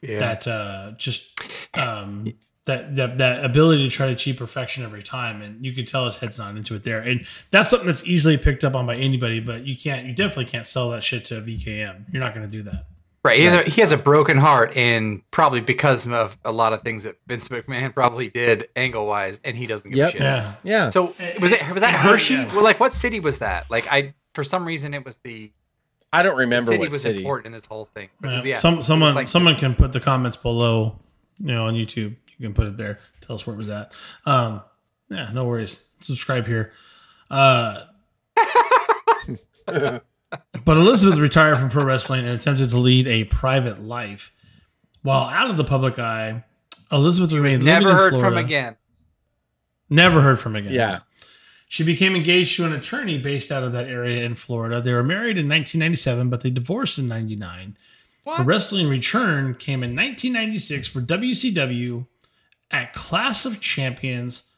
[0.00, 0.18] Yeah.
[0.20, 1.38] that uh, just
[1.74, 2.32] um,
[2.66, 6.06] that, that that ability to try to achieve perfection every time, and you could tell
[6.06, 7.00] his head's not into it there.
[7.00, 10.46] And that's something that's easily picked up on by anybody, but you can't, you definitely
[10.46, 12.04] can't sell that shit to VKM.
[12.12, 12.86] You're not going to do that.
[13.22, 13.38] Right.
[13.38, 16.82] He has, a, he has a broken heart, and probably because of a lot of
[16.82, 20.08] things that Vince McMahon probably did angle wise, and he doesn't give Yep.
[20.08, 20.20] a shit.
[20.22, 20.54] Yeah.
[20.62, 20.90] Yeah.
[20.90, 22.34] So was it was that Hershey?
[22.34, 22.54] Yeah.
[22.54, 23.70] Well, like what city was that?
[23.70, 25.50] Like I for some reason it was the,
[26.14, 27.18] I don't the remember city what was city.
[27.18, 28.08] important in this whole thing.
[28.22, 28.42] Yeah.
[28.42, 30.98] Yeah, Some someone like someone this- can put the comments below,
[31.40, 32.16] you know, on YouTube.
[32.38, 32.98] You can put it there.
[33.20, 33.92] Tell us where it was at.
[34.26, 34.62] Um,
[35.10, 35.88] yeah, no worries.
[36.00, 36.72] Subscribe here.
[37.30, 37.82] Uh,
[39.66, 40.02] but
[40.66, 44.34] Elizabeth retired from pro wrestling and attempted to lead a private life.
[45.02, 46.44] While out of the public eye,
[46.90, 48.76] Elizabeth remained living never in heard from again.
[49.90, 50.72] Never heard from again.
[50.72, 51.00] Yeah.
[51.74, 54.80] She became engaged to an attorney based out of that area in Florida.
[54.80, 57.76] They were married in 1997, but they divorced in 99.
[58.24, 62.06] Her wrestling return came in 1996 for WCW
[62.70, 64.54] at Clash of Champions.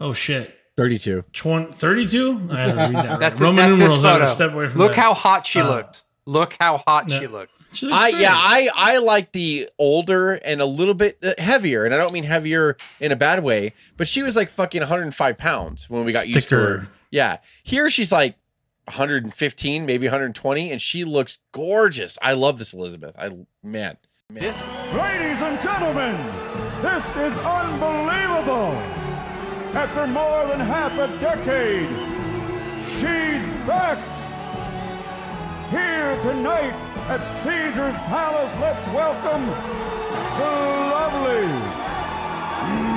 [0.00, 0.52] Oh shit.
[0.76, 1.22] 32.
[1.32, 2.48] 20, 32?
[2.50, 2.94] I had to read that.
[3.10, 3.20] right.
[3.20, 4.04] That's, Roman that's his numerals.
[4.04, 4.26] I photo.
[4.26, 5.00] step away from Look that.
[5.00, 6.06] how hot she Uh, looks.
[6.26, 7.20] Look how hot no.
[7.20, 7.52] she looks.
[7.76, 11.84] She looks I yeah, I I like the older and a little bit uh, heavier,
[11.84, 15.38] and I don't mean heavier in a bad way, but she was like fucking 105
[15.38, 16.78] pounds when we got used to her.
[16.78, 16.92] Thicker.
[17.10, 18.36] Yeah, here she's like
[18.86, 22.18] 115, maybe 120, and she looks gorgeous.
[22.22, 23.14] I love this Elizabeth.
[23.18, 24.42] I man, man.
[24.42, 24.62] This
[24.94, 26.16] Ladies and gentlemen,
[26.82, 28.72] this is unbelievable.
[29.74, 31.88] After more than half a decade,
[32.94, 34.15] she's back.
[35.70, 36.72] Here tonight
[37.08, 39.46] at Caesar's Palace, let's welcome
[40.38, 40.52] the
[40.94, 41.46] lovely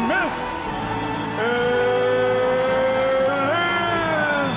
[0.07, 0.35] Miss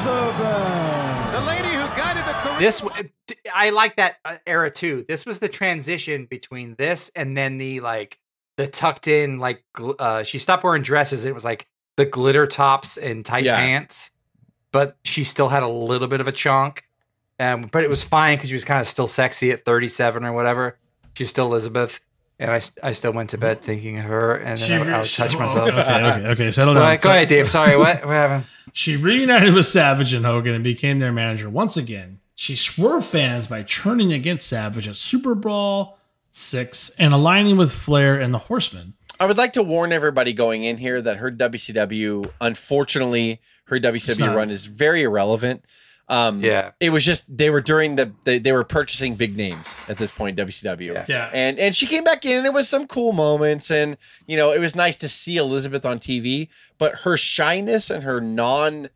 [0.02, 1.32] Elizabeth.
[1.32, 2.58] The lady who guided the career.
[2.60, 3.08] this w-
[3.54, 5.04] I like that uh, era too.
[5.08, 8.18] This was the transition between this and then the like
[8.58, 9.64] the tucked in like
[9.98, 11.24] uh she stopped wearing dresses.
[11.24, 11.66] It was like
[11.96, 13.56] the glitter tops and tight Yeah.
[13.56, 14.10] pants,
[14.70, 16.84] but she still had a little bit of a chunk.
[17.42, 20.32] Um, but it was fine because she was kind of still sexy at 37 or
[20.32, 20.78] whatever.
[21.14, 21.98] She's still Elizabeth,
[22.38, 24.92] and I, I still went to bed thinking of her, and She then I, re-
[24.94, 25.68] I would touch myself.
[25.68, 26.50] Okay, okay, okay.
[26.52, 26.88] Settle Go down.
[26.88, 27.50] ahead, go ahead, Dave.
[27.50, 28.04] Sorry, what?
[28.06, 28.44] What happened?
[28.74, 32.20] She reunited with Savage and Hogan and became their manager once again.
[32.34, 35.98] She swerved fans by turning against Savage at Super Brawl
[36.30, 38.94] 6 and aligning with Flair and the Horsemen.
[39.20, 44.20] I would like to warn everybody going in here that her WCW, unfortunately, her WCW
[44.20, 45.64] not- run is very irrelevant.
[46.12, 46.72] Um, Yeah.
[46.78, 50.10] it was just they were during the they, they were purchasing big names at this
[50.12, 50.36] point.
[50.36, 51.04] WCW, Yeah.
[51.08, 51.30] Yeah.
[51.32, 52.38] and and she came back in.
[52.38, 55.84] and It was some cool moments, and you know it was nice to see Elizabeth
[55.86, 56.48] on TV.
[56.78, 58.90] But her shyness and her non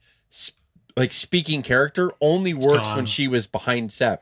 [0.96, 4.20] like speaking character only works when she was behind Sab.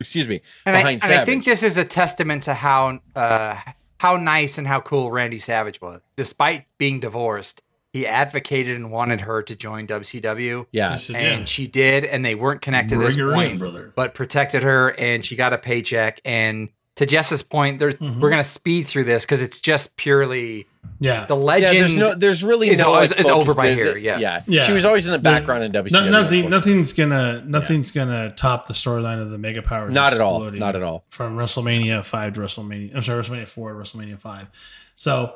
[0.00, 3.56] Excuse me, And I, behind and I think this is a testament to how uh,
[3.98, 6.00] how nice and how cool Randy Savage was.
[6.16, 7.62] Despite being divorced,
[7.92, 10.66] he advocated and wanted her to join WCW.
[10.72, 11.44] yeah, said, And yeah.
[11.44, 13.92] she did, and they weren't connected Bring at this her in, brother.
[13.94, 16.20] but protected her, and she got a paycheck.
[16.24, 18.20] And to Jess's point, Mm-hmm.
[18.20, 20.66] we're going to speed through this because it's just purely
[21.00, 21.24] Yeah.
[21.26, 21.42] the yeah.
[21.42, 21.78] legend.
[21.80, 22.92] There's no, there's really It's no.
[22.94, 24.18] always- it's over by The- here, the- yeah.
[24.18, 24.62] yeah, Yeah.
[24.64, 26.10] She was always in the background in No- WCW.
[26.10, 29.92] nothing, nothing's gonna, nothing's gonna top the storyline of the Mega Powers.
[29.92, 30.50] Not at all.
[30.50, 31.04] Not at all.
[31.10, 34.46] From WrestleMania five to WrestleMania, I'm sorry, WrestleMania four WrestleMania five.
[34.94, 35.34] So,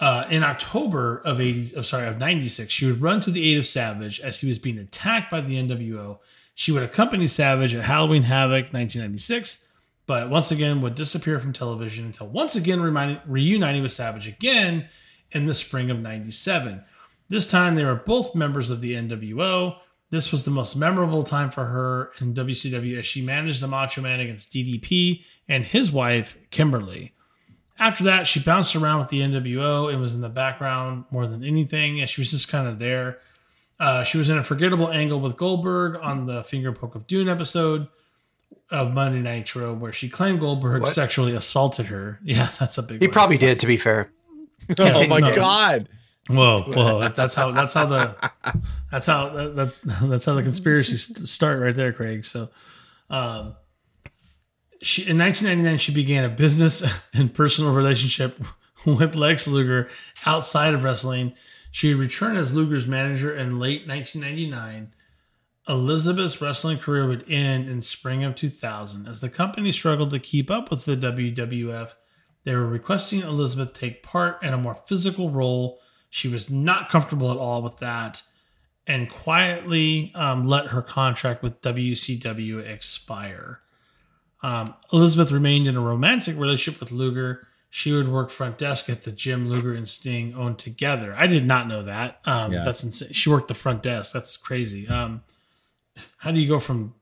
[0.00, 3.50] uh, in October of eighty, oh, sorry, of ninety six, she would run to the
[3.50, 6.18] aid of Savage as he was being attacked by the NWO.
[6.54, 9.72] She would accompany Savage at Halloween Havoc 1996,
[10.06, 14.88] but once again would disappear from television until once again reminding, reuniting with Savage again
[15.32, 16.84] in the spring of 97.
[17.28, 19.76] This time they were both members of the NWO.
[20.10, 24.02] This was the most memorable time for her in WCW as she managed the Macho
[24.02, 27.14] Man against DDP and his wife, Kimberly.
[27.80, 31.42] After that, she bounced around with the NWO and was in the background more than
[31.42, 31.98] anything.
[32.00, 33.18] And she was just kind of there.
[33.80, 37.26] Uh, she was in a forgettable angle with Goldberg on the Finger Poke of Doom
[37.28, 37.88] episode
[38.70, 40.90] of Monday Nitro, where she claimed Goldberg What?
[40.90, 42.20] sexually assaulted her.
[42.24, 43.00] Yeah, that's a big.
[43.00, 43.12] he one.
[43.12, 44.12] probably did, to be fair.
[44.78, 45.34] Oh my No.
[45.34, 45.88] god!
[46.28, 47.08] Whoa, whoa!
[47.08, 47.50] That's how.
[47.50, 48.30] That's how the.
[48.92, 49.30] That's how.
[49.30, 52.24] That, that, that's how the conspiracies start right there, Craig.
[52.24, 52.50] So,
[53.08, 53.56] um,
[54.82, 56.82] she in 1999 she began a business
[57.14, 58.40] and personal relationship
[58.86, 59.88] with Lex Luger
[60.26, 61.34] outside of wrestling.
[61.70, 64.92] She returned as Luger's manager in late 1999.
[65.68, 70.50] Elizabeth's wrestling career would end in spring of 2000 as the company struggled to keep
[70.50, 71.94] up with the WWF.
[72.44, 75.78] They were requesting Elizabeth take part in a more physical role.
[76.08, 78.22] She was not comfortable at all with that
[78.86, 83.60] and quietly um, let her contract with WCW expire.
[84.42, 87.46] Um, Elizabeth remained in a romantic relationship with Luger.
[87.68, 91.14] She would work front desk at the gym Luger and Sting owned together.
[91.16, 92.20] I did not know that.
[92.24, 92.64] Um, Yeah.
[92.64, 93.12] That's insane.
[93.12, 94.12] She worked the front desk.
[94.12, 94.88] That's crazy.
[94.88, 95.22] Um,
[96.18, 96.94] how do you go from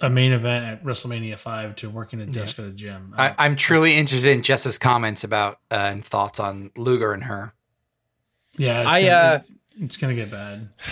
[0.00, 3.14] a main event at WrestleMania five to working a desk at a gym?
[3.16, 7.24] I, Um, I'm truly interested in Jess's comments about uh, and thoughts on Luger and
[7.24, 7.52] her.
[8.56, 9.40] Yeah, it's I, gonna, uh,
[9.82, 10.70] it's gonna get bad.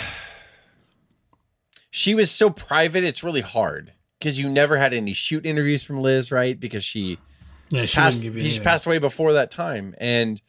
[1.90, 6.01] she was so private it's really hard because you never had any shoot interviews from
[6.01, 6.59] liz right?
[6.59, 7.18] Because she
[7.70, 8.48] Yeah, she passed, give you.
[8.48, 9.94] she passed away before that time.
[9.98, 10.40] And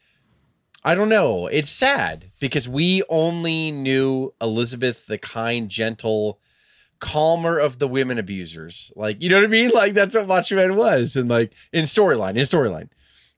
[0.84, 1.48] i don't know.
[1.48, 6.40] It's sad because we only knew elizabeth the kind gentle
[7.00, 8.92] calmer of the women abusers.
[8.96, 9.70] Like you know what i mean?
[9.70, 12.88] Like that's what macho man was and like in storyline in storyline.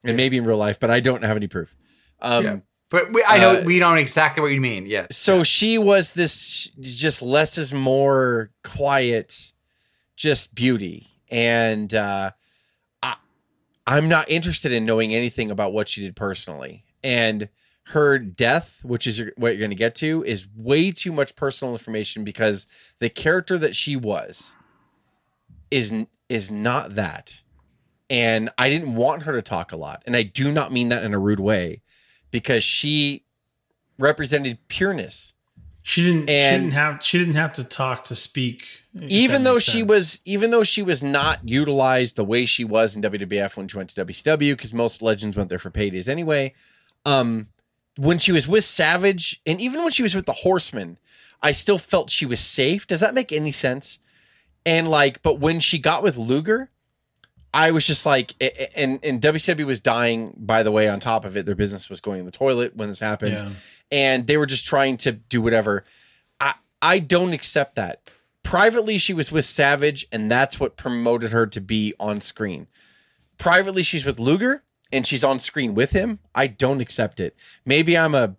[0.03, 1.75] And maybe in real life but i don't have any proof.
[2.23, 2.57] Um Yeah.
[2.91, 4.85] But we, I know Uh, we know exactly what you mean.
[4.87, 5.07] Yeah.
[5.13, 9.50] so she was this just less is more quiet
[10.21, 11.09] just beauty.
[11.31, 12.33] And uh
[13.03, 13.17] I,
[13.87, 16.85] i'm not interested in knowing anything about what she did personally.
[17.03, 17.49] And
[17.87, 21.35] her death which is your, what you're going to get to is way too much
[21.35, 22.67] personal information because
[22.99, 24.53] the character that she was
[25.71, 25.93] is
[26.29, 27.41] is not that.
[28.11, 30.03] And i didn't want her to talk a lot.
[30.05, 31.81] And i do not mean that in a rude way
[32.31, 33.25] because she
[33.99, 35.33] represented pureness
[35.83, 36.23] She didn't.
[36.23, 37.03] she didn't have.
[37.03, 38.83] She didn't have to talk to speak.
[39.01, 39.89] even though she sense.
[39.89, 43.77] was even though she was not utilized the way she was in WWF when she
[43.77, 46.53] went to WCW because most legends went there for paydays anyway.
[47.07, 47.49] Um,
[47.97, 50.99] when she was with Savage and even when she was with the Horsemen,
[51.43, 52.87] I still felt she was safe.
[52.87, 53.99] Does that make any sense?
[54.67, 56.71] And like, but when she got with Luger,
[57.53, 58.35] I was just like,
[58.77, 60.35] and and WCW was dying.
[60.37, 62.89] By the way, on top of it, their business was going in the toilet when
[62.89, 63.51] this happened Yeah.
[63.91, 65.85] And they were just trying to do whatever.
[66.41, 68.11] I I don't accept that.
[68.43, 72.67] Privately, she was with Savage, and that's what promoted her to be on screen.
[73.39, 76.19] Privately, she's with Luger, and she's on screen with him.
[76.35, 77.37] I don't accept it.
[77.65, 78.37] Maybe I'm a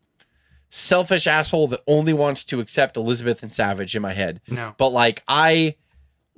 [0.69, 4.41] selfish asshole that only wants to accept Elizabeth and Savage in my head.
[4.47, 4.73] No.
[4.77, 5.75] But like I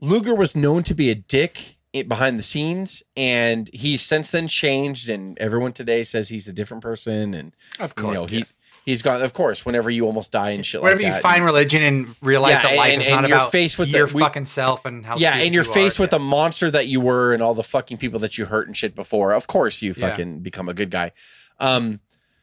[0.02, 1.78] Luger was known to be a dick
[2.08, 6.82] behind the scenes and he's since then changed and everyone today says he's a different
[6.82, 8.44] person and Of you know course, he yeah.
[8.86, 11.08] He's gone of course whenever you almost die and shit Whenever like that.
[11.08, 13.52] Whenever you find religion and realize Yeah, that life and- is and not you're about
[13.52, 16.04] faced with the- your we- fucking self and how yeah and you're you faced are,
[16.04, 16.18] with yeah.
[16.18, 18.96] the monster that you were and all the fucking people that you hurt and shit
[18.96, 20.10] before of course you Yeah.
[20.10, 21.12] fucking become a good guy
[21.60, 22.00] um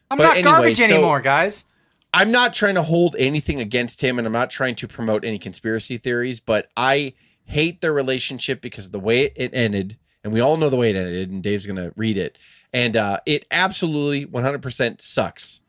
[0.09, 1.65] I'm not anyway, garbage so- anymore, guys.
[2.13, 5.39] I'm not trying to hold anything against him and I'm not trying to promote any
[5.39, 7.13] conspiracy theories, but I
[7.45, 9.95] hate their relationship because of the way it, ended.
[10.21, 12.37] And we all know the way it ended, and Dave's going to read it.
[12.73, 15.60] And uh, it absolutely 100% sucks.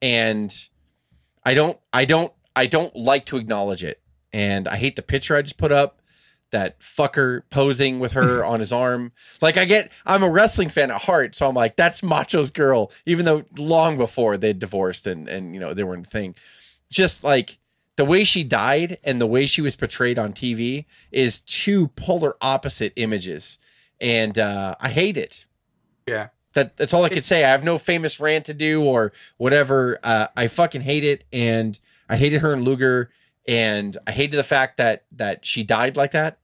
[0.00, 0.54] And
[1.44, 4.00] I don't, I don't, I don't like to acknowledge it.
[4.32, 6.02] And I hate the picture I just put up.
[6.50, 9.12] That fucker posing with her on his arm.
[9.42, 12.90] Like I get, I'm a wrestling fan at heart, so I'm like, that's Macho's girl.
[13.04, 16.34] Even though long before they'd divorced and and you know they weren't a thing.
[16.90, 17.58] Just like
[17.96, 22.34] the way she died and the way she was portrayed on TV is two polar
[22.40, 23.58] opposite images,
[24.00, 25.44] and uh, I hate it.
[26.06, 26.28] Yeah.
[26.58, 27.44] That that's all I could say.
[27.44, 30.00] I have no famous rant to do or whatever.
[30.02, 31.78] Uh, I fucking hate it, and
[32.08, 33.10] I hated her and Luger,
[33.46, 36.38] and I hated the fact that that she died like that.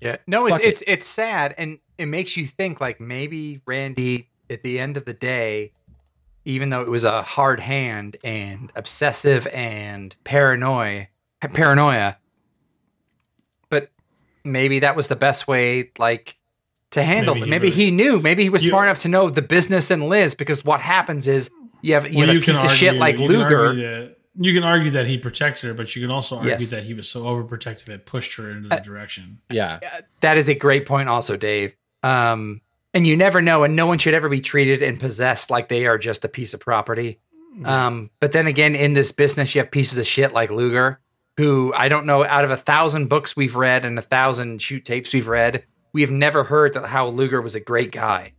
[0.00, 0.16] Yeah.
[0.26, 0.64] No, it's it.
[0.64, 5.04] it's it's sad and it makes you think like maybe Randy at the end of
[5.04, 5.72] the day,
[6.46, 11.08] even though it was a hard hand and obsessive and paranoia
[11.40, 12.16] paranoia,
[13.68, 13.90] but
[14.44, 16.36] maybe that was the best way like
[16.92, 17.44] to handle Maybe it.
[17.46, 18.20] he Maybe really- he knew.
[18.20, 21.26] Maybe he was You- smart enough to know the business and Liz because what happens
[21.28, 21.50] is
[21.82, 23.74] you have you Well, have a you can piece of shit like you can Luger.
[23.74, 26.70] that- you can argue that he protected her, but you can also argue Yes.
[26.70, 29.38] that he was so overprotective it pushed her into the direction.
[29.50, 29.78] Yeah,
[30.20, 31.74] That is a great point, also, Dave.
[32.02, 32.62] Um,
[32.94, 35.86] and you never know, and no one should ever be treated and possessed like they
[35.86, 37.18] are just a piece of property.
[37.66, 40.98] Um, but then again, in this business, you have pieces of shit like Luger,
[41.36, 44.84] who I don't know, out of a thousand books we've read and a thousand shoot
[44.86, 48.32] tapes we've read, we have never heard that how Luger was a great guy,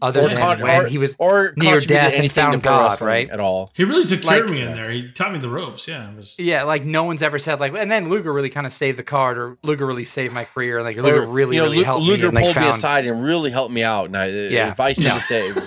[0.00, 2.62] other or, than con- when or- he was or near death and anything to found
[2.62, 3.28] God, right?
[3.30, 3.70] At all.
[3.74, 4.90] He really took care of Like- me in there.
[4.90, 5.86] He taught me the ropes.
[5.88, 6.38] Yeah, it was.
[6.38, 9.02] Yeah, like no one's ever said like, and then Luger really kind of saved the
[9.04, 11.78] card, or Luger really saved my career, and like Luger Or, really, you know, really
[11.78, 14.06] Lu- helped Luger me, and like pulled me aside and really helped me out.
[14.06, 14.68] And I, uh, Yeah.
[14.68, 15.14] advice to No.
[15.14, 15.52] this day.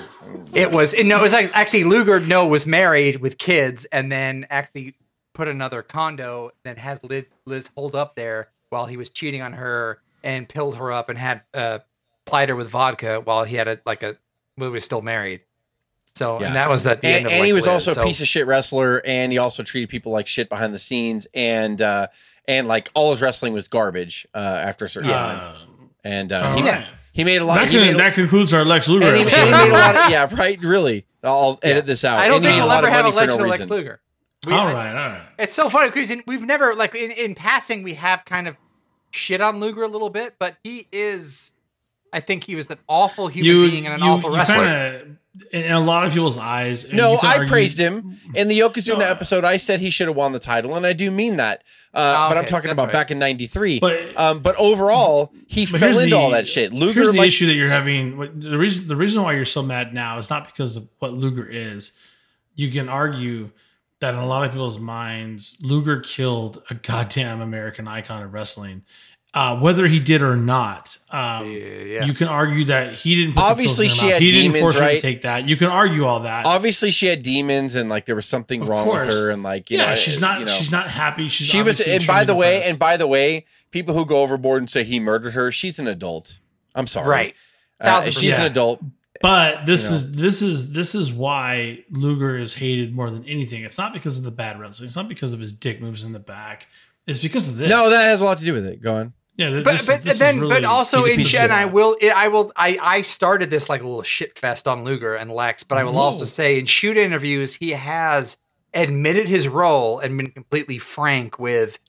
[0.54, 4.48] It was no, it was like actually Luger no was married with kids and then
[4.50, 4.96] actually
[5.34, 9.54] put another condo that has Liz, Liz hold up there while he was cheating on
[9.54, 11.80] her and pilled her up and had uh
[12.26, 14.18] plied her with vodka while he had a like a
[14.58, 15.42] well, he was still married.
[16.16, 16.48] So Yeah.
[16.48, 18.02] and that was at the and, end of and like, he was Liz, also so-
[18.02, 21.28] a piece of shit wrestler, and he also treated people like shit behind the scenes,
[21.34, 22.08] and uh,
[22.48, 25.38] and like all his wrestling was garbage uh, after a certain time.
[25.40, 25.58] Uh,
[26.04, 26.86] And uh, all he, right.
[27.12, 27.56] He made a lot.
[27.60, 29.08] That, he can, made a- that concludes our Lex Luger.
[29.08, 29.46] and he, episode.
[29.46, 30.60] he made a lot of, yeah, right.
[30.62, 32.20] Really, I'll edit this out.
[32.20, 33.70] I don't And think made we'll ever have a money for legend no of Lex.
[33.70, 34.02] Luger.
[34.46, 35.22] We- all I- right, all right.
[35.40, 38.56] It's so funny because we've never like in, in passing we have kind of
[39.16, 41.54] shit on Luger a little bit, but he is.
[42.14, 44.56] I think he was an awful human being and an awful wrestler.
[44.56, 45.06] Kinda,
[45.52, 46.94] in a lot of people's eyes.
[46.94, 49.06] No, you I argue- praised him in the Yokozuna No.
[49.06, 49.44] episode.
[49.44, 51.62] I said he should have won the title, and I do mean that.
[51.94, 52.94] Uh, Oh, but I'm talking about right.
[52.94, 53.80] back in '93.
[53.80, 56.72] But- um, but overall, he But fell into the- all that shit.
[56.72, 58.18] Luger, here's the like, issue that you're having.
[58.40, 61.46] The reason the reason why you're so mad now is not because of what Luger
[61.50, 62.00] is.
[62.56, 63.50] You can argue
[64.02, 68.84] that in a lot of people's minds, Luger killed a goddamn American icon of wrestling.
[69.34, 72.06] Uh, whether he did or not, um, yeah.
[72.06, 73.34] you can argue that he didn't.
[73.36, 74.96] Put Obviously, pills she her had He didn't demons, force her right?
[74.96, 75.46] to take that.
[75.46, 76.46] You can argue all that.
[76.46, 79.08] obviously she had demons, and like there was something Of wrong course.
[79.08, 80.40] with her, and like you yeah, know, she's not.
[80.40, 80.54] you know.
[80.54, 81.28] She's not happy.
[81.28, 84.62] She's She was, and by the way, and by the way, people who go overboard
[84.62, 86.40] and say he murdered her, she's an adult.
[86.74, 87.36] I'm sorry, Right.
[87.82, 88.82] Uh, Thousand she's an adult.
[89.22, 89.96] But this You know.
[89.96, 93.64] is this is this is why Luger is hated more than anything.
[93.64, 94.88] It's not because of the bad wrestling.
[94.88, 96.68] It's not because of his dick moves in the back.
[97.08, 97.70] It's because of this.
[97.70, 98.82] No, that has a lot to do with it.
[98.82, 99.14] Go on.
[99.38, 99.50] yeah.
[99.52, 101.52] th- but this, but this is then really- but also he's in piece and shit.
[101.52, 104.84] I will it, I will I I started this like a little shit fest on
[104.84, 108.38] Luger and Lex, but I will also say in shoot interviews he has
[108.74, 111.80] admitted his role and been completely frank with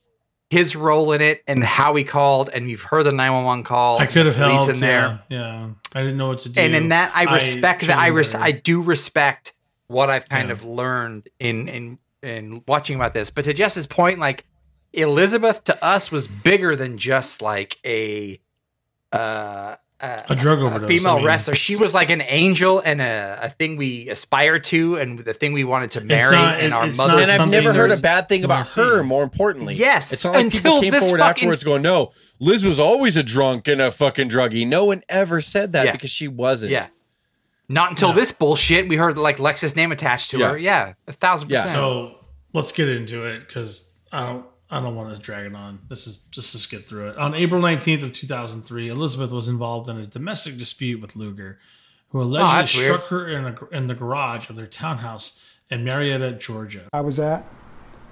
[0.57, 4.07] his role in it and how he called and you've heard the 911 call I
[4.07, 5.69] could have helped in there Yeah, yeah.
[5.95, 6.61] I didn't know what to do.
[6.61, 9.53] and in that I respect that I res- I do respect
[9.89, 10.53] what I've kind Yeah.
[10.53, 13.31] of learned in in in watching about this.
[13.31, 14.45] But to Jess's point, like
[14.93, 18.41] Elizabeth to us was bigger than just like a
[19.13, 21.25] uh, uh, A drug overdose, female I mean.
[21.27, 21.55] wrestler.
[21.55, 25.53] She was like an angel and a, a thing we aspire to, and the thing
[25.55, 27.23] we wanted to marry, not- and it- our mother.
[27.23, 29.03] And I've never heard a bad thing about her.
[29.03, 32.13] More importantly, Yes, it's not like until people came this forward fucking- afterwards going, "No,
[32.39, 35.93] Liz was always a drunk and a fucking druggie." No one ever said that Yeah.
[35.93, 36.73] because she wasn't.
[36.73, 36.89] yeah.
[37.69, 40.51] Not until this bullshit, we heard like Lex's name attached to Yeah.
[40.51, 40.59] her.
[40.59, 41.63] Yeah, a thousand Yeah.
[41.63, 41.77] percent.
[41.77, 42.19] So
[42.53, 45.79] let's get into it because I don't I don't want to drag it on.
[45.89, 47.17] This is just let's get through it.
[47.19, 51.15] On April nineteenth of two thousand three, Elizabeth was involved in a domestic dispute with
[51.17, 51.59] Luger,
[52.11, 52.95] who allegedly Oh, that's weird.
[52.95, 56.85] struck her in, a, in the garage of their townhouse in Marietta, Georgia.
[56.93, 57.45] I was at.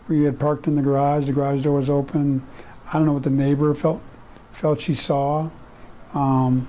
[0.06, 1.26] We had parked in the garage.
[1.26, 2.46] The garage door was open.
[2.86, 4.02] I don't know what the neighbor felt
[4.52, 5.50] felt she saw,
[6.12, 6.68] um,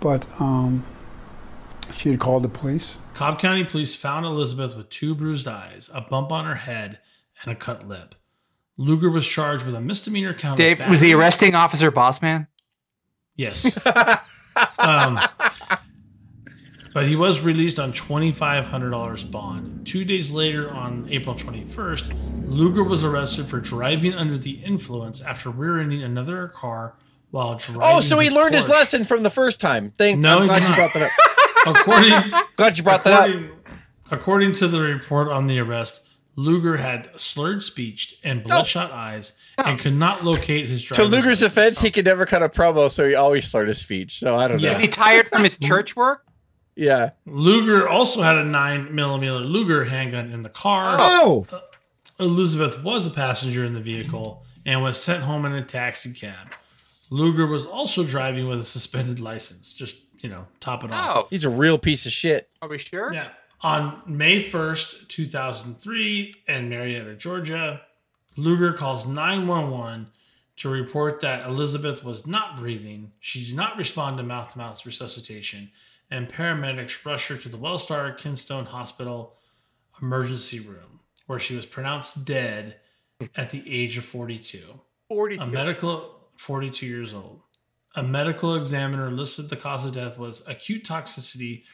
[0.00, 0.84] but um,
[1.96, 2.96] she had called the police.
[3.14, 6.98] Cobb County police found Elizabeth with two bruised eyes, a bump on her head,
[7.42, 8.14] and a cut lip.
[8.80, 10.54] Luger was charged with a misdemeanor count.
[10.54, 12.46] of Dave, was the arresting officer boss man?
[13.36, 13.86] Yes.
[14.78, 15.20] um,
[16.94, 19.86] but he was released on $2,500 bond.
[19.86, 25.50] Two days later, on April 21st, Luger was arrested for driving under the influence after
[25.50, 26.96] rear-ending another car
[27.30, 27.82] while driving.
[27.84, 29.92] Oh, so he learned his lesson from the first time.
[29.98, 30.20] Thank.
[30.20, 31.76] No, I'm glad you brought that up.
[31.76, 32.12] According,
[32.56, 33.28] Glad you brought that up.
[33.28, 33.50] according,
[34.10, 36.09] according to the report on the arrest,
[36.40, 41.02] Luger had slurred speech and bloodshot eyes and could not locate his driver.
[41.02, 41.52] To Luger's license.
[41.54, 44.18] defense, he could never cut a promo, so he always slurred his speech.
[44.20, 44.70] So I don't Yeah.
[44.70, 44.76] know.
[44.76, 46.24] Is he tired from his church work?
[46.76, 47.10] Yeah.
[47.26, 50.96] Luger also had a nine millimeter Luger handgun in the car.
[50.98, 51.60] Oh, uh,
[52.18, 56.54] Elizabeth was a passenger in the vehicle and was sent home in a taxi cab.
[57.10, 59.74] Luger was also driving with a suspended license.
[59.74, 61.16] Just you know, top it off.
[61.16, 62.48] Oh, he's a real piece of shit.
[62.60, 63.12] are we sure?
[63.12, 63.28] Yeah.
[63.62, 67.82] On May 1st, 2003, in Marietta, Georgia,
[68.36, 70.08] Luger calls 911
[70.56, 73.12] to report that Elizabeth was not breathing.
[73.20, 75.70] She did not respond to mouth to mouth resuscitation,
[76.10, 79.36] and paramedics rushed her to the WellStar Kennestone Hospital
[80.00, 82.76] emergency room, where she was pronounced dead
[83.36, 84.58] at the age of 42.
[85.08, 85.36] 40.
[85.36, 87.42] A medical 42 years old.
[87.94, 91.64] A medical examiner listed the cause of death was acute toxicity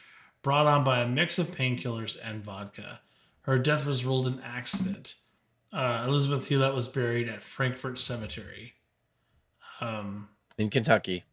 [0.47, 3.01] brought on by a mix of painkillers and vodka.
[3.41, 5.17] Her death was ruled an accident.
[5.73, 8.75] Uh, Elizabeth Hulette was buried at Frankfort Cemetery,
[9.81, 11.25] um, In Kentucky.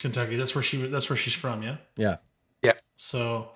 [0.00, 0.34] Kentucky.
[0.34, 0.78] That's where she.
[0.88, 1.62] That's where she's from.
[1.62, 1.76] Yeah.
[1.96, 2.16] Yeah.
[2.62, 2.72] Yeah.
[2.96, 3.50] So,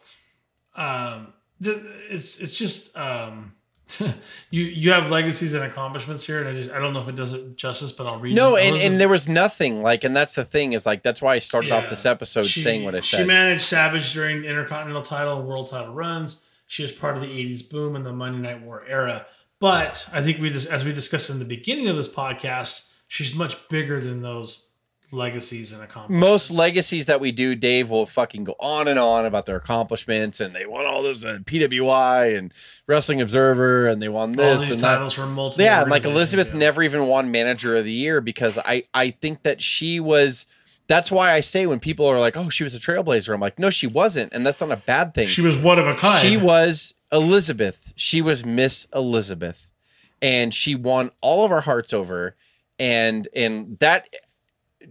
[0.76, 1.78] um, th-
[2.08, 3.56] it's it's just um,
[4.50, 7.16] you you have legacies and accomplishments here, and I just I don't know if it
[7.16, 8.34] does it justice, but I'll read.
[8.34, 11.34] No, and, and there was nothing like, and that's the thing is like that's why
[11.34, 13.20] I started off this episode She- saying what I said.
[13.20, 16.46] She managed Savage during Intercontinental title and World title runs.
[16.66, 19.26] She was part of the 80s boom and the Monday Night War era.
[19.60, 23.34] But I think we just, as we discussed in the beginning of this podcast, she's
[23.34, 24.70] much bigger than those
[25.14, 26.20] legacies and accomplishments.
[26.20, 30.40] Most legacies that we do, Dave will fucking go on and on about their accomplishments,
[30.40, 32.52] and they won all this uh, PWI and
[32.86, 34.94] Wrestling Observer, and they won all this these and that.
[34.94, 35.64] titles from multiple.
[35.64, 36.58] Yeah, and like Elizabeth yeah.
[36.58, 40.46] never even won Manager of the Year because I I think that she was
[40.86, 43.58] That's why I say when people are like, "Oh, she was a trailblazer," I'm like,
[43.58, 45.26] "No, she wasn't," and that's not a bad thing.
[45.28, 46.20] She was one of a kind.
[46.20, 47.92] She was Elizabeth.
[47.96, 49.72] She was Miss Elizabeth,
[50.20, 52.36] and she won all of our hearts over.
[52.76, 54.08] And and that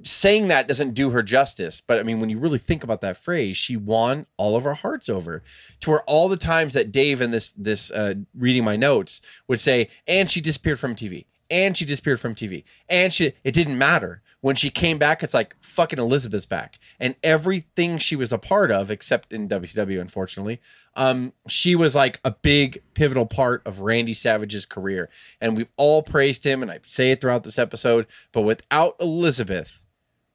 [0.03, 1.82] saying that doesn't do her justice.
[1.86, 4.74] But I mean, when you really think about that phrase, she won all of our
[4.74, 5.44] hearts over.
[5.82, 9.60] To where all the times that Dave and this this uh, reading my notes would
[9.60, 13.78] say, and she disappeared from TV, and she disappeared from TV, and she it didn't
[13.78, 14.22] matter.
[14.41, 18.72] When she came back, it's like fucking Elizabeth's back, and everything she was a part
[18.72, 20.60] of, except in WCW, unfortunately,
[20.95, 25.10] um, she was like a big pivotal part of Randy Savage's career,
[25.40, 28.06] and we've all praised him, and I say it throughout this episode.
[28.32, 29.82] But without Elizabeth,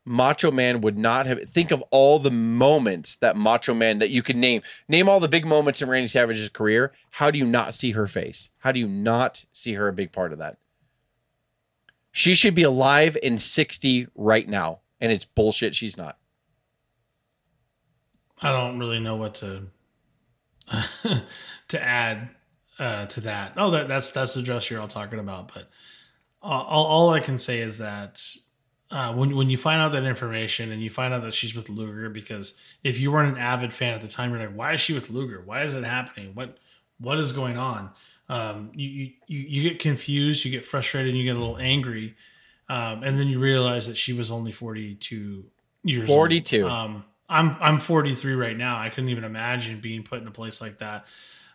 [0.08, 1.48] Macho Man would not have.
[1.48, 4.62] Think of all the moments that Macho Man that you can name.
[4.88, 6.92] Name all the big moments in Randy Savage's career.
[7.12, 8.50] How do you not see her face?
[8.58, 10.56] How do you not see her a big part of that?
[12.10, 14.80] She should be alive in 60 right now.
[15.00, 15.74] And it's bullshit.
[15.74, 16.18] She's not.
[18.40, 19.64] I don't really know what to
[21.68, 22.30] to add
[22.78, 23.52] uh, to that.
[23.56, 25.52] Oh, that, that's that's the dress you're all talking about.
[25.52, 25.70] But
[26.42, 28.22] uh, all, all I can say is that
[28.90, 31.68] uh, when when you find out that information and you find out that she's with
[31.68, 34.80] Luger, because if you weren't an avid fan at the time, you're like, why is
[34.80, 35.42] she with Luger?
[35.44, 36.34] Why is it happening?
[36.34, 36.56] What
[36.98, 37.90] what is going on?
[38.28, 42.16] Um, you, you you get confused, you get frustrated, and you get a little angry,
[42.68, 45.44] um, and then you realize that she was only 42
[45.84, 46.62] years 42.
[46.62, 46.72] Old.
[46.72, 48.78] Um, I'm I'm 43 right now.
[48.78, 51.06] I couldn't even imagine being put in a place like that.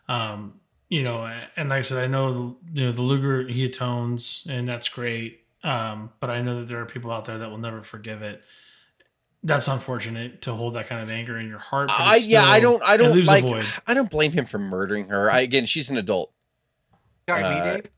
[0.08, 3.64] Um, you know, and like I said, I know the, you know the Luger he
[3.64, 5.43] atones, and that's great.
[5.64, 8.42] Um, but I know that there are people out there that will never forgive it.
[9.42, 11.88] That's unfortunate to hold that kind of anger in your heart.
[11.88, 13.66] But I it's yeah, I don't I don't leaves a like void.
[13.86, 15.30] I don't blame him for murdering her.
[15.30, 16.32] I, again, she's an adult.
[17.28, 17.90] Sorry, Uh, Dave.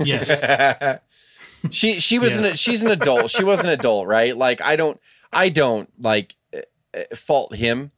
[0.06, 1.00] Yes.
[1.70, 3.30] she she was an she's an adult.
[3.30, 4.36] She was an adult, right?
[4.36, 5.00] Like I don't
[5.32, 6.60] I don't like uh,
[6.96, 7.92] uh, fault him.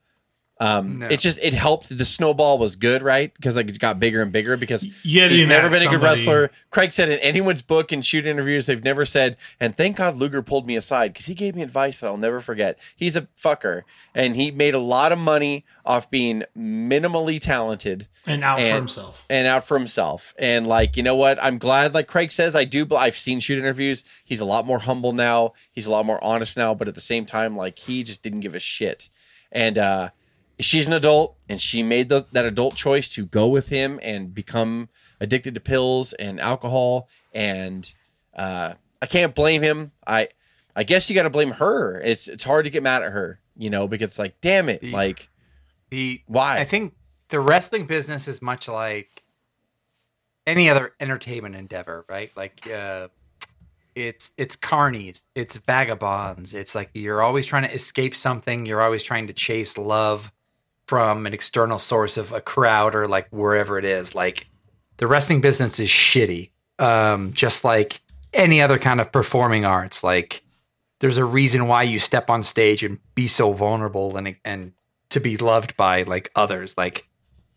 [0.60, 1.08] Um, No.
[1.08, 1.88] it just it helped.
[1.96, 3.34] The snowball was good, right?
[3.34, 4.56] Because like it got bigger and bigger.
[4.56, 4.88] Because to
[5.28, 6.50] he's never been a good wrestler.
[6.70, 10.42] Craig said in anyone's book and shoot interviews, they've never said, and thank God Luger
[10.42, 12.78] pulled me aside because he gave me advice that I'll never forget.
[12.94, 13.82] He's a fucker,
[14.14, 19.24] and he made a lot of money off being minimally talented and out for himself.
[19.28, 20.34] and out for himself.
[20.38, 21.42] And like, you know what?
[21.42, 22.86] I'm glad, like Craig says, I do.
[22.94, 24.04] I've seen shoot interviews.
[24.24, 25.52] He's a lot more humble now.
[25.72, 26.74] He's a lot more honest now.
[26.74, 29.08] But at the same time, like he just didn't give a shit.
[29.52, 30.10] And uh,
[30.60, 34.34] she's an adult, and she made the, that adult choice to go with him and
[34.34, 34.88] become
[35.20, 37.08] addicted to pills and alcohol.
[37.32, 37.92] And
[38.36, 39.92] uh, I can't blame him.
[40.06, 40.28] I
[40.76, 42.00] I guess you got to blame her.
[42.00, 45.28] It's it's hard to get mad at her, you know, because like, damn it, like
[45.90, 46.58] The why?
[46.58, 46.94] I think
[47.28, 49.22] the wrestling business is much like
[50.46, 52.30] any other entertainment endeavor, right?
[52.36, 53.08] Like uh
[53.94, 56.54] it's it's carnies, it's vagabonds.
[56.54, 60.32] It's like you're always trying to escape something, you're always trying to chase love
[60.86, 64.14] from an external source of a crowd or like wherever it is.
[64.14, 64.48] Like
[64.98, 66.50] the wrestling business is shitty.
[66.78, 68.00] Um just like
[68.32, 70.02] any other kind of performing arts.
[70.04, 70.44] Like
[71.00, 74.72] there's a reason why you step on stage and be so vulnerable and and
[75.10, 77.06] to be loved by like others like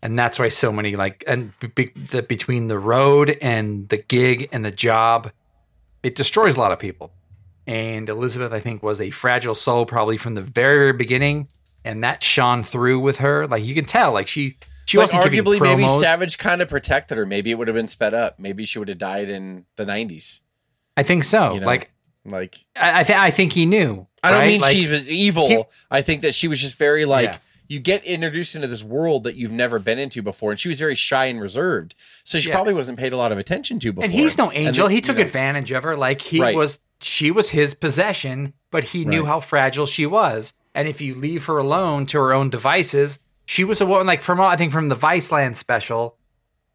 [0.02, 4.48] and that's why so many like and be, the, between the road and the gig
[4.52, 5.32] and the job
[6.02, 7.10] it destroys a lot of people
[7.66, 11.48] and elizabeth i think was a fragile soul probably from the very, very beginning
[11.84, 14.56] and that shone through with her like you can tell like she
[14.86, 15.86] she like wasn't arguably maybe.
[15.88, 17.26] Savage kind of protected her.
[17.26, 18.38] Maybe it would have been sped up.
[18.38, 20.40] Maybe she would have died in the nineties.
[20.96, 21.90] i think so You know, like
[22.24, 24.46] like i I, th- I think he knew I don't right?
[24.48, 25.48] mean Like, she was evil.
[25.48, 27.36] he- I think that she was just very like Yeah.
[27.68, 30.78] you get introduced into this world that you've never been into before, and she was
[30.80, 31.94] very shy and reserved.
[32.24, 32.54] So she Yeah.
[32.56, 34.04] probably wasn't paid a lot of attention to before.
[34.04, 34.88] And he's no angel.
[34.88, 35.96] he you took know, advantage of her.
[35.96, 36.56] Like he Right.
[36.56, 39.28] was, she was his possession, but he knew Right.
[39.28, 40.52] how fragile she was.
[40.74, 44.22] And if you leave her alone to her own devices, she was a woman like
[44.22, 46.16] from I think from the Viceland special,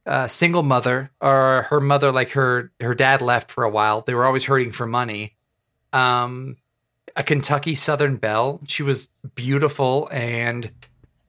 [0.06, 4.02] uh, single mother or her mother, like her her dad left for a while.
[4.02, 5.36] They were always hurting for money.
[5.94, 6.58] Um,
[7.16, 8.60] a Kentucky Southern belle.
[8.68, 10.72] She was beautiful and,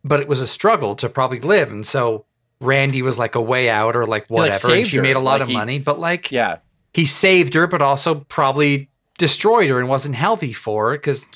[0.02, 1.70] but it was a struggle to probably live.
[1.70, 2.24] And so
[2.60, 4.74] Randy was like a way out or like He, like, whatever.
[4.74, 5.02] and she her.
[5.02, 6.58] made a lot Like, of he- money, but like Yeah,
[6.94, 8.88] he saved her, but also probably
[9.18, 11.26] destroyed her and wasn't healthy for her because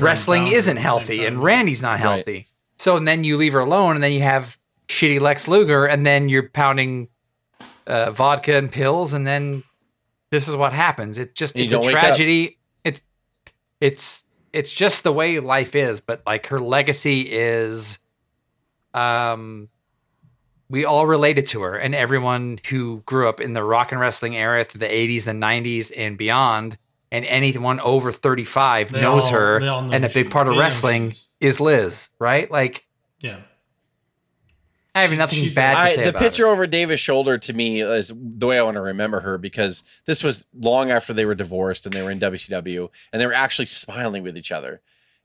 [0.00, 2.00] wrestling and bound her isn't at the same healthy and Randy's not Right.
[2.00, 2.46] healthy.
[2.78, 4.56] So and then you leave her alone, and then you have
[4.88, 7.08] shitty Lex Luger, and then you're pounding
[7.86, 9.62] uh, vodka and pills, and then
[10.30, 11.18] this is what happens.
[11.18, 12.00] It just And you it's a don't wake up.
[12.02, 12.58] tragedy.
[12.84, 13.02] It's
[13.80, 16.00] it's it's just the way life is.
[16.00, 17.98] But like her legacy is,
[18.94, 19.68] um,
[20.70, 24.36] we all related to her, and everyone who grew up in the rock and wrestling
[24.36, 26.76] era through the '80s, the '90s, and beyond
[27.10, 29.60] and anyone over 35 They knows all- her.
[29.60, 32.10] they all know and a big part of they know who wrestling she is Liz,
[32.18, 32.50] right?
[32.50, 32.84] Like,
[33.20, 33.38] Yeah.
[34.94, 36.52] I have nothing she's- bad to I, say the about picture her.
[36.52, 40.24] over Davis' shoulder to me is the way I want to remember her because this
[40.24, 43.66] was long after they were divorced and they were in WCW and they were actually
[43.66, 44.80] smiling with each other.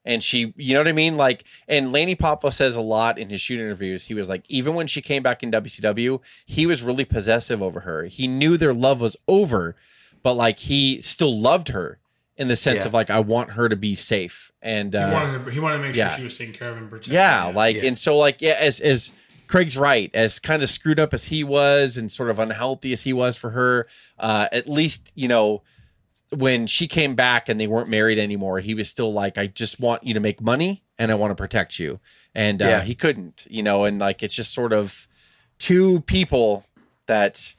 [0.05, 1.15] And she, you know what I mean?
[1.15, 4.07] Like, and Lanny Poffo says a lot in his shoot interviews.
[4.07, 7.79] He was like, even when she came back in WCW, he was really possessive over
[7.79, 8.03] her.
[8.03, 9.75] He knew their love was over,
[10.23, 11.99] but like he still loved her
[12.35, 12.85] in the sense Yeah.
[12.87, 14.51] of like, I want her to be safe.
[14.61, 16.09] And He uh, wanted to, he wanted to make yeah.
[16.09, 17.13] sure she was taken care of and protected.
[17.13, 17.85] yeah, like Yeah.
[17.85, 19.13] and so like yeah, as as
[19.47, 23.03] Craig's right, as kind of screwed up as he was and sort of unhealthy as
[23.03, 23.85] he was for her,
[24.17, 25.61] uh, at least you know
[26.31, 29.79] when she came back and they weren't married anymore, he was still like, I just
[29.79, 31.99] want you to make money and I want to protect you,
[32.33, 35.07] and uh, he couldn't, you know, and like it's just sort of
[35.59, 36.65] two people
[37.05, 37.53] that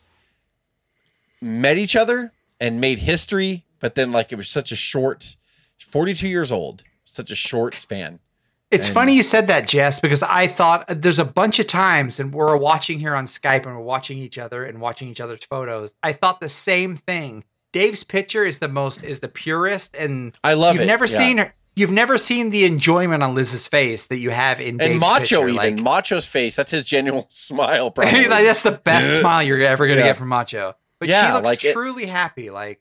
[1.41, 5.37] met each other and made history, but then like it was such a short,
[5.79, 8.21] forty two years old, such a short span.
[8.71, 11.67] It's And- funny you said that, Jess, because I thought uh, there's a bunch of
[11.67, 15.21] times, and we're watching here on Skype and we're watching each other and watching each
[15.21, 15.95] other's photos.
[16.03, 17.45] I thought the same thing.
[17.73, 21.19] Dave's picture is the most is the purest, and I love you've it, never yeah.
[21.19, 21.55] seen her.
[21.77, 25.19] You've never seen the enjoyment on Liz's face that you have in and Dave's Macho
[25.21, 25.49] picture.
[25.49, 26.55] even Like, Macho's face.
[26.55, 27.91] That's his genuine smile.
[27.91, 28.29] Probably.
[28.29, 30.07] like, that's the best smile you're ever gonna Yeah.
[30.07, 30.75] get from Macho.
[31.05, 32.51] But Yeah, she looks like it- truly happy.
[32.51, 32.81] Like,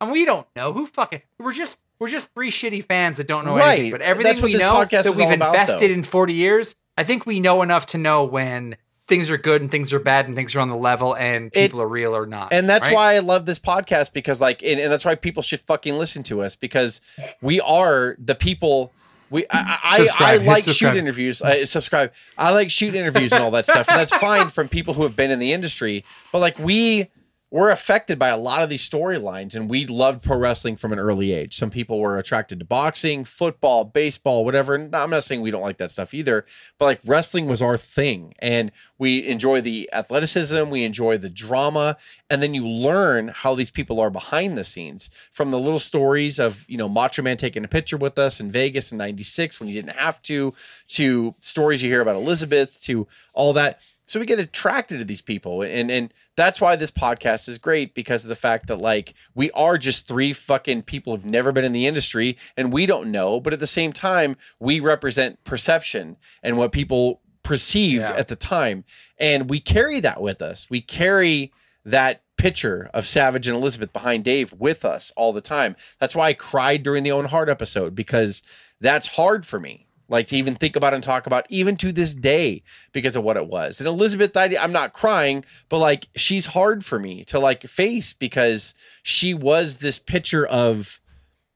[0.00, 1.22] and we don't know who fucking.
[1.38, 3.74] We're just we're just three shitty fans that don't know Right.
[3.74, 3.92] anything.
[3.92, 5.94] But everything That's we know that we've about, invested though.
[5.94, 8.76] in forty years, I think we know enough to know when
[9.06, 11.80] things are good and things are bad and things are on the level and people
[11.80, 12.52] It's- are real or not.
[12.52, 12.94] and that's right?
[12.94, 16.22] why I love this podcast because, like, and, and that's why people should fucking listen
[16.24, 17.00] to us because
[17.40, 18.92] we are the people.
[19.32, 20.36] We I I, I.
[20.36, 21.40] Like shoot interviews.
[21.42, 22.12] I subscribe.
[22.36, 25.16] I like shoot interviews and all that stuff, and that's fine from people who have
[25.16, 26.04] been in the industry.
[26.30, 27.08] But like we.
[27.52, 30.98] We're affected by a lot of these storylines, and we loved pro wrestling from an
[30.98, 31.54] early age.
[31.54, 34.74] Some people were attracted to boxing, football, baseball, whatever.
[34.74, 36.46] And I'm not saying we don't like that stuff either,
[36.78, 41.98] but like wrestling was our thing, and we enjoy the athleticism, we enjoy the drama,
[42.30, 46.38] and then you learn how these people are behind the scenes from the little stories
[46.38, 49.68] of you know Macho Man taking a picture with us in Vegas in '96 when
[49.68, 50.54] you didn't have to,
[50.88, 53.78] to stories you hear about Elizabeth, to all that.
[54.06, 57.94] So we get attracted to these people, and and that's why this podcast is great
[57.94, 61.64] because of the fact that like we are just three fucking people who've never been
[61.64, 66.16] in the industry and we don't know, but at the same time we represent perception
[66.42, 68.12] and what people perceived Yeah.
[68.14, 68.84] at the time,
[69.18, 70.68] and we carry that with us.
[70.68, 71.52] We carry
[71.84, 75.76] that picture of Savage and Elizabeth behind Dave with us all the time.
[76.00, 78.42] That's why I cried during the Owen Hart episode because
[78.80, 79.86] that's hard for me.
[80.12, 82.62] Like to even think about and talk about, even to this day,
[82.92, 83.80] because of what it was.
[83.80, 88.12] And Elizabeth, I, I'm not crying, but like she's hard for me to like face
[88.12, 91.00] because she was this picture of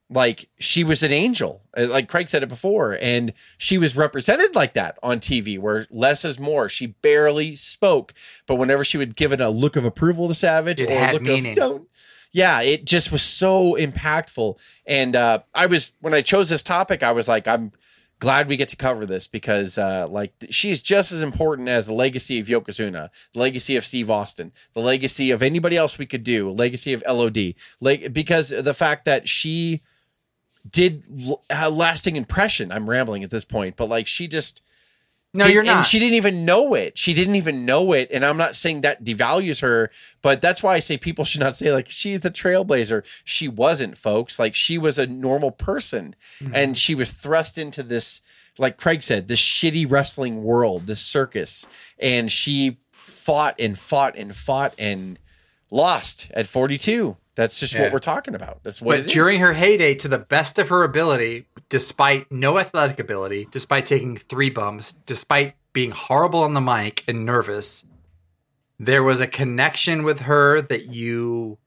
[0.09, 4.73] like she was an angel like craig said it before and she was represented like
[4.73, 8.15] that on tv where less is more she barely spoke
[8.47, 11.15] but whenever she would give it a look of approval to savage It or had
[11.15, 11.53] look meaning.
[11.53, 11.89] of don't
[12.31, 14.57] yeah it just was so impactful
[14.87, 17.73] and uh i was when i chose this topic i was like i'm
[18.19, 21.93] glad we get to cover this because uh like she's just as important as the
[21.93, 26.25] legacy of yokozuna the legacy of steve austin the legacy of anybody else we could
[26.25, 27.39] do legacy of lod
[27.81, 29.83] like because the fact that she
[30.71, 31.05] did
[31.51, 32.73] a lasting impression.
[32.73, 34.63] I'm rambling at this point, but like she just
[35.37, 35.87] no, did- you're and not.
[35.87, 36.99] she didn't even know it.
[36.99, 39.91] She didn't even know it, and I'm not saying that devalues her,
[40.23, 43.05] but that's why I say people should not say like she's the trailblazer.
[43.25, 44.39] She wasn't, folks.
[44.39, 46.55] Like she was a normal person, Mm-hmm.
[46.55, 48.21] and she was thrust into this,
[48.59, 51.67] like Craig said, this shitty wrestling world, this circus,
[51.99, 55.19] and she fought and fought and fought and
[55.71, 57.17] lost at 42.
[57.37, 57.83] That's just Yeah.
[57.83, 58.63] what we're talking about.
[58.65, 62.99] That's what but during her heyday, to the best of her ability, despite no athletic
[62.99, 67.85] ability, despite taking three bumps, despite being horrible on the mic and nervous,
[68.81, 71.59] there was a connection with her that you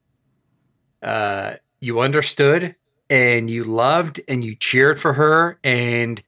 [1.02, 2.76] uh you understood
[3.10, 6.22] and you loved and you cheered for her and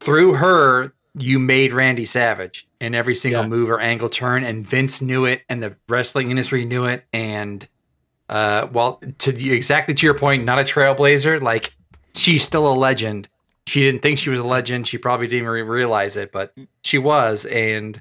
[0.00, 3.48] through her you made Randy Savage in every single Yeah.
[3.48, 7.66] move or angle turn and Vince knew it and the wrestling industry knew it and
[8.28, 11.74] uh well to exactly to your point not a trailblazer like
[12.14, 13.28] she's still a legend
[13.66, 16.98] she didn't think she was a legend she probably didn't even realize it but she
[16.98, 18.00] was and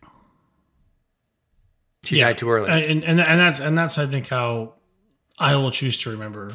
[2.04, 4.74] she died too early and, and and that's and that's I think how
[5.38, 6.54] I will choose to remember.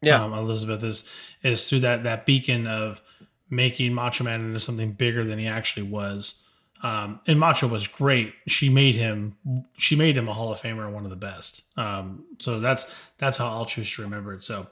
[0.00, 0.24] Yeah.
[0.24, 1.10] um, Elizabeth is
[1.42, 3.00] is through that that beacon of
[3.48, 6.41] making Macho Man into something bigger than he actually was.
[6.82, 8.34] Um, and Macho was great.
[8.48, 9.36] She made him
[9.76, 11.66] she made him a Hall of Famer one of the best.
[11.78, 14.42] Um, so that's that's how I'll choose to remember it.
[14.42, 14.66] So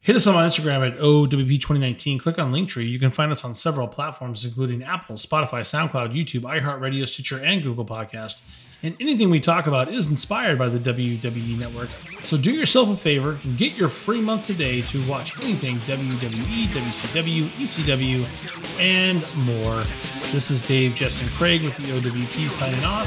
[0.00, 2.20] hit us up on Instagram at OWP2019.
[2.20, 2.88] Click on Linktree.
[2.88, 7.62] You can find us on several platforms, including Apple, Spotify, SoundCloud, YouTube, iHeartRadio, Stitcher, and
[7.62, 8.40] Google Podcast.
[8.84, 11.88] And anything we talk about is inspired by the WWE Network.
[12.24, 16.66] So do yourself a favor and get your free month today to watch anything WWE,
[16.66, 19.84] WCW, ECW, and more.
[20.32, 23.06] This is Dave, Jess, and Craig with the OWP signing off.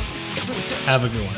[0.86, 1.36] Have a good one.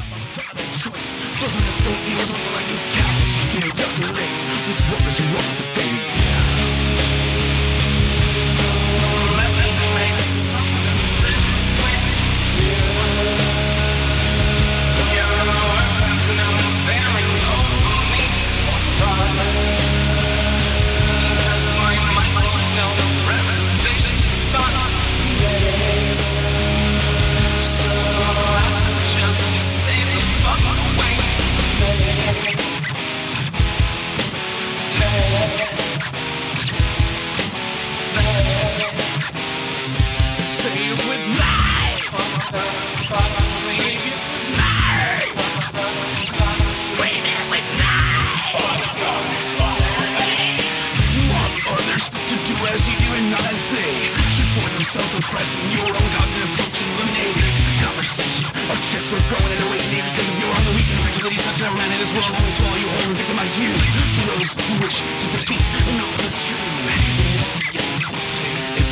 [54.96, 57.44] Oppressing your own cognitive function eliminated.
[57.84, 61.60] Conversations are chips we're growing and awakening because of your own weak and fragility such
[61.60, 64.74] a man it is well only swallow you whole and victimize you to those who
[64.80, 66.56] wish to defeat and all is true.
[66.88, 68.87] And at the end of the day,